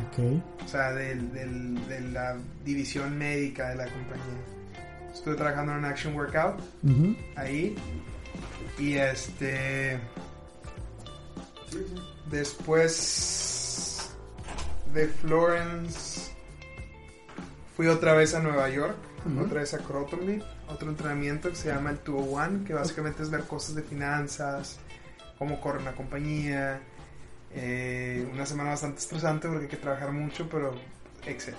Ok. 0.09 0.41
o 0.65 0.67
sea, 0.67 0.91
del, 0.91 1.31
del- 1.31 1.87
de 1.87 2.01
la 2.11 2.35
división 2.65 3.17
médica 3.17 3.69
de 3.69 3.75
la 3.75 3.85
compañía. 3.85 4.41
Estuve 5.13 5.35
trabajando 5.35 5.77
en 5.77 5.85
Action 5.85 6.13
Workout 6.15 6.59
Ujú. 6.83 7.15
ahí, 7.37 7.75
y 8.77 8.95
este... 8.95 9.99
Después 12.29 14.09
de 14.93 15.07
Florence 15.07 16.25
Fui 17.75 17.87
otra 17.87 18.13
vez 18.13 18.33
a 18.33 18.39
Nueva 18.39 18.69
York, 18.69 18.95
otra 19.37 19.59
vez 19.59 19.73
a 19.73 19.79
Crotonville, 19.79 20.41
otro 20.69 20.89
entrenamiento 20.89 21.49
que 21.49 21.57
se 21.57 21.67
llama 21.67 21.89
el 21.89 21.97
201, 21.97 22.63
que 22.63 22.73
básicamente 22.73 23.21
es 23.21 23.29
ver 23.29 23.43
cosas 23.43 23.75
de 23.75 23.83
finanzas, 23.83 24.79
cómo 25.37 25.59
corre 25.59 25.79
una 25.79 25.91
compañía. 25.91 26.79
Eh, 27.51 28.27
una 28.33 28.45
semana 28.45 28.69
bastante 28.69 28.99
estresante 28.99 29.49
porque 29.49 29.63
hay 29.63 29.69
que 29.69 29.77
trabajar 29.77 30.13
mucho, 30.13 30.47
pero 30.49 30.73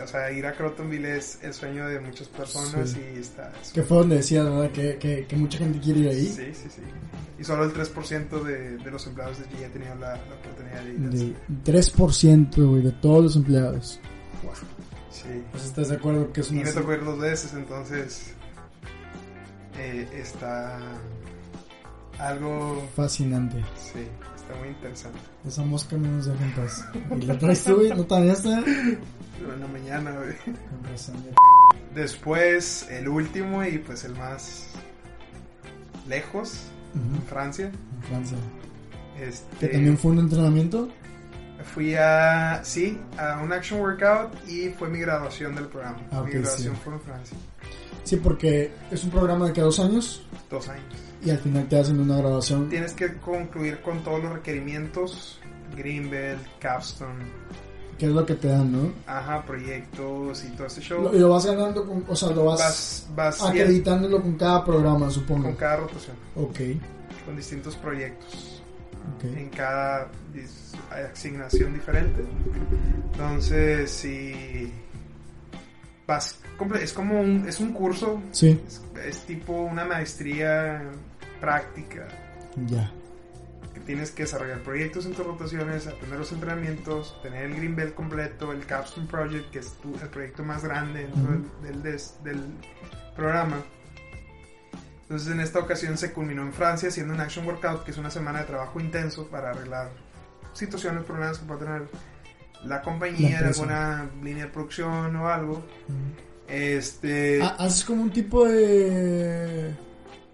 o 0.03 0.07
sea, 0.07 0.31
ir 0.31 0.47
a 0.47 0.53
Crotonville 0.55 1.17
es 1.17 1.39
el 1.43 1.53
sueño 1.53 1.89
de 1.89 1.99
muchas 2.01 2.29
personas 2.29 2.91
Sí. 2.91 3.01
y 3.17 3.19
está... 3.19 3.53
es- 3.61 3.73
Que 3.73 3.83
fue 3.83 3.99
donde 3.99 4.17
decías, 4.17 4.45
¿verdad? 4.45 4.71
Que, 4.71 4.97
que, 4.99 5.27
que 5.27 5.37
mucha 5.37 5.59
gente 5.59 5.81
quiere 5.81 6.01
ir 6.01 6.09
ahí. 6.09 6.27
Sí, 6.27 6.51
sí, 6.55 6.69
sí. 6.77 6.83
Y 7.39 7.45
solo 7.45 7.65
el 7.65 7.73
3% 7.75 8.43
de, 8.45 8.77
de 8.79 8.91
los 8.91 9.07
empleados 9.07 9.39
de 9.39 9.45
allí 9.47 9.65
ha 9.65 9.69
tenido 9.73 9.95
la, 9.97 10.13
la 10.17 10.35
oportunidad 10.35 10.83
de 10.85 11.25
ir. 11.25 11.37
De 11.65 11.73
3%, 11.73 12.69
güey, 12.69 12.83
de 12.83 12.93
todos 12.93 13.23
los 13.25 13.37
empleados. 13.37 14.01
Sí. 15.11 15.43
Pues 15.51 15.65
estás 15.65 15.89
de 15.89 15.97
acuerdo 15.97 16.33
que 16.33 16.41
es 16.43 16.51
Y 16.53 16.55
una... 16.59 16.65
me 16.65 16.73
tocó 16.73 16.93
ir 16.93 17.05
dos 17.05 17.19
veces, 17.19 17.53
entonces 17.55 18.33
eh, 19.79 20.09
está 20.15 20.79
algo, 22.19 22.83
Fascinante. 22.95 23.57
sí, 23.77 24.01
está 24.37 24.55
muy 24.59 24.69
interesante. 24.69 25.19
Esa 25.47 25.63
mosca 25.63 25.97
no 25.97 26.09
nos 26.13 26.27
deja 26.27 26.45
en 26.45 26.53
paz. 26.55 26.85
¿Y 27.21 27.25
la 27.27 27.39
traes 27.39 27.65
tú, 27.65 27.75
güey? 27.77 27.91
¿No 27.91 28.05
te 28.05 28.15
bañaste? 28.15 28.49
En 29.41 29.61
la 29.61 29.67
mañana, 29.67 30.13
güey. 30.13 30.35
Después, 31.95 32.87
el 32.91 33.09
último 33.09 33.65
y 33.65 33.79
pues 33.79 34.05
el 34.05 34.15
más 34.15 34.69
lejos, 36.09 36.61
en 36.95 37.23
Francia. 37.23 37.67
En 37.67 38.03
Francia. 38.09 38.39
Este, 39.21 39.67
Que 39.69 39.73
también 39.75 39.99
fue 39.99 40.13
un 40.13 40.19
entrenamiento. 40.21 40.89
Fui 41.75 41.95
a, 41.95 42.61
sí, 42.65 42.99
a 43.19 43.41
un 43.43 43.53
action 43.53 43.81
workout 43.81 44.31
y 44.49 44.69
fue 44.71 44.89
mi 44.89 45.01
graduación 45.01 45.55
del 45.55 45.67
programa. 45.67 45.99
Ah, 46.13 46.23
mi 46.23 46.31
graduación 46.33 46.75
sí. 46.75 46.81
fue 46.85 46.95
en 46.95 47.01
Francia. 47.01 47.37
Sí, 48.05 48.17
porque 48.17 48.71
es 48.91 49.03
un 49.05 49.11
programa 49.11 49.47
de 49.49 49.53
que 49.53 49.61
dos 49.63 49.81
años 49.81 50.25
Dos 50.49 50.69
años. 50.69 50.85
y 51.25 51.31
al 51.31 51.39
final 51.39 51.67
te 51.69 51.79
hacen 51.81 51.99
una 51.99 52.19
graduación. 52.19 52.69
Tienes 52.69 52.93
que 52.93 53.15
concluir 53.17 53.81
con 53.81 54.05
todos 54.05 54.23
los 54.23 54.33
requerimientos. 54.33 55.41
Greenbelt, 55.77 56.41
Capstone, 56.61 57.25
Que 57.99 58.07
es 58.07 58.13
lo 58.13 58.27
que 58.27 58.35
te 58.35 58.49
dan, 58.49 58.71
¿no? 58.73 58.93
ajá, 59.07 59.43
proyectos 59.47 60.45
y 60.45 60.49
todo 60.51 60.67
este 60.67 60.81
show. 60.83 61.03
Lo- 61.05 61.15
y 61.17 61.19
lo 61.19 61.31
vas 61.31 61.47
ganando, 61.47 61.87
con, 61.87 62.05
o 62.07 62.15
sea, 62.15 62.31
lo 62.31 62.45
vas, 62.45 63.07
vas, 63.15 63.39
vas 63.41 63.53
bien 63.53 63.65
acreditándolo 63.65 64.21
con 64.21 64.35
cada 64.37 64.65
programa, 64.65 65.11
supongo. 65.11 65.45
con 65.45 65.55
cada 65.57 65.77
rotación, 65.77 66.17
Ok, 66.35 66.59
con 67.25 67.37
distintos 67.37 67.75
proyectos. 67.77 68.63
ok. 69.17 69.25
En 69.37 69.49
cada 69.49 70.09
asignación 71.13 71.73
diferente. 71.73 72.23
Entonces, 73.13 73.91
si 73.91 74.71
vas, 76.07 76.39
es 76.81 76.93
como 76.93 77.21
un, 77.21 77.49
es 77.49 77.59
un 77.61 77.73
curso, 77.73 78.21
Sí, 78.33 78.61
es, 78.67 78.83
es 79.07 79.21
tipo 79.27 79.53
una 79.55 79.85
maestría 79.85 80.83
práctica. 81.41 82.07
ya. 82.67 82.91
Tienes 83.87 84.11
que 84.11 84.25
desarrollar 84.25 84.61
proyectos 84.63 85.07
en 85.07 85.13
tus 85.15 85.25
rotaciones, 85.25 85.87
aprender 85.87 86.19
los 86.19 86.33
entrenamientos, 86.33 87.17
tener 87.23 87.45
el 87.45 87.55
Green 87.57 87.77
Belt 87.77 87.95
completo, 87.95 88.53
el 88.53 88.67
Capstone 88.67 89.07
Project, 89.07 89.51
que 89.51 89.61
es 89.61 89.73
tu- 89.75 89.95
el 90.03 90.09
proyecto 90.09 90.43
más 90.45 90.65
grande 90.65 91.03
dentro 91.07 91.33
del, 91.33 91.45
del 91.63 91.83
des- 91.83 92.17
del 92.25 92.41
programa. 93.15 93.57
Entonces 95.03 95.33
en 95.33 95.41
esta 95.41 95.61
ocasión 95.61 95.97
se 95.97 96.13
culminó 96.13 96.43
en 96.43 96.53
Francia 96.53 96.89
haciendo 96.89 97.15
un 97.15 97.21
Action 97.21 97.47
Workout, 97.47 97.85
que 97.85 97.93
es 97.93 97.99
una 97.99 98.11
semana 98.11 98.41
de 98.41 98.47
trabajo 98.47 98.81
intenso 98.81 99.29
para 99.29 99.51
arreglar 99.51 99.91
situaciones, 100.53 101.05
problemas 101.05 101.39
que 101.39 101.47
pueda 101.47 101.61
tener 101.61 101.83
la 102.65 102.77
La 102.77 102.83
compañía, 102.83 103.39
empresa. 103.39 103.61
alguna 103.63 104.11
línea 104.23 104.47
de 104.47 104.51
producción 104.51 105.15
o 105.15 105.29
algo. 105.29 105.63
Este... 106.49 107.41
Ah, 107.43 107.55
Haces 107.61 107.85
como 107.85 108.03
un 108.03 108.11
tipo 108.11 108.47
de... 108.49 109.75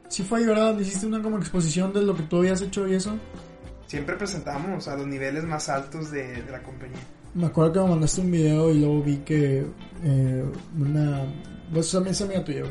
Sí 0.08 0.22
fue 0.22 0.40
ahí, 0.40 0.46
¿verdad? 0.46 0.78
Hiciste 0.78 1.06
una 1.06 1.22
como 1.22 1.38
exposición 1.38 1.92
de 1.92 2.02
lo 2.02 2.14
que 2.14 2.22
tú 2.22 2.38
habías 2.38 2.60
hecho 2.62 2.86
y 2.86 2.94
eso. 2.94 3.18
Siempre 3.92 4.16
presentamos 4.16 4.88
a 4.88 4.96
los 4.96 5.06
niveles 5.06 5.44
más 5.44 5.68
altos 5.68 6.10
de, 6.10 6.42
de 6.42 6.50
la 6.50 6.62
compañía. 6.62 6.96
Me 7.34 7.44
acuerdo 7.44 7.74
que 7.74 7.80
me 7.80 7.88
mandaste 7.90 8.22
un 8.22 8.30
video 8.30 8.70
y 8.70 8.78
luego 8.80 9.02
vi 9.02 9.18
que 9.18 9.66
eh, 10.02 10.44
una... 10.80 11.26
Pues 11.74 11.90
también 11.90 12.12
es 12.12 12.22
amiga 12.22 12.42
tuya. 12.42 12.62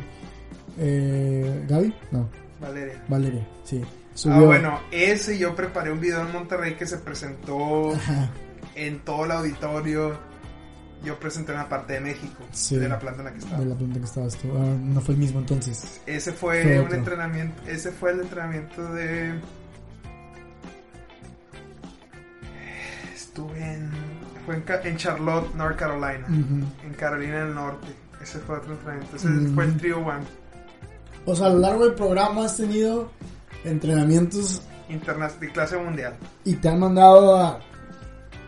Eh, 0.80 1.64
¿Gaby? 1.70 1.94
No, 2.10 2.28
Valeria. 2.60 3.04
Valeria, 3.08 3.48
sí. 3.64 3.84
Ah, 4.28 4.40
bueno, 4.40 4.80
ese 4.90 5.38
yo 5.38 5.56
preparé 5.56 5.92
un 5.92 6.00
video 6.00 6.22
en 6.26 6.32
Monterrey 6.34 6.74
que 6.74 6.88
se 6.88 6.98
presentó 6.98 7.94
Ajá, 7.94 8.32
en 8.74 9.02
todo 9.02 9.26
el 9.26 9.32
auditorio. 9.32 10.18
Yo 11.06 11.20
presenté 11.20 11.52
una 11.52 11.70
parte 11.70 11.94
de 11.94 12.00
México, 12.00 12.44
Sí. 12.52 12.78
de 12.78 12.90
la 12.90 12.98
planta 12.98 13.20
en 13.22 13.26
la 13.26 13.32
que 13.34 13.40
estaba. 13.40 13.60
de 13.60 13.66
la 13.68 13.76
planta 13.76 14.00
que 14.00 14.06
estabas 14.06 14.36
tú. 14.38 14.48
Ah, 14.58 14.76
no 14.82 15.00
fue 15.02 15.14
el 15.14 15.20
mismo 15.20 15.40
entonces. 15.40 16.02
Ese 16.08 16.32
fue, 16.32 16.64
Fue 16.64 16.80
un 16.80 16.94
entrenamiento, 16.96 17.62
ese 17.68 17.92
fue 17.92 18.10
el 18.12 18.22
entrenamiento 18.22 18.92
de... 18.92 19.34
Estuve 23.32 23.74
en... 23.74 23.90
Fue 24.46 24.56
en, 24.56 24.64
en 24.84 24.98
Charlotte, 24.98 25.54
North 25.56 25.78
Carolina. 25.78 26.26
En 26.28 26.94
Carolina 26.98 27.46
del 27.46 27.54
Norte. 27.56 27.88
Ese 28.22 28.40
fue 28.40 28.58
otro 28.58 28.74
entrenamiento. 28.74 29.16
Ese 29.16 29.30
fue 29.54 29.64
el 29.66 29.78
Trio 29.78 30.00
One. 30.00 30.24
O 31.26 31.36
sea, 31.36 31.48
a 31.48 31.50
lo 31.52 31.60
largo 31.60 31.86
del 31.86 31.94
programa 31.94 32.46
has 32.46 32.58
tenido 32.58 33.10
entrenamientos 33.64 34.62
Interna 34.90 35.30
de 35.40 35.50
clase 35.52 35.78
mundial. 35.78 36.16
y 36.44 36.56
te 36.56 36.68
han 36.68 36.80
mandado 36.80 37.38
a 37.38 37.60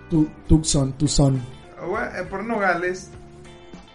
tu 0.10 0.28
Tucson, 0.50 0.92
Tucson. 0.94 1.38
Eh, 1.38 2.24
por 2.30 2.44
Nogales. 2.44 3.10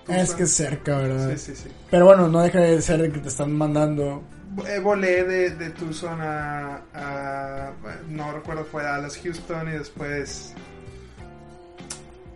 Es 0.08 0.20
Tucson. 0.20 0.36
que 0.38 0.42
es 0.44 0.52
cerca, 0.52 0.96
¿verdad? 0.98 1.30
Sí, 1.36 1.38
sí, 1.38 1.54
sí. 1.64 1.68
Pero 1.90 2.06
bueno, 2.06 2.28
no 2.28 2.40
deja 2.40 2.60
de 2.60 2.80
ser 2.80 3.12
que 3.12 3.18
te 3.18 3.28
están 3.28 3.52
mandando. 3.52 4.22
Eh, 4.66 4.78
volé 4.80 5.24
de, 5.24 5.50
de 5.50 5.70
Tucson 5.70 6.20
a, 6.22 6.80
a- 6.94 7.72
no 8.08 8.32
recuerdo 8.32 8.64
fue 8.64 8.82
a 8.82 8.92
Dallas, 8.92 9.18
Houston 9.22 9.68
y 9.68 9.72
después 9.72 10.54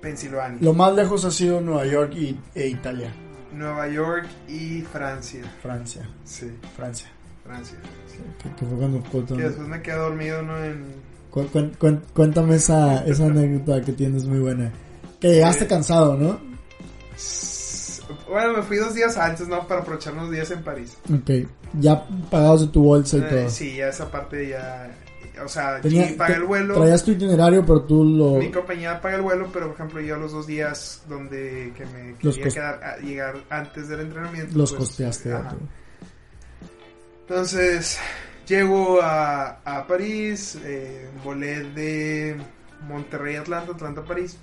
Pensilvania, 0.02 0.58
Lo 0.60 0.74
más 0.74 0.92
lejos 0.94 1.24
ha 1.24 1.30
sido 1.30 1.60
Nueva 1.62 1.86
York 1.86 2.12
y, 2.16 2.38
e 2.54 2.66
Italia. 2.68 3.10
Nueva 3.54 3.88
York 3.88 4.26
y 4.48 4.82
Francia. 4.82 5.42
Francia, 5.62 6.06
Sí, 6.24 6.50
Francia. 6.76 7.06
Francia. 7.44 7.78
Sí, 8.06 8.18
que, 8.42 8.50
que 8.56 8.66
fue 8.66 8.76
cuando- 8.78 9.02
cuando- 9.10 9.36
Que 9.36 9.42
después 9.44 9.68
me 9.68 9.80
quedé 9.80 9.96
dormido, 9.96 10.42
¿no? 10.42 10.62
En... 10.64 10.84
cu- 11.30 11.46
cu- 11.48 11.70
cu- 11.78 12.00
cuéntame 12.14 12.56
esa, 12.56 13.04
esa 13.06 13.26
anécdota 13.26 13.80
que 13.82 13.92
tienes 13.92 14.24
muy 14.24 14.38
buena. 14.40 14.70
Que 15.20 15.28
llegaste 15.34 15.64
Sí. 15.64 15.68
cansado, 15.68 16.16
¿no? 16.16 16.38
Bueno, 18.28 18.56
me 18.56 18.62
fui 18.62 18.76
dos 18.78 18.94
días 18.94 19.16
antes, 19.16 19.46
¿no? 19.48 19.66
Para 19.66 19.80
aprovechar 19.80 20.12
unos 20.14 20.30
días 20.30 20.50
en 20.50 20.62
París. 20.62 20.96
Ok. 21.12 21.48
Ya 21.74 22.06
pagados 22.30 22.62
de 22.62 22.66
tu 22.68 22.82
bolsa 22.82 23.16
y 23.18 23.20
Eh, 23.20 23.24
todo. 23.30 23.50
sí, 23.50 23.76
ya 23.76 23.88
esa 23.88 24.10
parte 24.10 24.48
ya... 24.48 24.90
O 25.42 25.48
sea, 25.48 25.80
Tenía- 25.80 26.16
te- 26.16 26.32
el 26.34 26.44
vuelo. 26.44 26.74
Traías 26.74 27.02
tu 27.04 27.12
itinerario, 27.12 27.64
pero 27.64 27.82
tú 27.82 28.04
lo. 28.04 28.32
Mi 28.38 28.50
compañía 28.50 29.00
paga 29.00 29.16
el 29.16 29.22
vuelo, 29.22 29.48
pero 29.52 29.66
por 29.68 29.74
ejemplo 29.76 30.00
yo 30.00 30.16
los 30.16 30.32
dos 30.32 30.46
días 30.46 31.02
donde 31.08 31.72
que 31.76 31.86
me 31.86 32.14
quería 32.16 32.48
quedar 32.50 32.84
a- 32.84 32.96
llegar 32.98 33.36
antes 33.48 33.88
del 33.88 34.00
entrenamiento. 34.00 34.56
Los 34.58 34.72
pues, 34.72 34.88
costeaste. 34.88 35.32
ajá. 35.32 35.54
Entonces 37.22 37.98
llego 38.46 39.00
a, 39.02 39.60
a 39.64 39.86
París, 39.86 40.58
eh, 40.64 41.08
volé 41.24 41.62
de 41.70 42.36
Monterrey 42.86 43.36
Atlanta, 43.36 43.72
Atlanta 43.72 44.02
París 44.02 44.36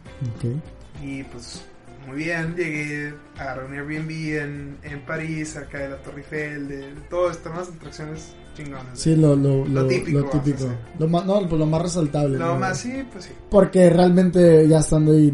y 1.04 1.24
pues 1.24 1.64
muy 2.08 2.18
bien, 2.18 2.56
llegué 2.56 3.14
a 3.38 3.56
un 3.66 3.74
Airbnb 3.74 4.10
en, 4.42 4.78
en 4.84 5.02
París, 5.02 5.50
cerca 5.54 5.78
de 5.80 5.90
la 5.90 5.98
Torre 5.98 6.20
Eiffel, 6.22 6.68
de, 6.68 6.78
de 6.96 7.02
todo 7.10 7.30
esto, 7.30 7.52
unas 7.52 7.68
atracciones 7.68 8.34
chingonas. 8.64 8.86
Sí, 9.00 9.16
lo, 9.16 9.36
lo, 9.36 9.66
Lo 9.66 9.82
lo, 9.84 9.88
típico, 9.88 10.20
lo 10.20 10.26
típico. 10.30 10.66
Lo 11.00 11.08
más, 11.08 11.26
no, 11.26 11.40
pues 11.48 11.60
lo 11.60 11.66
más 11.66 11.82
resaltable. 11.82 12.38
Lo 12.38 12.48
¿no? 12.54 12.60
más 12.60 12.78
sí, 12.78 13.04
pues 13.12 13.26
sí. 13.26 13.32
Porque 13.50 13.90
realmente 13.90 14.68
ya 14.68 14.80
estando 14.80 15.12
ahí, 15.14 15.32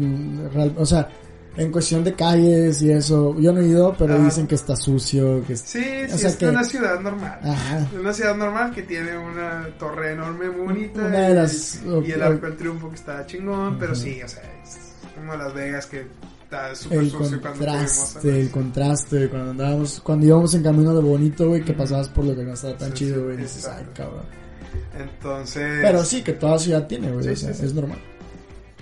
real- 0.52 0.74
o 0.76 0.86
sea, 0.86 1.08
en 1.56 1.72
cuestión 1.72 2.04
de 2.04 2.12
calles 2.12 2.82
y 2.82 2.90
eso, 2.90 3.34
yo 3.40 3.50
no 3.52 3.60
he 3.60 3.66
ido, 3.66 3.94
pero 3.98 4.14
Ajá. 4.14 4.24
dicen 4.24 4.46
que 4.46 4.56
está 4.56 4.76
sucio, 4.76 5.42
que 5.46 5.54
es... 5.54 5.60
Sí, 5.60 5.78
O 6.06 6.12
sí, 6.12 6.18
sea 6.18 6.28
es 6.30 6.36
que- 6.36 6.48
una 6.48 6.62
ciudad 6.64 7.00
normal. 7.00 7.38
Ajá. 7.42 7.86
Una 7.98 8.12
ciudad 8.12 8.36
normal 8.36 8.72
que 8.74 8.82
tiene 8.82 9.16
una 9.16 9.66
torre 9.78 10.12
enorme 10.12 10.50
muy 10.50 10.66
bonita. 10.66 11.00
Una 11.06 11.20
de 11.28 11.34
las- 11.34 11.80
y, 11.82 12.08
y 12.08 12.12
el 12.12 12.22
Arco 12.22 12.44
del 12.46 12.56
Triunfo 12.56 12.90
que 12.90 12.96
está 12.96 13.24
chingón, 13.26 13.78
pero 13.78 13.92
Ujú. 13.92 14.02
sí, 14.02 14.20
o 14.22 14.28
sea, 14.28 14.42
es 14.62 14.78
como 15.14 15.34
Las 15.34 15.54
Vegas 15.54 15.86
que 15.86 16.06
está 16.46 16.74
súper 16.74 16.98
El 16.98 17.10
sucio 17.10 17.40
cuando 17.40 17.40
contraste, 17.58 18.40
el 18.40 18.50
contraste, 18.50 19.28
cuando 19.28 19.50
andábamos, 19.50 20.00
cuando 20.00 20.26
íbamos 20.26 20.54
en 20.54 20.62
camino 20.62 20.94
de 20.94 21.02
bonito, 21.02 21.48
güey, 21.48 21.62
que 21.64 21.72
pasabas 21.74 22.08
por 22.08 22.24
lo 22.24 22.34
que 22.34 22.42
no 22.44 22.54
estaba 22.54 22.76
tan 22.76 22.90
Sí, 22.90 22.94
chido, 22.98 23.24
güey, 23.24 23.36
dices, 23.36 23.66
ay, 23.66 23.84
cabrón. 23.94 24.24
Entonces, 24.98 25.78
Pero 25.82 26.04
sí, 26.04 26.22
que 26.22 26.32
toda 26.32 26.58
ciudad 26.58 26.86
tiene, 26.86 27.10
güey, 27.10 27.24
Sí, 27.24 27.30
o 27.30 27.36
sea, 27.36 27.52
sí, 27.54 27.60
sí. 27.60 27.66
es 27.66 27.74
normal. 27.74 27.98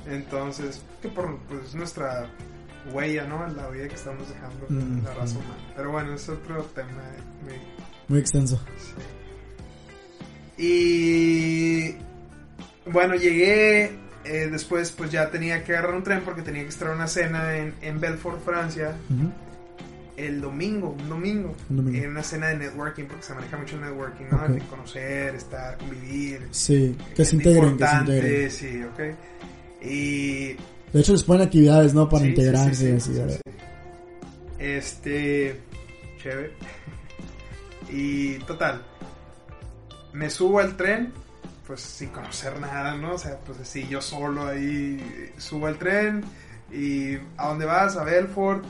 entonces, 0.06 0.80
que 1.02 1.08
por 1.08 1.38
pues, 1.48 1.74
nuestra 1.74 2.28
huella, 2.92 3.24
¿no? 3.26 3.46
La 3.48 3.68
huella 3.70 3.88
que 3.88 3.94
estamos 3.94 4.28
dejando 4.28 5.02
la 5.08 5.14
raza 5.14 5.36
humana. 5.38 5.72
Pero 5.76 5.90
bueno, 5.92 6.14
es 6.14 6.28
otro 6.28 6.62
tema 6.74 6.88
muy, 7.42 7.54
Muy 8.08 8.18
extenso. 8.20 8.60
Y 10.58 11.96
bueno, 12.92 13.14
llegué. 13.16 13.98
Eh, 14.24 14.48
después, 14.50 14.90
pues 14.92 15.10
ya 15.10 15.30
tenía 15.30 15.62
que 15.64 15.72
agarrar 15.76 15.94
un 15.94 16.02
tren 16.02 16.22
porque 16.24 16.42
tenía 16.42 16.62
que 16.62 16.68
estar 16.68 16.88
a 16.88 16.92
una 16.92 17.06
cena 17.06 17.56
en, 17.56 17.74
en 17.82 18.00
Belfort, 18.00 18.44
Francia. 18.44 18.94
El 20.16 20.40
domingo, 20.40 20.96
un 20.96 21.08
domingo, 21.08 21.56
Un 21.70 21.76
domingo. 21.78 22.04
en 22.04 22.10
una 22.10 22.22
cena 22.22 22.46
de 22.48 22.56
networking, 22.58 23.04
porque 23.06 23.24
se 23.24 23.34
maneja 23.34 23.56
mucho 23.56 23.74
el 23.74 23.80
networking, 23.82 24.24
¿no? 24.30 24.66
Conocer, 24.70 25.34
estar, 25.34 25.76
convivir. 25.76 26.46
Sí, 26.52 26.96
que 27.16 27.24
se 27.24 27.34
integren, 27.36 27.76
que 27.76 27.86
se 27.86 27.96
integren. 27.96 28.50
Sí, 28.50 28.82
ok. 28.84 29.00
Y 29.84 30.46
De 30.92 31.00
hecho, 31.00 31.12
les 31.12 31.24
ponen 31.24 31.42
actividades, 31.46 31.94
¿no? 31.94 32.08
Para 32.08 32.22
Sí, 32.24 32.28
integrarse. 32.30 32.96
Este. 34.58 35.60
Chévere. 36.22 36.52
Y 37.90 38.38
total. 38.40 38.82
Me 40.14 40.30
subo 40.30 40.58
al 40.58 40.76
tren. 40.76 41.12
Pues 41.66 41.80
sin 41.80 42.10
conocer 42.10 42.60
nada, 42.60 42.94
¿no? 42.94 43.14
O 43.14 43.18
sea, 43.18 43.38
pues 43.38 43.58
así 43.60 43.86
yo 43.88 44.00
solo 44.02 44.46
ahí 44.46 45.32
subo 45.38 45.66
al 45.66 45.78
tren. 45.78 46.22
Y 46.70 47.16
¿a 47.36 47.48
dónde 47.48 47.64
vas? 47.64 47.96
A 47.96 48.04
Belfort. 48.04 48.64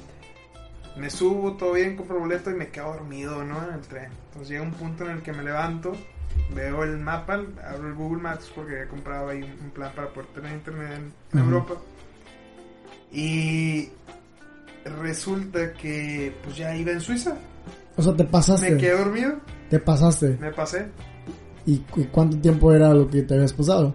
Me 0.97 1.11
subo, 1.11 1.55
todo 1.55 1.73
bien, 1.73 1.97
compro 1.97 2.21
boleto 2.21 2.51
y 2.53 2.55
me 2.55 2.69
quedo 2.69 2.93
dormido, 2.93 3.43
¿no? 3.45 3.67
En 3.69 3.75
el 3.75 3.81
tren. 3.81 4.11
Entonces 4.29 4.49
llega 4.51 4.63
un 4.63 4.73
punto 4.73 5.05
en 5.05 5.11
el 5.17 5.23
que 5.23 5.33
me 5.33 5.43
levanto, 5.43 5.93
veo 6.55 6.85
el 6.85 6.99
mapa, 6.99 7.41
abro 7.69 7.89
el 7.89 7.95
Google 7.95 8.23
Maps 8.23 8.53
porque 8.55 8.75
había 8.77 8.89
comprado 8.89 9.29
ahí 9.31 9.43
un 9.43 9.71
plan 9.71 9.91
para 9.97 10.09
poder 10.13 10.29
tener 10.31 10.53
internet 10.53 11.01
en. 11.33 11.39
Europa. 11.41 11.75
Y 13.11 13.91
resulta 14.85 15.73
que 15.73 16.33
pues 16.45 16.57
ya 16.57 16.75
iba 16.77 16.93
en 16.93 17.01
Suiza. 17.01 17.37
O 17.97 18.03
sea, 18.03 18.15
te 18.15 18.25
pasaste. 18.25 18.71
Me 18.73 18.77
quedé 18.77 18.97
dormido, 18.97 19.41
Te 19.71 19.79
pasaste. 19.81 20.37
me 20.41 20.53
pasé. 20.53 20.87
¿Y 21.67 21.79
cu- 21.79 22.07
cuánto 22.11 22.37
tiempo 22.39 22.73
era 22.73 22.93
lo 22.93 23.09
que 23.09 23.23
te 23.23 23.35
habías 23.35 23.53
pasado? 23.53 23.95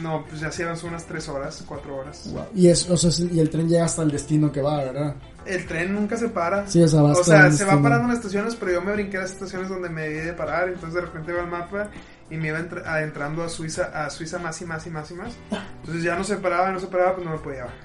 No, 0.00 0.24
pues 0.26 0.40
ya 0.40 0.50
iban 0.62 0.76
unas 0.84 1.04
3 1.04 1.28
horas, 1.28 1.62
4 1.66 1.96
horas. 1.96 2.32
Y, 2.54 2.68
es, 2.68 2.88
o 2.88 2.96
sea, 2.96 3.10
y 3.30 3.38
el 3.40 3.50
tren 3.50 3.68
llega 3.68 3.84
hasta 3.84 4.02
el 4.02 4.10
destino 4.10 4.50
que 4.50 4.62
va, 4.62 4.78
¿verdad? 4.84 5.16
El 5.44 5.66
tren 5.66 5.92
nunca 5.92 6.16
se 6.16 6.28
para. 6.28 6.66
Sí, 6.66 6.80
o 6.82 6.88
sea, 6.88 7.02
va 7.02 7.12
O 7.12 7.22
sea, 7.22 7.46
el 7.46 7.52
se 7.52 7.64
va 7.64 7.80
parando 7.82 8.04
en 8.04 8.08
las 8.08 8.18
estaciones, 8.18 8.54
pero 8.56 8.72
yo 8.72 8.80
me 8.82 8.92
brinqué 8.92 9.18
a 9.18 9.22
las 9.22 9.32
estaciones 9.32 9.68
donde 9.68 9.90
me 9.90 10.02
debí 10.02 10.26
de 10.26 10.32
parar. 10.32 10.68
Entonces 10.68 10.94
de 10.94 11.00
repente 11.02 11.32
iba 11.32 11.42
al 11.42 11.50
mapa 11.50 11.90
y 12.30 12.36
me 12.36 12.48
iba 12.48 12.58
entra- 12.58 12.84
adentrando 12.86 13.42
a 13.42 13.48
Suiza, 13.50 13.90
a 13.92 14.08
Suiza 14.08 14.38
más 14.38 14.62
y 14.62 14.64
más 14.64 14.86
y 14.86 14.90
más 14.90 15.10
y 15.10 15.14
más. 15.14 15.32
Entonces 15.80 16.02
ya 16.04 16.16
no 16.16 16.24
se 16.24 16.36
paraba, 16.36 16.70
no 16.72 16.80
se 16.80 16.86
paraba, 16.86 17.14
pues 17.16 17.26
no 17.26 17.32
me 17.32 17.38
podía 17.38 17.64
bajar. 17.64 17.78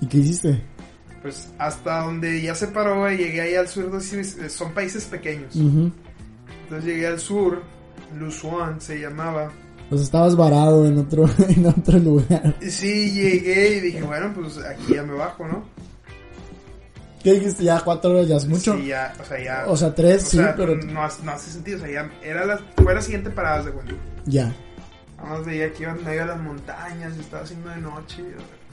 ¿Y 0.00 0.06
qué 0.08 0.18
hiciste? 0.18 0.62
Pues 1.22 1.48
hasta 1.58 2.00
donde 2.02 2.42
ya 2.42 2.54
se 2.54 2.66
paró 2.68 3.10
y 3.10 3.16
llegué 3.16 3.40
ahí 3.40 3.54
al 3.54 3.68
sur 3.68 3.90
son 4.48 4.72
países 4.74 5.04
pequeños. 5.06 5.56
Ujú. 5.56 5.90
Entonces 6.64 6.84
llegué 6.84 7.06
al 7.06 7.18
sur, 7.18 7.62
Lusuan 8.18 8.80
se 8.80 8.98
llamaba. 9.00 9.50
Sea, 9.90 9.98
estabas 10.00 10.34
varado 10.36 10.84
en 10.86 10.98
otro, 10.98 11.24
en 11.48 11.66
otro 11.66 11.98
lugar. 11.98 12.56
Sí, 12.60 13.12
llegué 13.12 13.76
y 13.76 13.80
dije, 13.80 14.02
bueno, 14.02 14.32
pues 14.34 14.58
aquí 14.58 14.94
ya 14.94 15.02
me 15.02 15.14
bajo, 15.14 15.46
¿no? 15.46 15.64
¿Qué 17.22 17.32
dijiste? 17.34 17.64
Ya 17.64 17.80
cuatro 17.80 18.10
horas 18.12 18.28
ya 18.28 18.36
es 18.36 18.46
mucho. 18.46 18.76
Sí, 18.76 18.86
ya, 18.86 19.12
o 19.20 19.24
sea, 19.24 19.42
ya. 19.44 19.64
O 19.66 19.76
sea, 19.76 19.94
tres, 19.94 20.24
o 20.24 20.26
sí, 20.26 20.36
sea, 20.36 20.54
pero 20.56 20.76
no, 20.76 21.02
hace- 21.02 21.22
no 21.24 21.32
hace 21.32 21.50
sentido, 21.50 21.78
o 21.78 21.80
sea, 21.80 21.90
ya 21.90 22.10
era 22.22 22.46
la, 22.46 22.60
fue 22.82 22.94
la 22.94 23.02
siguiente 23.02 23.30
parada 23.30 23.64
de 23.64 23.70
cuenta. 23.72 23.94
ya. 24.26 24.54
Nada 25.16 25.30
más 25.38 25.46
veía 25.46 25.72
que 25.72 25.82
iba 25.84 25.92
en 25.92 26.04
medio 26.04 26.20
de 26.20 26.26
las 26.26 26.40
montañas, 26.40 27.12
y 27.16 27.20
estaba 27.20 27.42
haciendo 27.42 27.70
de 27.70 27.76
noche, 27.80 28.22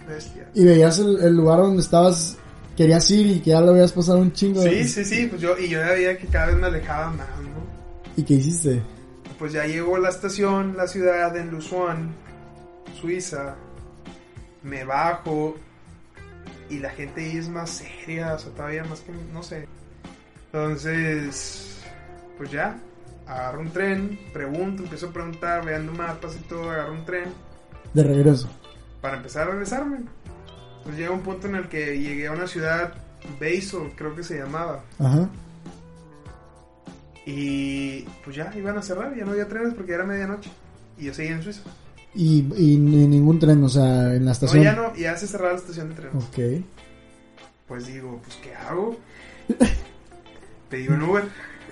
bestia. 0.07 0.45
Y 0.53 0.65
veías 0.65 0.99
el, 0.99 1.19
el 1.23 1.33
lugar 1.35 1.59
donde 1.59 1.81
estabas, 1.81 2.37
querías 2.75 3.09
ir 3.11 3.25
y 3.27 3.39
que 3.39 3.51
ya 3.51 3.61
lo 3.61 3.71
habías 3.71 3.93
pasado 3.93 4.17
un 4.19 4.31
chingo. 4.33 4.61
Sí, 4.61 4.87
sí, 4.87 5.05
sí, 5.05 5.25
pues 5.27 5.41
yo, 5.41 5.57
y 5.57 5.69
yo 5.69 5.79
ya 5.79 5.93
veía 5.93 6.17
que 6.17 6.27
cada 6.27 6.47
vez 6.47 6.57
me 6.57 6.67
alejaba 6.67 7.11
más, 7.11 7.27
¿no? 7.41 7.63
¿Y 8.17 8.23
qué 8.23 8.33
hiciste? 8.35 8.81
Pues 9.43 9.51
ya 9.51 9.65
llegó 9.65 9.97
la 9.97 10.07
estación, 10.07 10.77
la 10.77 10.87
ciudad 10.87 11.35
en 11.35 11.51
Lusuan, 11.51 12.15
Suiza. 13.01 13.55
Me 14.63 14.85
bajo 14.85 15.57
y 16.69 16.79
la 16.79 16.89
gente 16.91 17.25
ahí 17.25 17.35
es 17.35 17.49
más 17.49 17.69
seria, 17.71 18.35
o 18.35 18.39
sea, 18.39 18.53
todavía 18.53 18.85
más 18.85 19.01
que, 19.01 19.11
no 19.33 19.43
sé. 19.43 19.67
Entonces, 20.45 21.77
pues 22.37 22.51
ya, 22.51 22.79
agarro 23.27 23.59
un 23.59 23.71
tren, 23.71 24.17
pregunto, 24.31 24.83
empiezo 24.83 25.07
a 25.07 25.11
preguntar, 25.11 25.65
veando 25.65 25.91
mapas 25.91 26.37
y 26.37 26.43
todo, 26.47 26.71
agarro 26.71 26.93
un 26.93 27.03
tren 27.03 27.25
De 27.93 28.01
regreso. 28.01 28.49
para 29.01 29.17
empezar 29.17 29.49
a 29.49 29.51
regresarme. 29.51 30.05
Pues 30.85 30.95
llega 30.95 31.11
un 31.11 31.19
punto 31.19 31.47
en 31.47 31.55
el 31.55 31.67
que 31.67 31.99
llegué 31.99 32.27
a 32.27 32.31
una 32.31 32.47
ciudad, 32.47 32.93
Basel, 33.41 33.91
creo 33.97 34.15
que 34.15 34.23
se 34.23 34.37
llamaba. 34.37 34.79
Ajá. 34.99 35.27
Y 37.25 38.01
pues 38.23 38.35
ya 38.35 38.51
iban 38.55 38.77
a 38.77 38.81
cerrar, 38.81 39.15
ya 39.15 39.23
no 39.25 39.31
había 39.31 39.47
trenes 39.47 39.73
porque 39.73 39.93
era 39.93 40.03
medianoche. 40.03 40.49
Y 40.97 41.05
yo 41.05 41.13
seguía 41.13 41.33
en 41.33 41.43
Suiza. 41.43 41.61
Y, 42.15 42.39
y 42.57 42.77
ni 42.77 43.07
ningún 43.07 43.39
tren, 43.39 43.63
o 43.63 43.69
sea, 43.69 44.13
en 44.13 44.25
la 44.25 44.25
No, 44.25 44.31
estación. 44.31 44.63
ya 44.63 44.73
no, 44.75 44.95
ya 44.95 45.15
se 45.17 45.27
cerraba 45.27 45.53
la 45.53 45.59
estación 45.59 45.89
de 45.89 45.95
trenes. 45.95 46.23
Ok. 46.23 46.63
Pues 47.67 47.87
digo, 47.87 48.19
pues 48.23 48.35
¿qué 48.43 48.53
hago? 48.53 48.97
Pedí 50.69 50.87
un 50.89 51.01
Uber. 51.03 51.23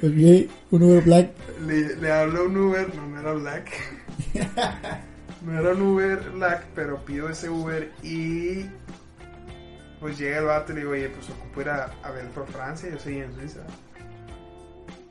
Ok, 0.01 0.49
un 0.71 0.83
Uber 0.83 1.03
Black. 1.03 1.31
Le, 1.67 1.95
le 1.97 2.11
hablo 2.11 2.41
a 2.41 2.43
un 2.45 2.57
Uber, 2.57 2.95
no, 2.95 3.07
no 3.07 3.19
era 3.19 3.33
Black. 3.33 3.71
no 5.45 5.59
era 5.59 5.71
un 5.73 5.81
Uber 5.81 6.19
Black, 6.31 6.65
pero 6.73 7.03
pido 7.05 7.29
ese 7.29 7.49
Uber 7.49 7.91
y 8.01 8.65
pues 9.99 10.17
llega 10.17 10.39
el 10.39 10.45
vato 10.45 10.71
y 10.71 10.75
le 10.75 10.81
digo, 10.81 10.93
oye, 10.93 11.09
pues 11.09 11.29
ocupo 11.29 11.61
ir 11.61 11.69
a, 11.69 11.91
a 12.01 12.09
Belfort, 12.11 12.49
Francia, 12.49 12.89
yo 12.89 12.97
soy 12.97 13.17
en 13.17 13.33
Suiza. 13.35 13.59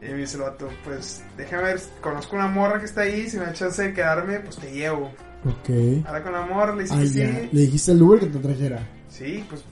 Y 0.03 0.07
me 0.07 0.15
dice 0.15 0.37
el 0.37 0.43
vato, 0.45 0.69
pues 0.85 1.23
déjame 1.37 1.63
ver, 1.65 1.81
conozco 2.01 2.35
una 2.37 2.47
morra 2.49 2.79
que 2.79 2.87
está 2.87 3.03
ahí, 3.03 3.29
si 3.29 3.37
me 3.39 3.45
da 3.47 3.53
chance 3.53 3.83
de 3.83 3.93
quedarme, 3.93 4.41
pues 4.41 4.57
te 4.57 4.73
llevo. 4.73 5.13
Ok. 5.45 6.07
Habla 6.07 6.23
con 6.23 6.33
la 6.33 6.43
morra, 6.43 6.75
le 6.75 6.85
Ah, 6.85 7.03
ya. 7.03 7.07
sí. 7.07 7.49
Le 7.53 7.61
dijiste 7.63 7.93
al 7.93 8.03
Uber 8.03 8.21
que 8.21 8.27
te 8.27 8.39
trajera. 8.39 8.87
Sí, 9.09 9.45
pues 9.49 9.63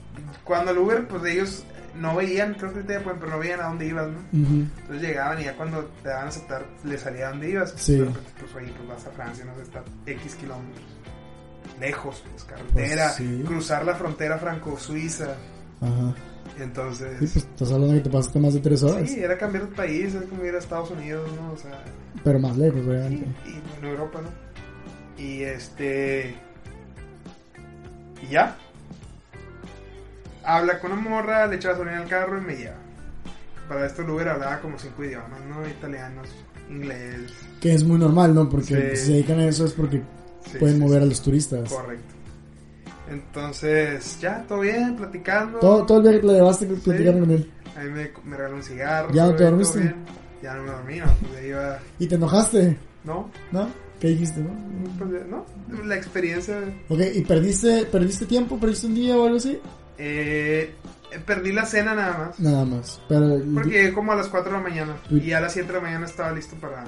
cuando 0.43 0.71
el 0.71 0.77
Uber, 0.77 1.07
pues 1.07 1.23
ellos 1.25 1.63
no 1.95 2.15
veían, 2.15 2.53
creo 2.53 2.71
que 2.73 2.81
ya 2.93 3.01
pueden, 3.01 3.19
pero 3.19 3.31
no 3.31 3.39
veían 3.39 3.59
a 3.61 3.65
dónde 3.65 3.87
ibas, 3.87 4.07
¿no? 4.09 4.19
Entonces 4.31 5.01
llegaban 5.01 5.41
y 5.41 5.45
ya 5.45 5.55
cuando 5.57 5.83
te 6.03 6.09
daban 6.09 6.25
a 6.25 6.29
aceptar, 6.29 6.65
le 6.83 6.97
salía 6.97 7.27
a 7.27 7.29
dónde 7.31 7.49
ibas. 7.49 7.73
Sí. 7.75 7.97
Repente, 7.99 8.19
pues 8.39 8.55
oye, 8.55 8.71
pues 8.77 8.87
vas 8.89 9.05
a 9.07 9.09
Francia, 9.11 9.45
no 9.45 9.55
sé, 9.55 9.63
está 9.63 9.83
X 10.05 10.35
kilómetros. 10.35 10.85
Lejos, 11.79 12.23
pues 12.31 12.43
carretera, 12.43 13.13
Pues, 13.17 13.29
sí. 13.29 13.43
cruzar 13.45 13.85
la 13.85 13.95
frontera 13.95 14.37
franco-suiza. 14.37 15.35
Ajá. 15.81 16.13
Entonces, 16.59 17.11
Sí, 17.19 17.25
pues 17.33 17.35
estás 17.37 17.71
hablando 17.71 17.95
que 17.95 18.01
te 18.01 18.09
pasaste 18.09 18.39
más 18.39 18.53
de 18.53 18.59
tres 18.59 18.83
horas. 18.83 19.09
sí, 19.09 19.19
era 19.19 19.37
cambiar 19.37 19.69
de 19.69 19.75
país, 19.75 20.13
es 20.13 20.23
como 20.25 20.43
ir 20.43 20.53
a 20.55 20.57
Estados 20.59 20.91
Unidos, 20.91 21.29
¿no? 21.35 21.53
O 21.53 21.57
sea, 21.57 21.83
Pero 22.23 22.39
más 22.39 22.57
lejos, 22.57 22.81
sí, 22.83 22.89
obviamente. 22.89 23.27
y 23.45 23.77
en 23.79 23.85
Europa, 23.89 24.19
¿no? 24.21 25.23
Y 25.23 25.43
este. 25.43 26.35
Y 28.23 28.31
ya. 28.31 28.57
Habla 30.43 30.79
con 30.79 30.91
una 30.93 31.01
morra, 31.01 31.47
le 31.47 31.57
echa 31.57 31.69
gasolina 31.71 31.99
al 32.01 32.07
carro 32.07 32.37
y 32.37 32.41
me 32.41 32.55
lleva. 32.55 32.75
Para 33.67 33.85
esto 33.85 34.01
el 34.01 34.09
Uber 34.09 34.27
hablaba 34.29 34.59
como 34.61 34.79
cinco 34.79 35.03
idiomas, 35.03 35.39
¿no? 35.47 35.67
Italianos, 35.67 36.27
inglés. 36.69 37.31
Que 37.61 37.73
es 37.73 37.83
muy 37.83 37.99
normal, 37.99 38.33
¿no? 38.33 38.49
Porque 38.49 38.65
Sí. 38.91 38.97
si 38.97 39.05
se 39.05 39.11
dedican 39.13 39.39
a 39.39 39.45
eso 39.47 39.65
es 39.65 39.73
porque 39.73 40.01
pueden 40.59 40.79
mover 40.79 41.03
a 41.03 41.05
los 41.05 41.21
turistas. 41.21 41.71
Correcto. 41.71 42.15
Entonces, 43.09 44.17
ya, 44.19 44.43
todo 44.47 44.59
bien, 44.61 44.95
platicando. 44.95 45.59
Todo, 45.59 45.85
todo 45.85 45.97
el 45.99 46.03
viaje 46.03 46.21
que 46.21 46.27
le 46.27 46.33
llevaste 46.33 46.67
que 46.67 46.73
platicaron 46.75 47.19
con 47.21 47.31
él. 47.31 47.51
A 47.75 47.83
mí 47.83 47.89
me, 47.91 48.11
me 48.25 48.37
regaló 48.37 48.55
un 48.57 48.63
cigarro. 48.63 49.13
¿Ya 49.13 49.25
no 49.27 49.35
te 49.35 49.43
dormiste? 49.43 49.95
Ya 50.41 50.53
no 50.55 50.63
me 50.63 50.71
dormí, 50.71 50.97
no. 50.99 51.05
Pues 51.31 51.45
iba. 51.45 51.79
¿Y 51.99 52.07
te 52.07 52.15
enojaste? 52.15 52.77
¿No? 53.03 53.29
¿No? 53.51 53.69
¿Qué 53.99 54.09
dijiste, 54.09 54.39
no? 54.41 54.49
Pues, 54.97 55.25
no. 55.27 55.45
La 55.85 55.95
experiencia. 55.95 56.57
Ok, 56.87 56.99
¿y 57.13 57.21
perdiste, 57.21 57.85
perdiste 57.85 58.25
tiempo? 58.25 58.57
¿Perdiste 58.59 58.87
un 58.87 58.95
día 58.95 59.17
o 59.17 59.25
algo 59.25 59.37
así? 59.37 59.59
Eh, 59.97 60.73
perdí 61.25 61.51
la 61.51 61.65
cena 61.65 61.93
nada 61.95 62.17
más. 62.17 62.39
Nada 62.39 62.63
más. 62.65 63.01
Pero, 63.09 63.37
Porque 63.53 63.69
llegué 63.69 63.93
como 63.93 64.13
a 64.13 64.15
las 64.15 64.27
4 64.29 64.51
de 64.51 64.57
la 64.57 64.63
mañana. 64.63 64.95
Y 65.09 65.31
a 65.33 65.41
las 65.41 65.51
7 65.53 65.67
de 65.67 65.73
la 65.73 65.81
mañana 65.81 66.05
estaba 66.05 66.31
listo 66.31 66.55
para, 66.55 66.85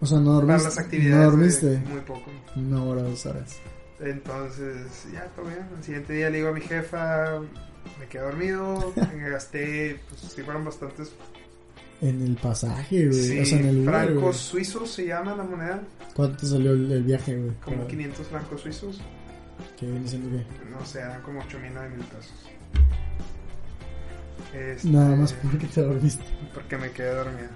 o 0.00 0.06
sea, 0.06 0.18
no 0.18 0.24
para 0.40 0.46
dormiste. 0.46 0.64
las 0.68 0.78
actividades. 0.78 1.14
No 1.14 1.20
de- 1.20 1.26
dormiste. 1.30 1.66
muy 1.90 2.00
poco. 2.00 2.30
Una 2.56 2.82
hora, 2.82 3.02
dos 3.02 3.24
horas. 3.26 3.56
Entonces, 4.00 5.06
ya, 5.12 5.24
todo 5.34 5.46
bien. 5.46 5.66
Al 5.76 5.82
siguiente 5.82 6.12
día 6.12 6.30
le 6.30 6.38
digo 6.38 6.48
a 6.50 6.52
mi 6.52 6.60
jefa, 6.60 7.40
me 7.98 8.06
quedé 8.08 8.22
dormido, 8.22 8.92
me 9.16 9.30
gasté, 9.30 10.00
pues 10.08 10.20
sí 10.32 10.42
fueron 10.42 10.64
bastantes 10.64 11.10
En 12.00 12.22
el 12.22 12.36
pasaje, 12.36 13.06
güey. 13.08 13.12
sí, 13.22 13.38
o 13.40 13.44
sea, 13.44 13.58
en 13.60 13.66
el 13.66 13.76
Uber, 13.88 13.90
francos 14.06 14.36
suizos, 14.36 14.90
se 14.92 15.06
llama 15.06 15.34
la 15.34 15.42
moneda, 15.44 15.82
¿Cuánto 16.14 16.46
salió 16.46 16.72
el, 16.72 16.90
el 16.92 17.02
viaje, 17.02 17.36
güey? 17.36 17.52
como 17.64 17.76
Para- 17.78 17.88
500 17.88 18.26
francos 18.28 18.60
suizos, 18.60 19.00
¿Qué 19.78 19.86
viene 19.86 20.06
siendo 20.08 20.30
qué? 20.30 20.44
no 20.70 20.84
sé, 20.86 21.00
eran 21.00 21.20
como 21.22 21.40
8 21.40 21.58
mil, 21.58 21.70
9 21.74 21.90
mil 21.96 22.06
pesos. 22.06 22.34
Este, 24.54 24.88
Nada 24.88 25.16
más 25.16 25.32
porque 25.34 25.66
te 25.66 25.82
dormiste. 25.82 26.22
porque 26.54 26.76
me 26.78 26.90
quedé 26.92 27.14
dormido. 27.14 27.48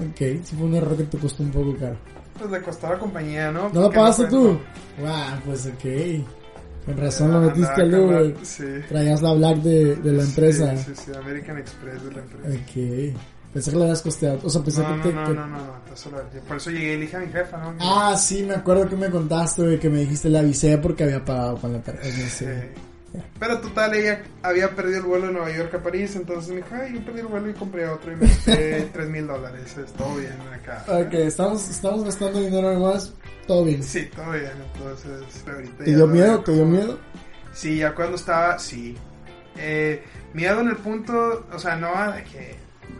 Ok, 0.00 0.44
sí 0.44 0.56
fue 0.56 0.66
un 0.66 0.74
error 0.74 0.96
que 0.96 1.04
te 1.04 1.18
costó 1.18 1.42
un 1.44 1.50
poco 1.50 1.76
caro. 1.78 1.96
Pues 2.38 2.50
le 2.50 2.60
costó 2.62 2.88
la 2.90 2.98
compañía, 2.98 3.50
¿no? 3.52 3.68
¿No 3.70 3.82
lo 3.82 3.90
pagaste 3.92 4.22
fue- 4.22 4.30
tú? 4.30 4.60
Wow, 5.00 5.40
pues 5.46 5.66
ok. 5.66 6.26
Con 6.86 6.96
razón 6.98 7.28
lo 7.30 7.36
Andaba 7.38 7.54
metiste 7.54 7.82
al 7.82 7.90
la- 7.90 7.98
Uber. 8.00 8.36
Sí. 8.42 8.64
Traías 8.88 9.22
la 9.22 9.32
Black 9.32 9.56
de, 9.58 9.96
de 9.96 10.12
la 10.12 10.22
empresa. 10.22 10.76
Sí, 10.76 10.92
sí, 10.94 11.02
sí, 11.06 11.12
American 11.16 11.58
Express 11.58 12.04
de 12.04 12.12
la 12.12 12.20
empresa. 12.20 12.48
Ok. 12.48 13.16
Pensé 13.54 13.70
que 13.70 13.76
le 13.76 13.82
habías 13.84 14.02
costeado. 14.02 14.40
O 14.42 14.50
sea, 14.50 14.62
pensé 14.62 14.82
No, 14.82 14.88
que 14.88 14.96
no, 14.96 15.02
te. 15.02 15.12
no, 15.12 15.24
no, 15.26 15.46
no, 15.46 15.56
no, 15.56 15.64
lo- 15.66 16.40
por 16.48 16.56
eso 16.56 16.70
llegué 16.70 16.94
y 16.94 17.00
dije 17.02 17.16
a 17.16 17.20
mi 17.20 17.28
jefa, 17.28 17.56
¿no? 17.56 17.74
Ah, 17.80 18.16
sí, 18.18 18.42
me 18.42 18.54
acuerdo 18.54 18.88
que 18.88 18.96
me 18.96 19.08
contaste, 19.10 19.62
güey, 19.62 19.78
que 19.78 19.88
me 19.88 20.00
dijiste 20.00 20.28
le 20.28 20.40
avisé 20.40 20.76
porque 20.78 21.04
había 21.04 21.24
pagado 21.24 21.56
con 21.58 21.72
la 21.72 21.80
tarjeta. 21.80 22.18
No 22.18 22.28
Sí. 22.28 22.44
Pero 23.38 23.60
total, 23.60 23.94
ella 23.94 24.22
había 24.42 24.70
perdido 24.74 24.98
el 24.98 25.04
vuelo 25.04 25.26
de 25.28 25.32
Nueva 25.34 25.50
York 25.56 25.74
a 25.74 25.82
París, 25.82 26.16
entonces 26.16 26.50
me 26.50 26.56
dijo, 26.56 26.68
ay, 26.72 26.94
yo 26.94 27.04
perdí 27.04 27.20
el 27.20 27.26
vuelo 27.26 27.50
y 27.50 27.54
compré 27.54 27.88
otro 27.88 28.12
y 28.12 28.16
me 28.16 28.26
gasté 28.26 28.88
3 28.92 29.08
mil 29.08 29.26
dólares, 29.26 29.76
es 29.76 29.92
todo 29.92 30.16
bien 30.16 30.32
acá. 30.52 30.84
Ok, 30.88 31.14
estamos, 31.14 31.68
estamos 31.68 32.04
gastando 32.04 32.40
dinero 32.40 32.68
además, 32.68 33.12
todo 33.46 33.64
bien. 33.64 33.82
Sí, 33.82 34.08
todo 34.14 34.30
bien, 34.32 34.50
entonces 34.74 35.22
ahorita 35.46 35.84
¿Te 35.84 35.94
dio 35.94 36.06
miedo? 36.06 36.40
¿Te 36.40 36.52
dio 36.52 36.64
miedo? 36.64 36.98
Sí, 37.52 37.76
ya 37.78 37.94
cuando 37.94 38.16
estaba, 38.16 38.58
sí. 38.58 38.96
Eh, 39.56 40.02
miedo 40.32 40.60
en 40.60 40.68
el 40.68 40.76
punto, 40.76 41.46
o 41.52 41.58
sea, 41.58 41.76
no 41.76 41.88
de 42.12 42.24
que 42.24 42.56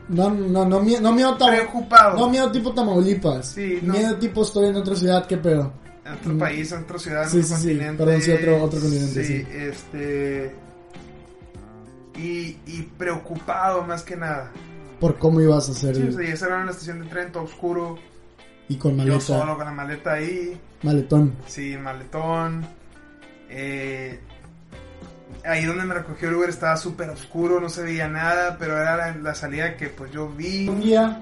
No, 0.08 0.30
no, 0.30 0.64
no, 0.64 0.80
mie- 0.80 1.00
no 1.00 1.12
miedo 1.12 1.36
preocupado. 1.36 2.16
No 2.18 2.28
miedo 2.28 2.52
tipo 2.52 2.72
Tamaulipas. 2.72 3.46
Sí, 3.48 3.80
no. 3.82 3.94
Miedo 3.94 4.14
tipo 4.18 4.42
estoy 4.42 4.68
en 4.68 4.76
otra 4.76 4.94
ciudad, 4.94 5.26
qué 5.26 5.36
pedo. 5.38 5.72
En 6.04 6.12
otro 6.12 6.38
país, 6.38 6.70
en 6.72 6.82
otra 6.82 6.98
ciudad, 6.98 7.22
en 7.24 7.30
Sí, 7.30 7.36
otro 7.38 7.48
sí, 7.48 7.54
sí, 7.54 7.68
continente. 7.68 8.04
perdón, 8.04 8.22
sí, 8.22 8.30
otro- 8.32 8.62
otro 8.62 8.80
continente, 8.80 9.24
sí. 9.24 9.46
este. 9.52 10.54
Y, 12.16 12.56
y 12.66 12.82
preocupado 12.96 13.82
más 13.84 14.02
que 14.02 14.16
nada. 14.16 14.50
Por 15.00 15.18
cómo 15.18 15.40
ibas 15.40 15.68
a 15.68 15.72
hacer. 15.72 15.96
Sí, 15.96 16.12
sea, 16.12 16.26
ya 16.26 16.34
estaba 16.34 16.60
en 16.60 16.66
la 16.66 16.72
estación 16.72 17.00
de 17.02 17.06
tren, 17.06 17.32
todo 17.32 17.42
oscuro. 17.44 17.98
y 18.68 18.76
con 18.76 18.92
Yo 18.92 18.98
maleta. 18.98 19.20
solo 19.20 19.56
con 19.56 19.66
la 19.66 19.72
maleta 19.72 20.12
ahí. 20.14 20.58
Maletón. 20.82 21.34
Sí, 21.46 21.76
maletón. 21.76 22.64
Eh, 23.50 24.18
ahí 25.44 25.64
donde 25.64 25.84
me 25.84 25.94
recogió 25.94 26.28
el 26.28 26.36
Uber 26.36 26.48
estaba 26.48 26.76
súper 26.76 27.10
oscuro, 27.10 27.60
no 27.60 27.68
se 27.68 27.82
veía 27.82 28.08
nada, 28.08 28.56
pero 28.58 28.76
era 28.80 28.96
la, 28.96 29.16
la 29.16 29.34
salida 29.34 29.76
que 29.76 29.88
pues 29.88 30.10
yo 30.12 30.28
vi. 30.28 30.68
Un 30.68 30.80
día, 30.80 31.20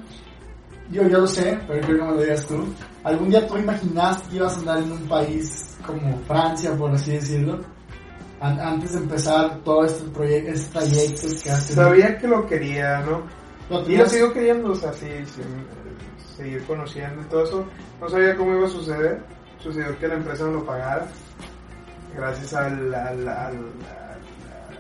yo 0.93 1.03
ya 1.09 1.19
lo 1.19 1.27
sé, 1.27 1.59
pero 1.67 1.81
creo 1.81 1.99
que 1.99 2.05
me 2.05 2.11
lo 2.13 2.21
digas 2.23 2.47
tú. 2.47 2.65
¿Algún 3.03 3.31
día 3.31 3.47
tú 3.47 3.57
imaginaste 3.57 4.29
que 4.31 4.37
ibas 4.37 4.55
a 4.57 4.59
andar 4.61 4.79
en 4.79 4.93
un 4.93 5.09
país 5.09 5.77
como 5.87 6.19
Francia, 6.29 6.73
por 6.77 6.93
así 6.93 7.13
decirlo? 7.13 7.61
An- 8.41 8.61
antes 8.61 8.93
de 8.93 8.99
empezar 8.99 9.59
todo 9.65 9.85
este 9.85 10.05
proyecto, 10.11 10.53
este 10.53 10.71
trayecto 10.79 11.23
que 11.29 11.35
tenido. 11.37 11.57
Sabía 11.75 12.19
que 12.19 12.29
lo 12.29 12.47
quería, 12.47 13.01
¿no? 13.01 13.23
Lo 13.71 13.89
Y 13.89 13.97
lo 13.97 14.07
sigo 14.07 14.33
queriendo, 14.33 14.73
o 14.73 14.75
sea, 14.75 14.93
sí, 14.93 15.07
sí, 15.25 15.43
seguir 16.37 16.63
conociendo 16.65 17.23
y 17.23 17.25
todo 17.27 17.45
eso. 17.45 17.65
No 18.01 18.09
sabía 18.09 18.37
cómo 18.37 18.55
iba 18.57 18.67
a 18.67 18.71
suceder. 18.71 19.23
Sucedió 19.59 19.97
que 19.99 20.09
la 20.09 20.15
empresa 20.15 20.45
me 20.45 20.53
lo 20.55 20.65
pagara. 20.67 21.07
Gracias 22.17 22.53
al, 22.55 22.93
al, 22.95 23.29
al, 23.29 23.29
al- 23.29 23.73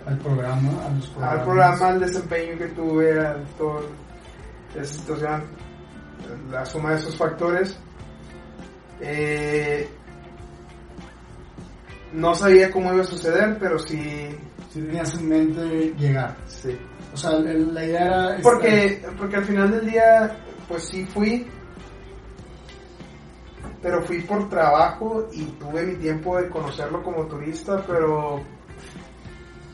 al 0.06 0.18
programa, 0.18 0.68
a 0.84 0.88
los 0.90 1.12
al 1.22 1.44
programa, 1.44 1.86
al 1.88 2.00
desempeño 2.00 2.58
que 2.58 2.66
tuve, 2.68 3.20
a 3.24 3.36
toda 3.56 3.80
esa 4.74 4.92
situación, 4.94 5.44
la 6.50 6.64
suma 6.66 6.90
de 6.90 6.96
esos 6.96 7.16
factores. 7.16 7.76
Eh, 9.00 9.88
no 12.12 12.34
sabía 12.34 12.70
cómo 12.70 12.92
iba 12.92 13.02
a 13.02 13.06
suceder, 13.06 13.56
pero 13.58 13.78
sí, 13.78 14.28
Si 14.70 14.80
tenías 14.80 15.14
en 15.14 15.28
mente 15.28 15.94
llegar. 15.98 16.36
sí. 16.46 16.78
O 17.12 17.16
sea, 17.16 17.32
la 17.32 17.84
idea 17.84 18.06
era... 18.06 18.36
Porque, 18.42 19.04
porque 19.18 19.36
al 19.36 19.44
final 19.44 19.70
del 19.70 19.90
día, 19.90 20.34
pues 20.66 20.84
sí 20.88 21.04
fui, 21.04 21.46
pero 23.82 24.00
fui 24.02 24.22
por 24.22 24.48
trabajo 24.48 25.28
y 25.32 25.44
tuve 25.44 25.84
mi 25.84 25.96
tiempo 25.96 26.38
de 26.38 26.48
conocerlo 26.48 27.02
como 27.02 27.26
turista, 27.26 27.84
pero 27.86 28.40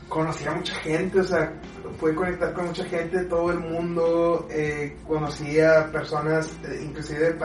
conocí 0.09 0.45
a 0.47 0.51
mucha 0.51 0.73
gente, 0.81 1.21
o 1.21 1.23
sea, 1.23 1.53
pude 1.99 2.15
conectar 2.15 2.53
con 2.53 2.67
mucha 2.67 2.83
gente 2.85 3.19
de 3.19 3.25
todo 3.25 3.51
el 3.51 3.59
mundo, 3.59 4.47
eh, 4.49 4.97
conocí 5.07 5.59
a 5.59 5.91
personas, 5.91 6.47
eh, 6.67 6.81
inclusive, 6.85 7.35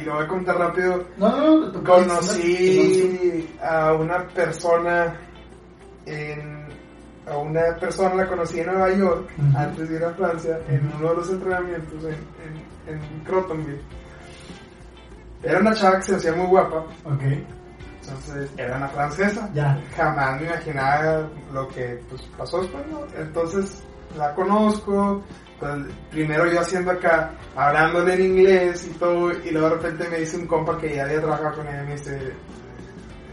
y 0.00 0.04
lo 0.04 0.14
voy 0.14 0.24
a 0.24 0.28
contar 0.28 0.58
rápido, 0.58 1.04
No, 1.16 1.36
no, 1.36 1.72
no, 1.72 1.84
conocí 1.84 3.48
a 3.62 3.92
una 3.94 4.26
persona 4.28 5.20
en 6.06 6.66
a 7.26 7.36
una 7.38 7.74
persona 7.80 8.14
la 8.14 8.28
conocí 8.28 8.60
en 8.60 8.66
Nueva 8.66 8.92
York 8.92 9.28
antes 9.56 9.88
de 9.88 9.96
ir 9.96 10.04
a 10.04 10.14
Francia 10.14 10.60
en 10.68 10.92
uno 10.96 11.10
de 11.10 11.16
los 11.16 11.30
entrenamientos 11.30 12.04
en, 12.04 12.14
en, 12.88 12.94
en 12.94 13.24
Crotonville. 13.24 13.80
Era 15.42 15.58
una 15.60 15.74
chava 15.74 15.96
que 15.96 16.02
se 16.02 16.14
hacía 16.14 16.32
muy 16.34 16.46
guapa. 16.46 16.84
Ok, 17.04 17.22
entonces 18.08 18.50
era 18.56 18.76
una 18.76 18.88
francesa 18.88 19.48
ya. 19.54 19.78
jamás 19.96 20.40
me 20.40 20.46
imaginaba 20.46 21.28
lo 21.52 21.68
que 21.68 22.00
pues, 22.08 22.22
pasó 22.38 22.60
después 22.62 22.84
¿no? 22.88 23.00
entonces 23.18 23.82
la 24.16 24.34
conozco 24.34 25.22
pues, 25.58 25.72
primero 26.10 26.46
yo 26.50 26.60
haciendo 26.60 26.90
acá 26.92 27.30
hablándole 27.56 28.14
en 28.14 28.20
inglés 28.36 28.86
y 28.90 28.98
todo 28.98 29.32
y 29.32 29.50
luego 29.50 29.70
de 29.70 29.74
repente 29.76 30.08
me 30.08 30.18
dice 30.18 30.36
un 30.36 30.46
compa 30.46 30.78
que 30.78 30.94
ya 30.94 31.04
había 31.04 31.20
trabajado 31.20 31.56
con 31.56 31.66
ella 31.68 31.82
me 31.84 31.92
dice 31.92 32.32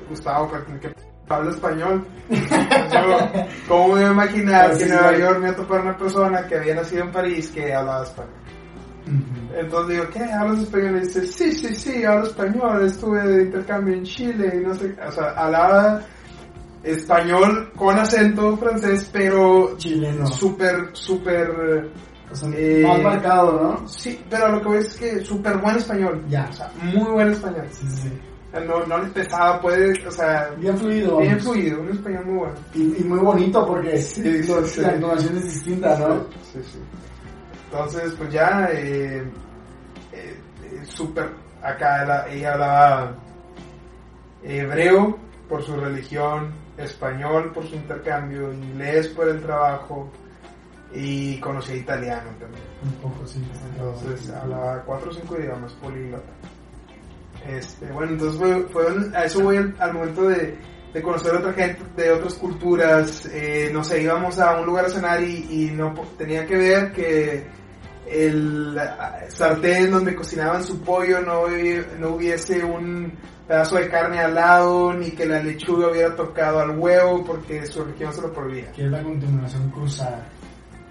Gustavo 0.09 0.49
¿con 0.49 0.79
qué 0.79 0.89
p- 0.89 0.95
habla 1.29 1.51
español 1.51 2.05
yo, 2.29 3.29
¿cómo 3.67 3.95
me 3.95 4.01
iba 4.01 4.09
a 4.09 4.13
imaginar 4.13 4.77
que 4.77 4.83
en 4.83 4.89
Nueva. 4.89 5.17
York 5.17 5.39
me 5.39 5.47
iba 5.47 5.53
a 5.53 5.55
topar 5.55 5.81
una 5.81 5.97
persona 5.97 6.47
que 6.47 6.55
había 6.57 6.75
nacido 6.75 7.03
en 7.03 7.11
París 7.11 7.51
que 7.53 7.73
hablaba 7.73 8.03
español. 8.03 8.33
Entonces 9.55 9.97
digo, 9.97 10.09
¿qué? 10.11 10.23
¿Hablas 10.23 10.59
español? 10.63 10.97
Y 10.97 10.99
dice, 11.01 11.25
sí, 11.27 11.51
sí, 11.53 11.75
sí, 11.75 12.03
hablo 12.03 12.27
español, 12.27 12.85
estuve 12.85 13.21
de 13.27 13.43
intercambio 13.43 13.93
en 13.95 14.03
Chile 14.03 14.51
y 14.61 14.65
no 14.65 14.73
sé, 14.75 14.95
o 15.07 15.11
sea, 15.11 15.29
hablaba 15.31 16.01
español 16.83 17.71
con 17.75 17.97
acento 17.97 18.57
francés, 18.57 19.09
pero 19.11 19.75
Chileno. 19.77 20.25
súper, 20.27 20.89
súper, 20.93 21.89
O 22.31 22.35
sea, 22.35 22.49
Eh, 22.55 22.83
más 22.85 23.01
marcado, 23.01 23.61
¿no? 23.61 23.87
sí, 23.87 24.19
pero 24.29 24.47
lo 24.53 24.59
que 24.61 24.67
voy 24.67 24.77
es 24.79 24.95
que 24.95 25.23
súper 25.23 25.57
buen 25.59 25.75
español, 25.77 26.23
Ya. 26.27 26.47
o 26.49 26.53
sea, 26.53 26.71
muy 26.81 27.11
buen 27.11 27.31
español, 27.31 27.67
Sí, 27.71 27.85
sí, 27.87 28.11
no, 28.67 28.85
no 28.85 28.97
le 29.03 29.09
pesaba, 29.09 29.61
puede, 29.61 29.93
o 30.07 30.11
sea, 30.11 30.49
Bien 30.57 30.77
fluido. 30.77 31.17
bien 31.19 31.37
vamos. 31.37 31.43
fluido, 31.53 31.81
un 31.81 31.89
español 31.89 32.25
muy 32.25 32.35
bueno. 32.37 32.55
Y, 32.73 32.81
y 33.01 33.03
muy 33.03 33.19
bonito 33.19 33.65
porque 33.65 33.97
sí, 33.97 34.43
sí. 34.43 34.81
la 34.81 34.93
entonación 34.93 35.37
es 35.37 35.43
distinta, 35.43 35.97
¿no? 35.99 36.25
Sí, 36.51 36.59
sí. 36.63 36.79
Entonces, 37.77 38.13
pues 38.19 38.31
ya, 38.31 38.69
eh, 38.71 39.23
eh, 40.11 40.37
eh, 40.63 40.81
súper, 40.85 41.31
acá 41.63 42.05
la- 42.05 42.27
ella 42.29 42.53
hablaba 42.53 43.15
hebreo 44.43 45.17
por 45.49 45.63
su 45.63 45.75
religión, 45.75 46.51
español 46.77 47.51
por 47.51 47.67
su 47.67 47.75
intercambio, 47.75 48.53
inglés 48.53 49.07
por 49.09 49.27
el 49.27 49.41
trabajo 49.41 50.07
y 50.93 51.39
conocía 51.39 51.75
italiano 51.75 52.29
también. 52.39 52.63
Un 52.83 52.91
poco, 53.01 53.25
sí. 53.25 53.43
Entonces 53.75 54.29
hablaba 54.29 54.83
cuatro 54.85 55.09
o 55.09 55.13
cinco 55.13 55.39
idiomas 55.39 55.71
políglota. 55.73 56.31
Este, 57.47 57.87
bueno, 57.91 58.11
entonces 58.11 58.39
fue, 58.39 58.61
fue- 58.67 59.17
a 59.17 59.25
eso 59.25 59.41
voy 59.41 59.57
al, 59.57 59.75
al 59.79 59.93
momento 59.93 60.29
de, 60.29 60.55
de 60.93 61.01
conocer 61.01 61.33
a 61.33 61.39
otra 61.39 61.53
gente 61.53 61.81
de 61.97 62.11
otras 62.11 62.35
culturas. 62.35 63.25
eh, 63.31 63.71
no 63.73 63.83
sé, 63.83 64.03
íbamos 64.03 64.37
a 64.39 64.59
un 64.59 64.67
lugar 64.67 64.85
a 64.85 64.89
cenar 64.89 65.23
y, 65.23 65.47
y 65.49 65.71
no 65.71 65.91
tenía 66.19 66.45
que 66.45 66.55
ver 66.55 66.91
que 66.93 67.62
el 68.07 68.77
sartén 69.29 69.91
donde 69.91 70.15
cocinaban 70.15 70.63
su 70.63 70.79
pollo 70.81 71.21
no, 71.21 71.45
no 71.99 72.15
hubiese 72.15 72.63
un 72.63 73.11
pedazo 73.47 73.77
de 73.77 73.89
carne 73.89 74.19
al 74.19 74.35
lado, 74.35 74.93
ni 74.93 75.11
que 75.11 75.25
la 75.25 75.41
lechuga 75.41 75.89
hubiera 75.89 76.15
tocado 76.15 76.59
al 76.59 76.77
huevo 76.77 77.23
porque 77.23 77.65
su 77.65 77.83
religión 77.83 78.13
se 78.13 78.21
lo 78.21 78.33
prohibía. 78.33 78.71
Que 78.71 78.85
es 78.85 78.91
la 78.91 79.03
continuación 79.03 79.69
cruzada. 79.69 80.27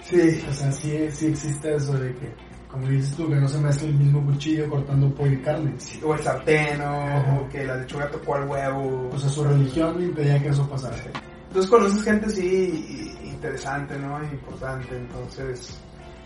Sí, 0.02 0.42
O 0.48 0.52
sea, 0.52 0.72
sí, 0.72 1.08
sí 1.12 1.26
existe 1.28 1.74
eso 1.74 1.92
de 1.92 2.14
que, 2.14 2.34
como 2.68 2.88
dices 2.88 3.16
tú, 3.16 3.28
que 3.28 3.36
no 3.36 3.48
se 3.48 3.58
mezcla 3.58 3.88
el 3.88 3.94
mismo 3.94 4.24
cuchillo 4.26 4.68
cortando 4.68 5.14
pollo 5.14 5.32
y 5.32 5.42
carne. 5.42 5.74
o 6.02 6.14
el 6.14 6.20
sartén, 6.20 6.80
o, 6.80 7.48
que 7.48 7.64
la 7.64 7.76
lechuga 7.76 8.10
tocó 8.10 8.34
al 8.34 8.48
huevo. 8.48 9.10
O 9.12 9.18
sea, 9.18 9.28
su 9.28 9.44
religión 9.44 9.98
le 9.98 10.06
impedía 10.06 10.42
que 10.42 10.48
eso 10.48 10.68
pasara. 10.68 10.96
Entonces 11.48 11.70
conoces 11.70 12.02
gente 12.02 12.30
sí 12.30 13.14
interesante, 13.24 13.98
¿no? 13.98 14.22
Importante, 14.22 14.96
entonces... 14.96 15.80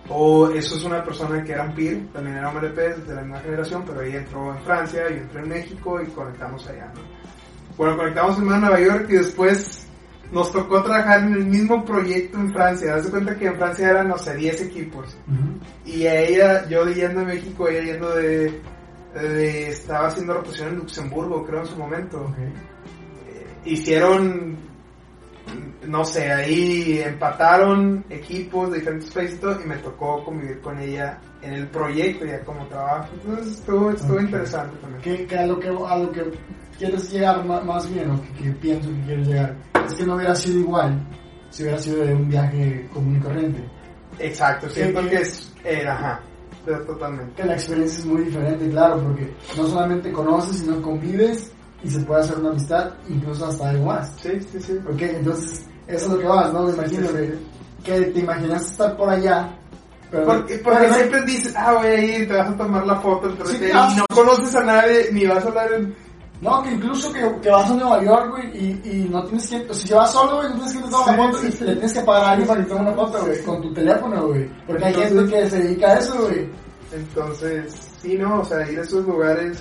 O 0.08 0.48
eso 0.50 0.76
es 0.76 0.84
una 0.84 1.02
persona 1.04 1.42
que 1.42 1.52
era 1.52 1.64
un 1.64 1.74
peer, 1.74 2.06
también 2.12 2.36
era 2.36 2.48
un 2.50 2.56
LP 2.58 2.80
de 3.00 3.14
la 3.14 3.22
misma 3.22 3.40
generación, 3.40 3.82
pero 3.86 4.02
ella 4.02 4.18
entró 4.18 4.52
en 4.54 4.62
Francia, 4.62 5.02
yo 5.10 5.16
entré 5.16 5.40
en 5.42 5.48
México 5.48 6.00
y 6.00 6.06
conectamos 6.06 6.66
allá, 6.68 6.92
¿no? 6.94 7.00
Bueno, 7.76 7.96
conectamos 7.96 8.38
en 8.38 8.44
Nueva 8.46 8.80
York 8.80 9.06
y 9.10 9.14
después 9.14 9.86
nos 10.32 10.50
tocó 10.52 10.82
trabajar 10.82 11.20
en 11.20 11.34
el 11.34 11.46
mismo 11.46 11.84
proyecto 11.84 12.38
en 12.38 12.52
Francia. 12.52 12.94
Haz 12.94 13.04
de 13.04 13.10
cuenta 13.10 13.36
que 13.36 13.46
en 13.46 13.56
Francia 13.56 13.90
eran, 13.90 14.08
no 14.08 14.18
sé, 14.18 14.34
10 14.34 14.62
equipos. 14.62 15.16
Ujú. 15.28 15.58
Y 15.90 16.06
a 16.06 16.20
ella, 16.20 16.68
yo 16.68 16.86
yendo 16.86 17.20
de 17.20 17.26
México, 17.26 17.68
ella 17.68 17.92
yendo 17.92 18.14
de, 18.14 18.60
de- 19.14 19.68
Estaba 19.68 20.08
haciendo 20.08 20.34
reposición 20.34 20.68
en 20.70 20.76
Luxemburgo, 20.78 21.44
creo, 21.46 21.60
en 21.60 21.66
su 21.66 21.76
momento 21.76 22.22
Ok. 22.22 22.38
eh, 22.38 23.46
hicieron, 23.64 24.56
no 25.86 26.04
sé, 26.04 26.30
ahí 26.32 27.00
empataron 27.04 28.04
equipos 28.10 28.70
de 28.72 28.78
diferentes 28.78 29.10
países 29.12 29.40
y 29.64 29.68
me 29.68 29.76
tocó 29.76 30.24
convivir 30.24 30.60
con 30.60 30.78
ella 30.78 31.18
en 31.42 31.52
el 31.52 31.68
proyecto 31.68 32.24
ya 32.24 32.40
como 32.40 32.66
trabajo. 32.66 33.08
Entonces 33.14 33.58
estuvo, 33.58 33.90
estuvo 33.90 34.14
Ok. 34.14 34.22
interesante 34.22 34.76
también. 34.78 35.02
Que, 35.02 35.26
que 35.26 35.38
a, 35.38 35.46
lo 35.46 35.60
que 35.60 35.68
a 35.68 35.96
lo 35.98 36.10
que 36.10 36.24
quieres 36.78 37.10
llegar 37.12 37.44
ma- 37.44 37.60
más 37.60 37.92
bien, 37.92 38.10
o 38.10 38.20
que, 38.22 38.28
que 38.44 38.50
pienso 38.52 38.88
que 38.90 39.00
quieres 39.02 39.28
llegar, 39.28 39.56
es 39.86 39.94
que 39.94 40.04
no 40.06 40.16
hubiera 40.16 40.34
sido 40.34 40.60
igual 40.60 41.06
si 41.50 41.62
hubiera 41.62 41.78
sido 41.78 42.04
de 42.04 42.14
un 42.14 42.28
viaje 42.28 42.88
común 42.92 43.16
y 43.16 43.20
corriente. 43.20 43.64
Exacto, 44.18 44.68
siento 44.68 45.02
Sí, 45.02 45.08
que 45.08 45.16
es, 45.16 45.54
era, 45.64 45.94
ajá, 45.94 46.20
pero 46.64 46.80
totalmente. 46.84 47.34
Que 47.40 47.44
la 47.48 47.54
experiencia 47.54 47.98
es 48.00 48.04
muy 48.06 48.22
diferente, 48.22 48.68
claro, 48.70 49.00
porque 49.02 49.32
no 49.56 49.66
solamente 49.68 50.10
conoces, 50.10 50.58
sino 50.58 50.82
convives 50.82 51.52
y 51.82 51.90
se 51.90 52.00
puede 52.00 52.20
hacer 52.22 52.38
una 52.38 52.50
amistad, 52.50 52.90
incluso 53.08 53.46
hasta 53.46 53.70
algo 53.70 53.86
más. 53.86 54.12
Sí, 54.20 54.40
sí, 54.52 54.60
sí. 54.60 54.78
Ok, 54.90 55.00
entonces, 55.02 55.64
eso 55.86 56.06
es 56.06 56.12
lo 56.12 56.18
que 56.18 56.26
vas, 56.26 56.52
¿no? 56.52 56.62
Me 56.64 56.72
imagino, 56.74 57.02
Sí, 57.02 57.06
sí. 57.08 57.12
güey, 57.12 57.32
que 57.84 58.00
te 58.12 58.20
imaginas 58.20 58.62
estar 58.70 58.96
por 58.96 59.08
allá, 59.10 59.56
pero... 60.10 60.24
Porque, 60.24 60.58
porque 60.58 60.78
pero 60.78 60.88
no- 60.90 60.94
siempre 60.96 61.22
dices, 61.22 61.54
ah, 61.56 61.72
voy 61.74 61.86
a 61.86 62.00
ir, 62.04 62.28
te 62.28 62.34
vas 62.34 62.50
a 62.50 62.56
tomar 62.56 62.86
la 62.86 62.96
foto, 62.96 63.28
el 63.28 63.46
Sí, 63.46 63.64
y 63.70 63.72
no 63.98 64.06
conoces 64.14 64.54
a 64.56 64.64
nadie, 64.64 65.08
ni 65.12 65.26
vas 65.26 65.44
a 65.44 65.48
hablar 65.48 65.72
en... 65.72 65.94
No, 66.42 66.62
que 66.62 66.70
incluso 66.72 67.10
que, 67.14 67.20
que 67.40 67.48
vas 67.50 67.70
a 67.70 67.74
Nueva 67.74 68.02
York, 68.04 68.30
güey, 68.30 68.56
y, 68.56 68.80
y 68.84 69.08
no 69.08 69.24
tienes 69.24 69.48
que... 69.48 69.56
O 69.70 69.74
sea, 69.74 69.86
si 69.86 69.94
vas 69.94 70.12
solo, 70.12 70.36
güey, 70.36 70.48
no 70.50 70.54
tienes 70.56 70.72
que 70.74 70.78
te 70.82 70.90
tomar 70.90 71.04
Sí, 71.06 71.10
una 71.14 71.26
foto 71.28 71.38
sí, 71.38 71.46
y 71.46 71.52
sí. 71.52 71.64
le 71.64 71.72
tienes 71.72 71.92
que 71.94 72.00
pagar 72.00 72.24
a 72.24 72.30
alguien 72.30 72.48
para 72.48 72.60
que 72.60 72.66
te 72.66 72.70
tome 72.74 72.82
una 72.90 72.94
foto, 72.94 73.20
güey, 73.24 73.42
con 73.42 73.62
tu 73.62 73.72
teléfono, 73.74 74.26
güey. 74.26 74.50
Porque 74.66 74.84
hay 74.84 74.94
gente 74.94 75.08
Entonces- 75.08 75.40
que 75.44 75.50
se 75.50 75.58
dedica 75.62 75.86
a 75.92 75.94
eso, 75.98 76.20
güey. 76.22 76.50
Entonces, 76.92 77.74
sí, 78.02 78.16
¿no? 78.18 78.40
O 78.40 78.44
sea, 78.44 78.70
ir 78.70 78.78
a 78.78 78.82
esos 78.82 79.04
lugares 79.06 79.58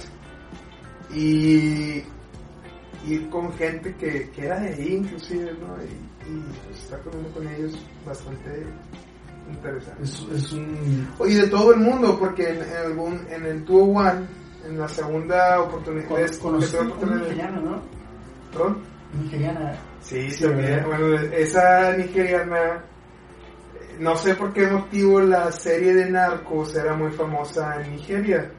y 1.15 2.03
ir 3.07 3.29
con 3.29 3.51
gente 3.53 3.93
que, 3.95 4.29
que 4.31 4.45
era 4.45 4.59
de 4.59 4.69
ahí, 4.73 4.95
inclusive, 4.95 5.51
¿no? 5.61 5.75
Y, 5.83 6.31
y, 6.31 6.43
pues, 6.67 6.79
estar 6.83 6.99
comiendo 7.01 7.29
con 7.31 7.47
ellos 7.47 7.73
bastante 8.05 8.65
interesante. 9.51 10.03
Es, 10.03 10.25
es 10.35 10.53
un... 10.53 11.07
Oye, 11.19 11.41
de 11.41 11.47
todo 11.47 11.73
el 11.73 11.79
mundo, 11.81 12.17
porque 12.19 12.49
en, 12.49 12.61
en 12.63 12.75
algún, 12.77 13.25
en 13.29 13.45
el 13.45 13.63
Tour 13.63 13.95
One, 13.97 14.25
en 14.65 14.79
la 14.79 14.87
segunda 14.87 15.61
oportunidad, 15.61 16.07
Con, 16.39 16.55
una 16.55 16.65
oportunidad- 16.65 17.19
nigeriana, 17.21 17.59
¿no? 17.61 17.81
¿Perdón? 18.51 18.77
Nigeriana. 19.21 19.73
Sí, 20.01 20.29
Sí, 20.31 20.43
también. 20.43 20.67
¿verdad? 20.83 20.85
Bueno, 20.87 21.15
esa 21.35 21.95
nigeriana, 21.97 22.57
eh, 22.65 23.95
no 23.99 24.15
sé 24.17 24.33
por 24.35 24.51
qué 24.53 24.67
motivo 24.67 25.19
la 25.21 25.51
serie 25.51 25.93
de 25.93 26.09
Narcos 26.09 26.75
era 26.75 26.95
muy 26.95 27.11
famosa 27.11 27.81
en 27.81 27.91
Nigeria. 27.91 28.51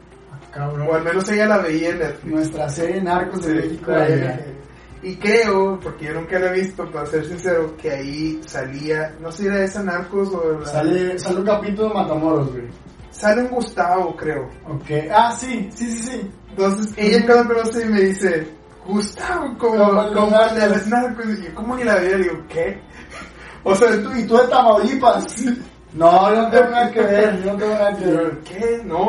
Cabrón. 0.57 0.89
O 0.89 0.95
al 0.95 1.05
menos 1.05 1.29
ella 1.31 1.47
la 1.47 1.59
veía 1.59 1.91
en 1.91 1.99
Netflix. 1.99 2.35
Nuestra 2.35 2.69
serie 2.69 3.03
Narcos 3.03 3.43
de 3.47 3.49
Sí, 3.63 3.69
México. 3.69 3.93
Y 5.03 5.15
creo, 5.17 5.79
porque 5.81 6.07
yo 6.07 6.15
nunca 6.15 6.39
la 6.39 6.51
he 6.51 6.61
visto, 6.61 6.91
para 6.91 7.07
ser 7.07 7.25
sincero, 7.27 7.77
que 7.77 7.91
ahí 7.93 8.41
salía, 8.47 9.15
no 9.21 9.31
sé 9.31 9.43
si 9.43 9.49
era 9.49 9.63
esa 9.65 9.83
Narcos 9.83 10.29
o 10.33 10.59
la- 10.59 10.67
Sale, 10.67 11.19
sale 11.19 11.41
un 11.41 11.47
capítulo 11.47 11.89
de 11.89 11.95
Matamoros, 11.95 12.51
güey. 12.51 12.65
Sale 13.11 13.43
un 13.43 13.49
Gustavo, 13.49 14.17
creo. 14.17 14.49
Ok. 14.69 14.91
Ah, 15.15 15.33
sí, 15.39 15.69
sí, 15.75 15.87
sí, 15.93 15.99
sí. 16.09 16.31
Entonces 16.51 16.93
ella 16.97 17.25
cuando 17.27 17.45
me 17.45 17.55
conoce 17.55 17.83
y 17.83 17.89
me 17.89 18.01
dice, 18.01 18.49
Gustavo, 18.87 19.57
como, 19.59 20.13
Como 20.13 20.39
de 20.55 20.69
las 20.69 20.87
Narcos. 20.89 21.27
Y 21.27 21.43
yo, 21.45 21.55
¿cómo 21.55 21.77
ni 21.77 21.85
la 21.85 21.97
veía? 21.97 22.17
Digo, 22.17 22.43
¿qué? 22.49 22.81
O 23.69 23.75
sea, 23.75 23.91
tú 24.03 24.11
Y 24.17 24.25
tú 24.27 24.37
de 24.37 24.47
Tamaulipas. 24.49 25.27
No, 25.97 26.29
yo 26.35 26.43
no 26.43 26.51
tengo 26.51 26.71
nada 26.71 26.91
que 26.91 27.01
ver, 27.01 27.43
yo 27.43 27.53
no 27.53 27.59
tengo 27.59 27.73
nada 27.75 27.97
que 27.97 28.05
ver. 28.07 28.39
¿Qué? 28.45 28.81
No, 28.85 29.09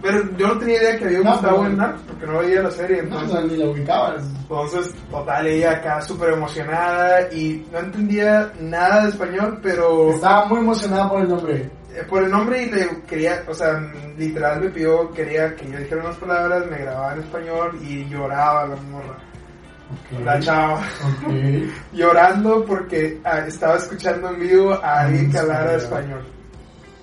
pero 0.00 0.36
yo 0.36 0.46
no 0.48 0.58
tenía 0.58 0.76
idea 0.80 0.98
que 0.98 1.04
había 1.06 1.18
un 1.18 1.24
No, 1.24 1.32
Gustavo 1.32 1.66
en 1.66 1.76
Narcos 1.76 2.00
porque 2.06 2.26
no 2.26 2.38
veía 2.38 2.62
la 2.62 2.70
serie. 2.70 2.98
Entonces, 3.00 3.34
no, 3.34 3.40
ni 3.42 3.56
la 3.56 3.64
ubicabas. 3.66 4.24
entonces, 4.42 4.94
total, 5.10 5.46
ella 5.48 5.70
acá 5.72 6.00
súper 6.02 6.30
emocionada 6.34 7.32
y 7.32 7.66
no 7.72 7.80
entendía 7.80 8.52
nada 8.60 9.02
de 9.04 9.08
español, 9.10 9.58
pero 9.62 10.10
Estaba 10.10 10.46
muy 10.46 10.58
emocionada 10.60 11.08
por 11.10 11.20
el 11.22 11.28
nombre. 11.28 11.70
eh, 11.94 12.04
por 12.08 12.22
el 12.22 12.30
nombre 12.30 12.62
y 12.62 12.70
le 12.70 13.02
quería, 13.08 13.42
o 13.48 13.52
sea, 13.54 13.80
literal 14.16 14.60
me 14.60 14.70
pidió, 14.70 15.10
quería 15.10 15.56
que 15.56 15.68
yo 15.68 15.78
dijera 15.78 16.02
unas 16.04 16.16
palabras, 16.18 16.64
me 16.70 16.78
grababa 16.78 17.12
en 17.14 17.20
español 17.20 17.76
y 17.82 18.08
lloraba 18.08 18.66
la 18.68 18.76
morra, 18.76 19.16
La 20.24 20.38
chava. 20.40 20.78
Ok. 20.78 21.32
llorando 21.92 22.64
porque 22.64 23.20
ah, 23.24 23.40
estaba 23.46 23.76
escuchando 23.76 24.28
en 24.30 24.40
vivo 24.40 24.72
a 24.72 25.00
alguien 25.02 25.30
que 25.30 25.38
hablara 25.38 25.74
Español. 25.76 26.24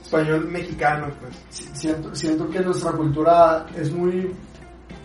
español. 0.03 0.47
Mexicano, 0.49 1.07
pues. 1.21 1.33
Si- 1.49 1.69
Siento, 1.75 2.13
siento 2.15 2.49
que 2.49 2.59
nuestra 2.61 2.91
cultura 2.91 3.65
es 3.75 3.91
muy 3.91 4.33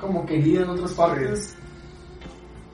como 0.00 0.24
querida 0.26 0.62
en 0.62 0.70
otras 0.70 0.92
partes. 0.92 1.56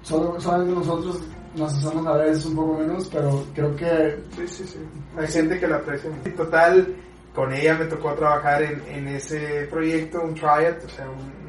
Solo, 0.03 0.41
solamente 0.41 0.75
nosotros 0.75 1.21
nos 1.57 1.75
hacemos 1.75 2.07
a 2.07 2.13
veces 2.17 2.47
un 2.47 2.57
poco 2.57 2.79
menos, 2.79 3.09
pero 3.13 3.45
creo 3.55 3.75
que 3.77 4.19
Sí, 4.37 4.47
sí, 4.49 4.65
sí. 4.67 4.79
Hay 5.19 5.27
gente 5.27 5.59
que 5.59 5.67
la 5.67 5.77
aprecia. 5.77 6.11
En 6.25 6.35
total, 6.37 6.95
con 7.35 7.53
ella 7.53 7.75
me 7.75 7.85
tocó 7.87 8.13
trabajar 8.15 8.63
en, 8.63 8.83
en 8.89 9.09
ese 9.09 9.67
proyecto, 9.71 10.21
un 10.23 10.35
triad, 10.35 10.77
o 10.85 10.89
sea, 10.89 11.09
un- 11.11 11.48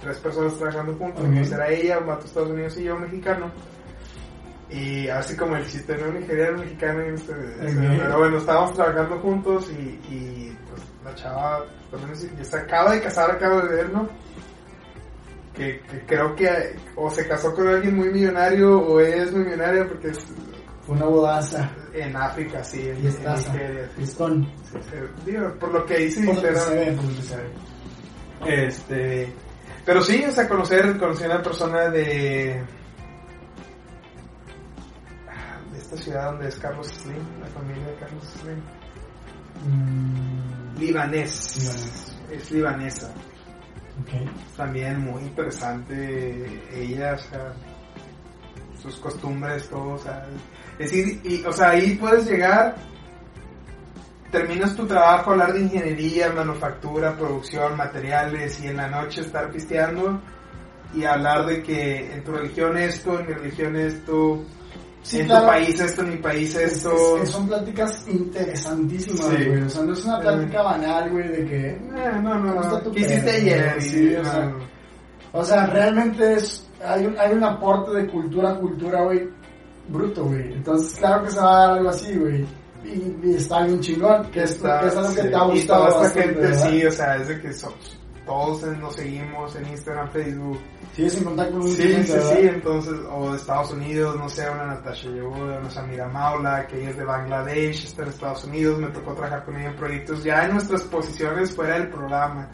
tres 0.00 0.18
personas 0.18 0.56
trabajando 0.56 0.94
juntos. 0.94 1.24
Ok. 1.24 1.30
Pues 1.34 1.52
era 1.52 1.68
ella, 1.70 1.98
un 1.98 2.06
vato 2.06 2.20
de 2.22 2.26
Estados 2.26 2.50
Unidos 2.50 2.76
y 2.78 2.84
yo, 2.84 2.98
mexicano. 2.98 3.50
Y 4.68 5.08
así 5.08 5.36
como 5.36 5.56
el 5.56 5.66
chiste, 5.66 5.96
¿no? 5.96 6.12
Nigeriano, 6.12 6.58
mexicano 6.58 7.06
y 7.06 7.14
este, 7.14 7.32
este. 7.60 7.98
Pero 7.98 8.18
bueno, 8.18 8.38
estábamos 8.38 8.74
trabajando 8.74 9.18
juntos 9.20 9.70
y, 9.70 9.82
y 10.12 10.58
pues 10.68 10.82
la 11.04 11.14
chava 11.14 11.64
también 11.90 12.16
se, 12.16 12.56
acaba 12.56 12.92
de 12.92 13.00
casar, 13.00 13.30
acabo 13.30 13.60
de 13.60 13.74
ver, 13.74 13.92
¿no? 13.92 14.08
Que, 15.54 15.80
que 15.88 16.04
creo 16.04 16.34
que 16.34 16.76
o 16.96 17.08
se 17.10 17.26
casó 17.26 17.54
con 17.54 17.68
alguien 17.68 17.96
muy 17.96 18.10
millonario 18.10 18.78
o 18.78 19.00
ella 19.00 19.22
es 19.22 19.32
muy 19.32 19.44
millonaria 19.44 19.86
porque 19.86 20.08
es 20.08 20.26
fue 20.86 20.94
una 20.94 21.06
bodaza. 21.06 21.68
en 21.92 22.16
África, 22.16 22.62
sí, 22.62 22.88
en, 22.88 22.96
en. 22.96 23.02
Nigeria. 23.02 23.88
sí, 23.94 24.00
Listón. 24.00 24.52
sí, 24.70 24.78
sí. 24.82 24.96
Digo, 25.30 25.52
por 25.58 25.72
lo 25.72 25.84
que 25.84 25.96
dice 25.98 26.24
Por 26.24 26.36
lo 26.36 26.42
que 26.42 26.54
se 26.56 26.74
ve, 26.74 26.92
por 26.92 27.04
lo 27.04 27.16
que 27.16 27.22
se 27.22 27.36
ve. 27.36 28.66
este, 28.66 29.32
pero 29.86 30.02
sí, 30.02 30.24
o 30.24 30.32
sea, 30.32 30.48
conocer, 30.48 30.98
conocer 30.98 31.30
a 31.30 31.36
una 31.36 31.42
persona 31.44 31.88
de, 31.88 32.62
de 35.72 35.78
esta 35.78 35.96
ciudad 35.96 36.32
donde 36.32 36.48
es 36.48 36.56
Carlos 36.58 36.88
Slim, 36.88 37.40
la 37.40 37.46
familia 37.46 37.86
de 37.86 37.94
Carlos 37.96 38.24
Slim, 38.40 38.60
Mm, 39.64 40.76
libanés, 40.78 41.56
Libanés. 41.56 42.16
es 42.30 42.50
libanesa, 42.50 43.10
ok. 44.02 44.30
también 44.54 45.00
muy 45.00 45.22
interesante 45.22 46.62
ella, 46.74 47.14
o 47.14 47.18
sea, 47.18 47.54
sus 48.80 48.96
costumbres, 48.98 49.68
todo, 49.70 49.94
o 49.94 49.98
sea, 49.98 50.26
es 50.78 50.90
decir, 50.90 51.20
y, 51.24 51.42
o 51.46 51.52
sea, 51.52 51.70
ahí 51.70 51.94
puedes 51.96 52.26
llegar, 52.26 52.76
terminas 54.40 54.74
tu 54.76 54.86
trabajo, 54.86 55.32
hablar 55.32 55.52
de 55.52 55.60
ingeniería, 55.62 56.30
manufactura, 56.32 57.16
producción, 57.16 57.76
materiales, 57.76 58.62
y 58.62 58.68
en 58.68 58.76
la 58.76 58.88
noche 58.88 59.20
estar 59.22 59.50
pisteando 59.50 60.20
y 60.94 61.04
hablar 61.04 61.46
de 61.46 61.62
que 61.62 62.12
en 62.12 62.24
tu 62.24 62.32
religión 62.32 62.76
esto, 62.76 63.18
en 63.20 63.26
mi 63.26 63.32
religión 63.34 63.76
esto, 63.76 64.42
Sí, 65.02 65.20
en 65.20 65.26
claro. 65.26 65.42
tu 65.42 65.50
país 65.52 65.80
esto, 65.80 66.02
en 66.02 66.10
mi 66.10 66.16
país 66.16 66.54
Es- 66.56 66.72
esto. 66.78 67.16
es- 67.18 67.22
es- 67.24 67.30
son 67.30 67.46
pláticas 67.46 68.04
interesantísimas, 68.08 69.20
Sí. 69.36 69.44
güey. 69.44 69.62
O 69.62 69.68
sea, 69.70 69.82
no 69.84 69.92
es 69.92 70.04
una 70.04 70.20
plática 70.20 70.62
banal, 70.62 71.10
güey, 71.10 71.28
de 71.28 71.44
que. 71.46 71.66
Eh, 71.68 71.78
no, 72.22 72.34
no, 72.34 72.48
¿Cómo 72.50 72.60
está 72.62 72.72
no, 72.76 72.80
tu 72.82 72.92
¿qué 72.92 73.00
hiciste 73.00 73.30
ayer? 73.30 73.82
Sí, 73.82 74.08
Y, 74.10 74.14
o 74.16 74.24
sea, 74.24 74.46
no, 74.46 74.58
O 75.32 75.44
sea, 75.44 75.66
realmente 75.66 76.34
es. 76.34 76.66
Hay 76.84 77.06
un, 77.06 77.18
hay 77.18 77.32
un 77.32 77.44
aporte 77.44 77.92
de 77.96 78.06
cultura 78.08 78.50
a 78.52 78.58
cultura, 78.58 79.02
güey, 79.02 79.28
bruto, 79.88 80.24
güey. 80.24 80.52
Entonces, 80.54 80.98
claro 80.98 81.22
que 81.24 81.30
se 81.30 81.40
va 81.40 81.54
a 81.56 81.66
dar 81.68 81.78
algo 81.78 81.88
así, 81.90 82.16
güey. 82.16 82.46
Y, 82.86 83.28
y 83.28 83.34
está 83.34 83.64
bien 83.64 83.80
chingón, 83.80 84.30
que 84.30 84.42
es, 84.44 84.52
Está, 84.52 84.80
que 84.80 84.86
es 84.86 84.96
algo 84.96 85.14
que 85.14 85.22
sí. 85.22 85.28
te 85.28 85.34
ha 85.34 85.44
Y 85.46 85.50
gustado. 85.50 85.86
toda 85.86 85.88
esta 85.88 86.00
bastante, 86.00 86.22
gente, 86.22 86.40
¿verdad? 86.40 86.70
sí, 86.70 86.86
o 86.86 86.90
sea, 86.92 87.16
es 87.16 87.28
de 87.28 87.40
que 87.40 87.52
so- 87.52 87.74
todos 88.24 88.62
nos 88.78 88.94
seguimos 88.96 89.54
en 89.54 89.68
Instagram, 89.68 90.10
Facebook. 90.10 90.58
Sigues 90.94 91.16
en 91.18 91.24
contacto 91.24 91.58
con 91.60 91.68
Sí, 91.68 91.82
gente, 91.82 92.06
sí, 92.06 92.12
¿verdad? 92.14 92.30
sí, 92.32 92.38
entonces, 92.48 92.92
o 93.12 93.30
de 93.30 93.36
Estados 93.36 93.72
Unidos, 93.72 94.16
no 94.16 94.28
sé, 94.28 94.50
una 94.50 94.66
Natasha 94.66 95.08
Yehuda, 95.10 95.58
una 95.60 95.70
Samira 95.70 96.08
Maula, 96.08 96.66
que 96.66 96.80
ella 96.80 96.90
es 96.90 96.96
de 96.96 97.04
Bangladesh, 97.04 97.84
está 97.84 98.02
en 98.02 98.08
Estados 98.08 98.44
Unidos, 98.44 98.80
me 98.80 98.88
tocó 98.88 99.12
trabajar 99.14 99.44
con 99.44 99.56
ella 99.56 99.68
en 99.70 99.76
proyectos 99.76 100.24
ya 100.24 100.44
en 100.44 100.52
nuestras 100.54 100.82
posiciones 100.82 101.54
fuera 101.54 101.78
del 101.78 101.88
programa. 101.88 102.48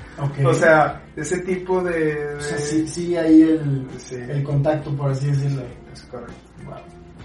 O 0.45 0.53
sea, 0.53 1.03
ese 1.16 1.39
tipo 1.39 1.80
de... 1.83 2.16
de- 2.16 2.35
O 2.37 2.41
sea, 2.41 2.59
sí, 2.59 2.87
sí, 2.89 3.16
ahí 3.16 3.41
el, 3.43 3.87
Sí. 3.99 4.16
el 4.16 4.43
contacto, 4.45 4.95
por 4.95 5.11
así 5.12 5.28
decirlo. 5.28 5.62
Es 5.93 6.03
correcto. 6.03 6.35
Wow. 6.66 6.74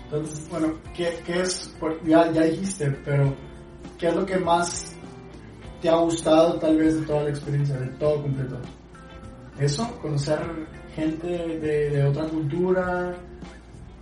Entonces, 0.09 0.47
bueno, 0.49 0.73
¿qué, 0.95 1.19
qué 1.25 1.41
es? 1.41 1.75
ya, 2.05 2.31
ya 2.31 2.43
dijiste, 2.43 2.89
pero 3.03 3.35
¿qué 3.97 4.07
es 4.07 4.15
lo 4.15 4.25
que 4.25 4.37
más 4.37 4.93
te 5.81 5.89
ha 5.89 5.95
gustado 5.97 6.57
tal 6.59 6.77
vez 6.77 6.99
de 6.99 7.05
toda 7.05 7.23
la 7.23 7.29
experiencia, 7.29 7.75
de 7.77 7.87
todo 7.99 8.21
completo? 8.21 8.57
¿Eso? 9.59 9.85
¿Conocer 10.01 10.39
gente 10.95 11.27
de, 11.27 11.89
de 11.89 12.03
otra 12.05 12.23
cultura? 12.25 13.13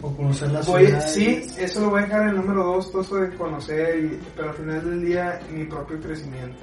¿O 0.02 0.16
conocer 0.16 0.52
la 0.52 0.62
Voy, 0.62 0.94
sí, 1.08 1.42
eso 1.58 1.80
lo 1.82 1.90
voy 1.90 2.02
a 2.02 2.06
dejar 2.06 2.22
en 2.24 2.28
el 2.30 2.36
número 2.36 2.64
dos, 2.66 2.92
todo 2.92 3.02
eso 3.02 3.16
de 3.16 3.36
conocer, 3.36 3.98
y- 4.04 4.20
pero 4.36 4.50
al 4.50 4.56
final 4.56 4.84
del 4.90 5.06
día, 5.06 5.40
mi 5.52 5.64
propio 5.66 6.00
crecimiento. 6.00 6.58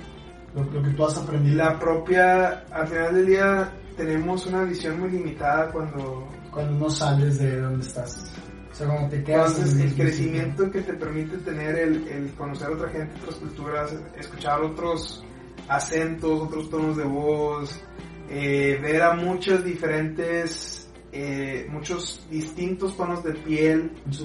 Lo, 0.55 0.63
lo 0.65 0.83
que 0.83 0.91
tú 0.91 1.05
has 1.07 1.17
aprendido. 1.17 1.57
La 1.57 1.79
propia, 1.79 2.63
al 2.71 2.87
final 2.87 3.15
del 3.15 3.27
día, 3.27 3.73
tenemos 3.97 4.47
una 4.47 4.63
visión 4.65 5.01
muy 5.01 5.11
limitada 5.11 5.73
cuando 5.73 6.29
Cuando 6.53 6.79
no 6.79 6.91
sales 6.91 7.39
de 7.39 7.59
donde 7.63 7.85
estás. 7.87 8.32
Sea, 8.87 9.25
quedas 9.25 9.59
Entonces, 9.59 9.75
en 9.75 9.81
el 9.81 9.95
crecimiento 9.95 10.71
que 10.71 10.81
te 10.83 10.95
permite 10.95 11.39
tener, 11.39 11.79
el, 11.79 12.09
el 12.09 12.33
conocer 12.33 12.69
a 12.69 12.71
otra 12.73 12.89
gente, 12.89 13.15
otras 13.23 13.37
culturas, 13.37 13.95
escuchar 14.19 14.61
otros 14.61 15.25
acentos, 15.69 16.43
otros 16.43 16.69
tonos 16.69 16.97
de 16.97 17.05
voz, 17.05 17.81
eh, 18.29 18.79
ver 18.81 19.03
a 19.03 19.15
muchos 19.15 19.65
diferentes, 19.65 20.91
eh, 21.13 21.67
muchos 21.71 22.27
distintos 22.31 22.97
tonos 22.97 23.23
de 23.23 23.35
piel. 23.35 23.93
Muchas 24.07 24.25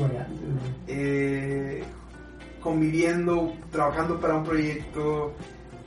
eh, 0.87 1.83
conviviendo, 2.61 3.53
trabajando 3.71 4.19
para 4.19 4.35
un 4.37 4.43
proyecto, 4.43 5.33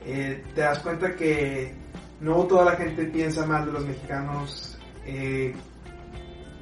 te 0.03 0.61
das 0.61 0.79
cuenta 0.79 1.15
que 1.15 1.73
no 2.21 2.43
toda 2.45 2.65
la 2.65 2.75
gente 2.75 3.05
piensa 3.05 3.45
mal 3.45 3.65
de 3.65 3.71
los 3.71 3.85
mexicanos, 3.85 4.79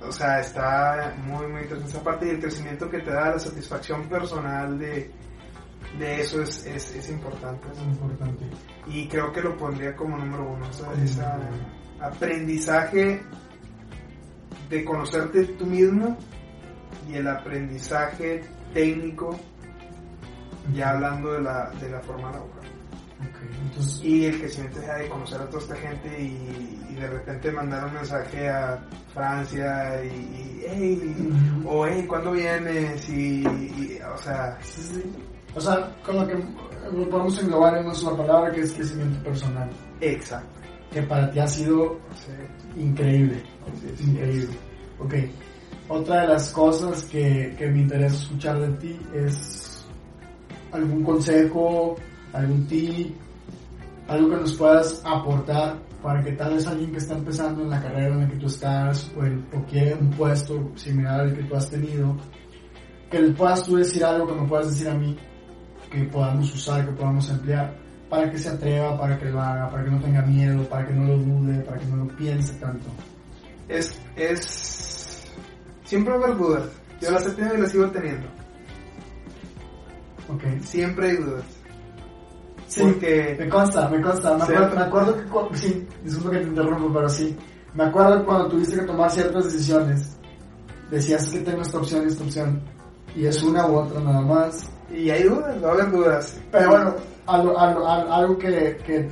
o 0.01 0.11
sea, 0.11 0.39
está 0.39 1.15
muy, 1.23 1.47
muy 1.47 1.61
interesante 1.61 1.91
esa 1.91 2.03
parte 2.03 2.27
y 2.27 2.29
el 2.29 2.39
crecimiento 2.39 2.89
que 2.89 2.99
te 2.99 3.11
da, 3.11 3.31
la 3.31 3.39
satisfacción 3.39 4.07
personal 4.07 4.77
de, 4.79 5.11
de 5.97 6.21
eso 6.21 6.41
es, 6.41 6.65
es, 6.65 6.95
es 6.95 7.09
importante. 7.09 7.67
Es 7.71 7.81
importante. 7.81 8.45
Y 8.87 9.07
creo 9.07 9.31
que 9.31 9.41
lo 9.41 9.57
pondría 9.57 9.95
como 9.95 10.17
número 10.17 10.49
uno, 10.49 10.67
o 10.67 10.73
sea, 10.73 10.91
ese 10.93 11.21
aprendizaje 11.99 13.21
de 14.69 14.85
conocerte 14.85 15.43
tú 15.45 15.65
mismo 15.65 16.17
y 17.07 17.15
el 17.15 17.27
aprendizaje 17.27 18.43
técnico, 18.73 19.37
ya 20.73 20.91
hablando 20.91 21.33
de 21.33 21.41
la, 21.41 21.71
de 21.71 21.89
la 21.89 21.99
forma 22.01 22.31
laboral. 22.31 22.58
Okay, 23.19 23.49
entonces, 23.65 24.01
Y 24.03 24.25
el 24.25 24.39
crecimiento 24.39 24.81
ya 24.81 24.95
de 24.95 25.09
conocer 25.09 25.41
a 25.41 25.45
toda 25.49 25.61
esta 25.61 25.75
gente 25.75 26.21
y, 26.21 26.79
y 26.89 26.95
de 26.95 27.07
repente 27.07 27.51
mandar 27.51 27.85
un 27.85 27.93
mensaje 27.93 28.47
a 28.47 28.79
Francia 29.13 30.01
y, 30.03 30.07
y 30.07 30.63
hey, 30.67 31.61
o 31.65 31.85
hey, 31.85 32.05
¿cuándo 32.07 32.31
vienes? 32.31 33.09
Y, 33.09 33.41
y, 33.43 33.99
o 34.13 34.17
sea, 34.17 34.57
sí, 34.61 34.81
sí. 34.81 35.03
O 35.55 35.59
sea, 35.59 35.93
con 36.05 36.15
lo 36.15 36.27
que 36.27 36.35
lo 36.93 37.09
podemos 37.09 37.41
englobar 37.41 37.77
en 37.77 37.85
una 37.85 37.93
sola 37.93 38.17
palabra 38.17 38.51
que 38.51 38.61
es 38.61 38.73
crecimiento 38.73 39.21
personal. 39.23 39.69
exacto. 39.99 40.59
Que 40.91 41.03
para 41.03 41.29
ti 41.29 41.39
ha 41.39 41.47
sido 41.47 41.99
Sí, 42.15 42.81
increíble. 42.81 43.43
Increíble. 43.99 44.55
Ok. 44.99 45.13
Otra 45.89 46.21
de 46.21 46.27
las 46.29 46.51
cosas 46.51 47.03
que, 47.05 47.53
que 47.57 47.67
me 47.67 47.81
interesa 47.81 48.15
escuchar 48.15 48.59
de 48.59 48.69
ti 48.77 48.99
es 49.13 49.85
algún 50.71 51.03
consejo, 51.03 51.95
algún 52.33 52.67
tip, 52.67 53.15
algo 54.07 54.29
que 54.29 54.35
nos 54.37 54.53
puedas 54.55 55.01
aportar 55.05 55.77
para 56.01 56.23
que 56.23 56.31
tal 56.33 56.53
vez 56.53 56.65
alguien 56.65 56.91
que 56.91 56.97
está 56.97 57.15
empezando 57.15 57.63
en 57.63 57.69
la 57.69 57.81
carrera 57.81 58.13
en 58.13 58.21
la 58.21 58.29
que 58.29 58.37
tú 58.37 58.47
estás 58.47 59.11
o, 59.17 59.25
en, 59.25 59.45
o 59.53 59.63
quiere 59.65 59.95
un 59.95 60.09
puesto 60.11 60.71
similar 60.75 61.21
al 61.21 61.35
que 61.35 61.43
tú 61.43 61.55
has 61.55 61.69
tenido, 61.69 62.15
que 63.11 63.21
le 63.21 63.31
puedas 63.31 63.63
tú 63.63 63.75
decir 63.75 64.03
algo 64.03 64.27
que 64.27 64.41
me 64.41 64.47
puedas 64.47 64.69
decir 64.69 64.89
a 64.89 64.93
mí, 64.93 65.17
que 65.91 66.03
podamos 66.05 66.53
usar, 66.53 66.85
que 66.85 66.91
podamos 66.93 67.29
emplear, 67.29 67.75
para 68.09 68.31
que 68.31 68.37
se 68.37 68.49
atreva, 68.49 68.97
para 68.99 69.17
que 69.19 69.25
lo 69.25 69.41
haga, 69.41 69.69
para 69.69 69.83
que 69.83 69.91
no 69.91 69.99
tenga 69.99 70.21
miedo, 70.21 70.63
para 70.69 70.87
que 70.87 70.93
no 70.93 71.05
lo 71.05 71.17
dude, 71.17 71.59
para 71.61 71.77
que 71.77 71.85
no 71.85 71.97
lo 71.97 72.07
piense 72.15 72.53
tanto. 72.55 72.87
Es, 73.67 73.99
es, 74.15 75.23
siempre 75.83 76.13
haber 76.13 76.35
dudas. 76.37 76.63
Yo 77.01 77.11
las 77.11 77.25
he 77.27 77.31
tenido 77.31 77.55
y 77.55 77.61
las 77.61 77.71
sigo 77.71 77.89
teniendo. 77.91 78.27
Ok. 80.27 80.43
Siempre 80.61 81.11
hay 81.11 81.17
dudas. 81.17 81.58
Sí, 82.69 82.81
Porque- 82.83 83.35
me 83.39 83.49
consta, 83.49 83.89
me 83.89 83.99
consta. 84.01 84.29
Me 84.37 84.43
acuerdo, 84.43 84.57
¿Cierto? 84.59 84.75
me 84.75 84.81
acuerdo 84.83 85.15
que, 85.17 85.23
cu- 85.23 85.49
sí, 85.55 85.87
disculpa 86.03 86.29
que 86.31 86.37
te 86.37 86.47
interrumpo, 86.49 86.93
pero 86.93 87.09
sí. 87.09 87.35
Me 87.73 87.83
acuerdo 87.83 88.23
cuando 88.25 88.47
tuviste 88.47 88.75
que 88.79 88.85
tomar 88.85 89.09
ciertas 89.11 89.45
decisiones. 89.45 90.15
Decías 90.91 91.29
que 91.29 91.39
tengo 91.39 91.61
esta 91.61 91.77
opción 91.79 92.03
y 92.03 92.07
esta 92.07 92.23
opción. 92.23 92.61
Y 93.15 93.25
es 93.25 93.41
una 93.43 93.65
u 93.67 93.75
otra 93.77 93.99
nada 94.01 94.21
más. 94.21 94.69
Y 94.91 95.09
hay 95.09 95.23
dudas, 95.23 95.63
a 95.63 95.71
haber 95.71 95.91
dudas. 95.91 96.39
Pero 96.51 96.69
bueno, 96.69 96.95
algo, 97.25 97.59
algo, 97.59 97.87
algo 97.87 98.11
algo 98.13 98.37
que, 98.37 98.77
que 98.85 99.09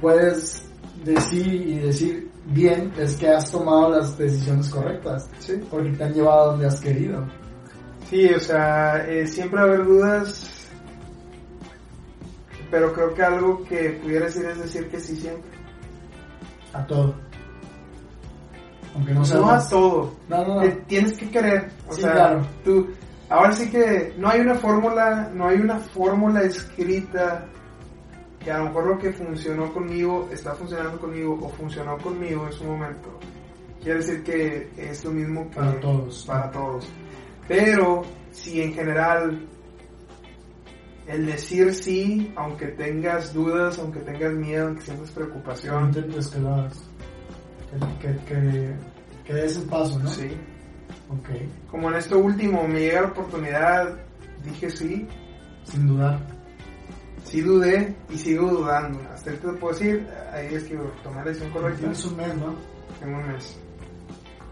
puedes 0.00 0.64
decir 1.04 1.46
y 1.54 1.78
decir 1.80 2.30
bien 2.46 2.92
es 2.98 3.16
que 3.16 3.28
has 3.28 3.50
tomado 3.50 3.90
las 3.90 4.16
decisiones 4.18 4.68
correctas. 4.70 5.28
Sí. 5.40 5.60
Porque 5.70 5.90
te 5.90 6.04
han 6.04 6.12
llevado 6.14 6.42
a 6.42 6.46
donde 6.52 6.66
has 6.66 6.80
querido. 6.80 7.24
Sí, 8.08 8.26
o 8.32 8.40
sea, 8.40 9.04
eh, 9.08 9.26
siempre 9.26 9.60
va 9.60 9.66
a 9.66 9.68
haber 9.68 9.84
dudas. 9.84 10.50
Pero 12.74 12.92
creo 12.92 13.14
que 13.14 13.22
algo 13.22 13.62
que 13.68 13.90
pudiera 14.02 14.26
decir 14.26 14.44
es 14.46 14.58
decir 14.58 14.88
que 14.88 14.98
sí 14.98 15.14
siempre. 15.14 15.48
A 16.72 16.84
todo. 16.84 17.14
Aunque 18.96 19.14
no 19.14 19.22
No, 19.24 19.50
a 19.50 19.68
todo. 19.68 20.12
No, 20.28 20.44
no, 20.44 20.54
no. 20.56 20.60
Te 20.62 20.70
tienes 20.88 21.16
que 21.16 21.30
querer. 21.30 21.70
O 21.88 21.92
Sí, 21.92 22.02
sea, 22.02 22.12
claro. 22.12 22.40
tú. 22.64 22.88
Ahora 23.28 23.52
sí 23.52 23.70
que 23.70 24.12
no 24.18 24.28
hay 24.28 24.40
una 24.40 24.56
fórmula, 24.56 25.30
no 25.32 25.46
hay 25.46 25.58
una 25.60 25.78
fórmula 25.78 26.42
escrita 26.42 27.46
que 28.40 28.50
a 28.50 28.58
lo 28.58 28.64
mejor 28.64 28.86
lo 28.88 28.98
que 28.98 29.12
funcionó 29.12 29.72
conmigo 29.72 30.28
está 30.32 30.52
funcionando 30.56 30.98
conmigo 30.98 31.38
o 31.42 31.48
funcionó 31.50 31.96
conmigo 31.98 32.44
en 32.46 32.52
su 32.54 32.64
momento. 32.64 33.20
Quiere 33.80 34.00
decir 34.00 34.24
que 34.24 34.68
es 34.76 35.04
lo 35.04 35.12
mismo 35.12 35.48
que 35.48 35.60
Para 35.60 35.78
todos. 35.78 36.24
para 36.26 36.50
todos. 36.50 36.88
Pero 37.46 38.02
si 38.32 38.62
en 38.62 38.74
general 38.74 39.46
el 41.06 41.26
decir 41.26 41.74
sí, 41.74 42.32
aunque 42.36 42.68
tengas 42.68 43.32
dudas, 43.34 43.78
aunque 43.78 44.00
tengas 44.00 44.32
miedo, 44.32 44.68
aunque 44.68 44.82
sientas 44.82 45.10
preocupación, 45.10 45.86
intentes 45.86 46.28
que 46.28 46.38
lo 46.40 46.54
hagas. 46.54 46.82
Que, 48.00 48.08
que, 48.08 48.24
que, 48.24 48.74
que 49.24 49.34
des 49.34 49.56
el 49.56 49.64
paso, 49.64 49.98
¿no? 49.98 50.08
sí. 50.08 50.28
Ok. 51.10 51.28
Como 51.70 51.90
en 51.90 51.96
esto 51.96 52.18
último 52.18 52.66
me 52.66 52.80
llega 52.80 53.02
la 53.02 53.08
oportunidad, 53.08 53.98
dije 54.42 54.70
sí, 54.70 55.06
Sin 55.64 55.86
dudar. 55.86 56.18
sí 57.24 57.40
dudé 57.42 57.94
y 58.08 58.16
sigo 58.16 58.48
dudando. 58.48 59.00
Hasta 59.12 59.30
ahorita 59.30 59.52
te 59.52 59.58
puedo 59.58 59.74
decir, 59.74 60.08
ahí 60.32 60.54
es 60.54 60.64
que 60.64 60.76
tomé 61.02 61.16
la 61.16 61.24
decisión 61.24 61.50
correcta 61.52 61.78
Tienes 61.80 62.04
un 62.06 62.16
mes, 62.16 62.34
¿no? 62.36 62.54
en 63.02 63.14
un 63.14 63.26
mes. 63.28 63.58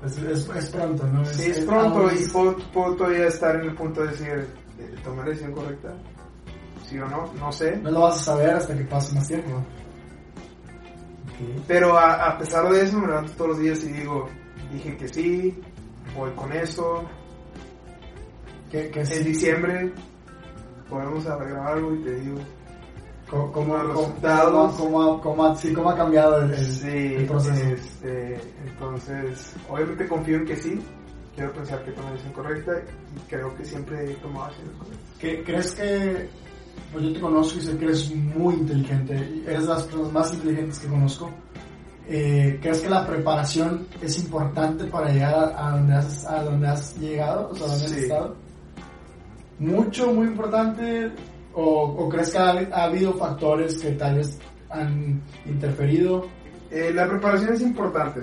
Es, 0.04 0.18
es, 0.18 0.48
es 0.48 0.70
pronto, 0.70 1.06
¿no? 1.06 1.24
Sí, 1.24 1.50
es 1.50 1.60
pronto 1.64 2.10
y 2.12 2.24
puedo, 2.28 2.56
puedo 2.72 2.96
todavía 2.96 3.28
estar 3.28 3.54
en 3.56 3.62
el 3.70 3.74
punto 3.74 4.02
de 4.02 4.08
decir, 4.08 4.46
eh, 4.78 4.94
tomé 5.04 5.18
la 5.18 5.28
decisión 5.28 5.52
correcta. 5.52 5.94
Sí 6.92 6.98
o 6.98 7.08
no, 7.08 7.32
no 7.38 7.52
sé. 7.52 7.76
No 7.78 7.90
lo 7.90 8.00
vas 8.02 8.20
a 8.20 8.24
saber 8.24 8.50
hasta 8.50 8.76
que 8.76 8.84
pase 8.84 9.14
más 9.14 9.26
tiempo. 9.26 9.56
Ok. 9.56 9.64
Pero 11.66 11.96
a, 11.98 12.28
a 12.30 12.38
pesar 12.38 12.68
de 12.70 12.82
eso 12.82 12.98
me 12.98 13.06
levanto 13.06 13.32
todos 13.32 13.50
los 13.50 13.58
días 13.60 13.82
y 13.84 13.88
digo, 13.88 14.28
dije 14.70 14.96
que 14.96 15.08
sí, 15.08 15.58
voy 16.16 16.30
con 16.32 16.52
eso. 16.52 17.04
¿Qué, 18.70 18.90
qué 18.90 19.00
En 19.00 19.06
sí- 19.06 19.24
diciembre 19.24 19.92
podemos 20.88 21.24
grabar 21.24 21.74
algo 21.78 21.94
y 21.94 22.02
te 22.04 22.14
digo. 22.16 22.38
¿Cómo, 23.30 23.50
cómo, 23.50 23.76
resultados. 23.78 24.74
cómo, 24.78 25.20
cómo, 25.22 25.56
sí, 25.56 25.72
cómo 25.72 25.88
ha 25.90 25.96
cambiado 25.96 26.42
el, 26.42 26.52
el- 26.52 26.66
Sí, 26.66 27.14
el 27.14 27.26
proceso? 27.26 27.64
este, 27.64 28.38
entonces, 28.66 29.54
obviamente 29.70 30.06
confío 30.06 30.36
en 30.36 30.44
que 30.44 30.56
sí. 30.56 30.78
Quiero 31.34 31.50
pensar 31.54 31.82
que 31.82 31.92
tomé 31.92 32.08
la 32.08 32.12
decisión 32.12 32.34
correcta 32.34 32.72
y 33.16 33.20
creo 33.30 33.54
que 33.56 33.64
siempre 33.64 34.12
he 34.12 34.14
tomado 34.16 34.48
decisiones 34.48 34.76
correctas. 34.78 35.00
¿Qué- 35.18 35.42
¿Crees 35.44 35.74
que, 35.74 36.28
pues 36.92 37.04
yo 37.04 37.12
te 37.14 37.20
conozco 37.20 37.58
y 37.58 37.62
sé 37.62 37.76
que 37.78 37.84
eres 37.86 38.14
muy 38.14 38.54
inteligente, 38.54 39.42
eres 39.46 39.62
de 39.62 39.68
las 39.68 39.82
personas 39.84 40.12
más 40.12 40.34
inteligentes 40.34 40.78
que 40.78 40.88
conozco? 40.88 41.30
Eh, 42.08 42.58
¿Crees 42.60 42.80
que 42.80 42.90
la 42.90 43.06
preparación 43.06 43.86
es 44.00 44.18
importante 44.18 44.84
para 44.84 45.10
llegar 45.10 45.54
a, 45.56 45.70
donde, 45.70 45.94
has, 45.94 46.26
a 46.26 46.42
donde 46.42 46.66
has 46.68 46.96
llegado, 46.98 47.48
o 47.50 47.54
sea, 47.54 47.66
donde 47.68 47.84
has 47.86 47.90
Sí. 47.92 48.00
estado? 48.00 48.36
¿Mucho, 49.58 50.12
muy 50.12 50.26
importante? 50.26 51.12
¿O, 51.54 51.62
o 51.62 52.08
crees 52.08 52.30
que 52.30 52.38
ha, 52.38 52.50
ha 52.72 52.84
habido 52.84 53.12
factores 53.14 53.78
que 53.78 53.92
tal 53.92 54.16
vez 54.16 54.38
han 54.70 55.20
interferido? 55.46 56.26
Eh, 56.70 56.90
la 56.94 57.06
preparación 57.06 57.52
es 57.52 57.60
importante, 57.60 58.22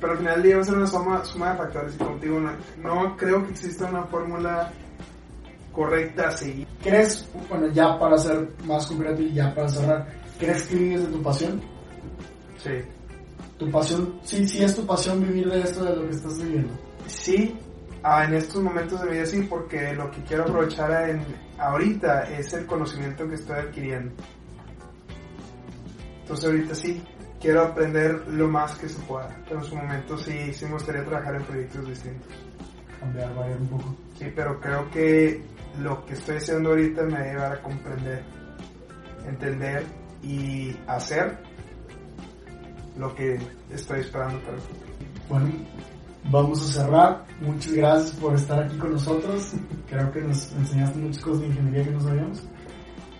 pero 0.00 0.12
al 0.12 0.18
final 0.18 0.34
del 0.36 0.42
día 0.42 0.56
va 0.56 0.62
a 0.62 0.64
ser 0.64 0.76
una 0.76 0.86
suma, 0.86 1.24
suma 1.24 1.50
de 1.52 1.58
factores 1.58 1.94
y 1.94 1.98
contigo 1.98 2.40
no, 2.40 2.50
no 2.82 3.16
creo 3.16 3.44
que 3.44 3.50
exista 3.52 3.86
una 3.88 4.04
fórmula 4.04 4.72
correcta 5.72 6.28
a 6.28 6.32
seguir. 6.32 6.66
¿Crees, 6.82 7.28
bueno, 7.48 7.68
ya 7.68 7.98
para 7.98 8.18
ser 8.18 8.48
más 8.64 8.86
concreto 8.86 9.22
y 9.22 9.32
ya 9.32 9.54
para 9.54 9.68
cerrar, 9.68 10.08
¿crees 10.38 10.64
que 10.64 10.76
vives 10.76 11.06
de 11.06 11.12
tu 11.12 11.22
pasión? 11.22 11.60
Sí. 12.58 12.70
¿Tu 13.58 13.70
pasión, 13.70 14.20
sí, 14.22 14.46
sí 14.46 14.62
es 14.62 14.76
tu 14.76 14.86
pasión 14.86 15.20
vivir 15.20 15.50
de 15.50 15.60
esto, 15.60 15.84
de 15.84 15.96
lo 15.96 16.08
que 16.08 16.14
estás 16.14 16.40
viviendo? 16.40 16.72
Sí, 17.06 17.56
ah, 18.02 18.24
en 18.24 18.34
estos 18.34 18.62
momentos 18.62 19.00
de 19.00 19.06
mi 19.06 19.12
vida 19.14 19.26
sí, 19.26 19.42
porque 19.42 19.92
lo 19.94 20.10
que 20.10 20.22
quiero 20.22 20.44
aprovechar 20.44 21.10
en, 21.10 21.24
ahorita 21.58 22.30
es 22.30 22.52
el 22.52 22.66
conocimiento 22.66 23.28
que 23.28 23.34
estoy 23.34 23.58
adquiriendo. 23.58 24.12
Entonces 26.20 26.46
ahorita 26.46 26.74
sí, 26.74 27.02
quiero 27.40 27.62
aprender 27.62 28.26
lo 28.28 28.48
más 28.48 28.76
que 28.76 28.88
se 28.88 29.00
pueda, 29.02 29.34
pero 29.48 29.60
en 29.60 29.66
su 29.66 29.76
momento 29.76 30.16
sí, 30.18 30.52
sí 30.52 30.64
me 30.66 30.72
gustaría 30.72 31.04
trabajar 31.04 31.36
en 31.36 31.42
proyectos 31.44 31.88
distintos. 31.88 32.32
Cambiar, 33.00 33.34
variar 33.34 33.60
un 33.60 33.68
poco. 33.68 33.96
Sí, 34.18 34.26
pero 34.34 34.60
creo 34.60 34.90
que 34.90 35.42
lo 35.80 36.04
que 36.04 36.14
estoy 36.14 36.36
haciendo 36.36 36.70
ahorita 36.70 37.02
me 37.04 37.12
va 37.12 37.18
a 37.18 37.24
llevar 37.24 37.52
a 37.52 37.62
comprender, 37.62 38.22
entender 39.26 39.84
y 40.22 40.76
hacer 40.86 41.38
lo 42.96 43.14
que 43.14 43.38
estoy 43.70 44.00
esperando 44.00 44.40
para 44.40 44.54
el 44.54 44.60
futuro. 44.60 44.86
Bueno, 45.28 45.50
vamos 46.30 46.62
a 46.62 46.82
cerrar. 46.82 47.24
Muchas 47.40 47.72
gracias 47.72 48.10
por 48.16 48.34
estar 48.34 48.62
aquí 48.62 48.76
con 48.76 48.92
nosotros. 48.92 49.52
Creo 49.88 50.10
que 50.10 50.20
nos 50.22 50.52
enseñaste 50.52 50.98
muchas 50.98 51.22
cosas 51.22 51.40
de 51.42 51.46
ingeniería 51.46 51.84
que 51.84 51.90
no 51.90 52.00
sabíamos. 52.00 52.42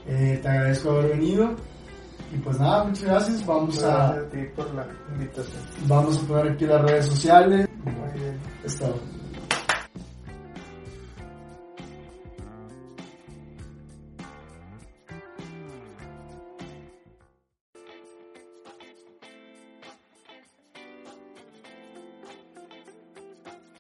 Eh, 0.07 0.39
te 0.43 0.49
agradezco 0.49 0.91
haber 0.91 1.11
venido. 1.17 1.55
Y 2.33 2.39
pues 2.39 2.59
nada, 2.59 2.85
muchas 2.85 3.05
gracias. 3.05 3.47
Vamos 3.47 3.83
a, 3.83 4.13
gracias 4.13 4.25
a 4.25 4.31
ti 4.31 4.39
por 4.55 4.75
la 4.75 4.87
invitación. 5.13 5.63
vamos 5.87 6.23
a 6.23 6.27
poner 6.27 6.53
aquí 6.53 6.67
las 6.67 6.83
redes 6.83 7.07
sociales. 7.07 7.69
Muy 7.85 8.21
bien. 8.21 8.39
Es 8.65 8.79
todo. 8.79 9.18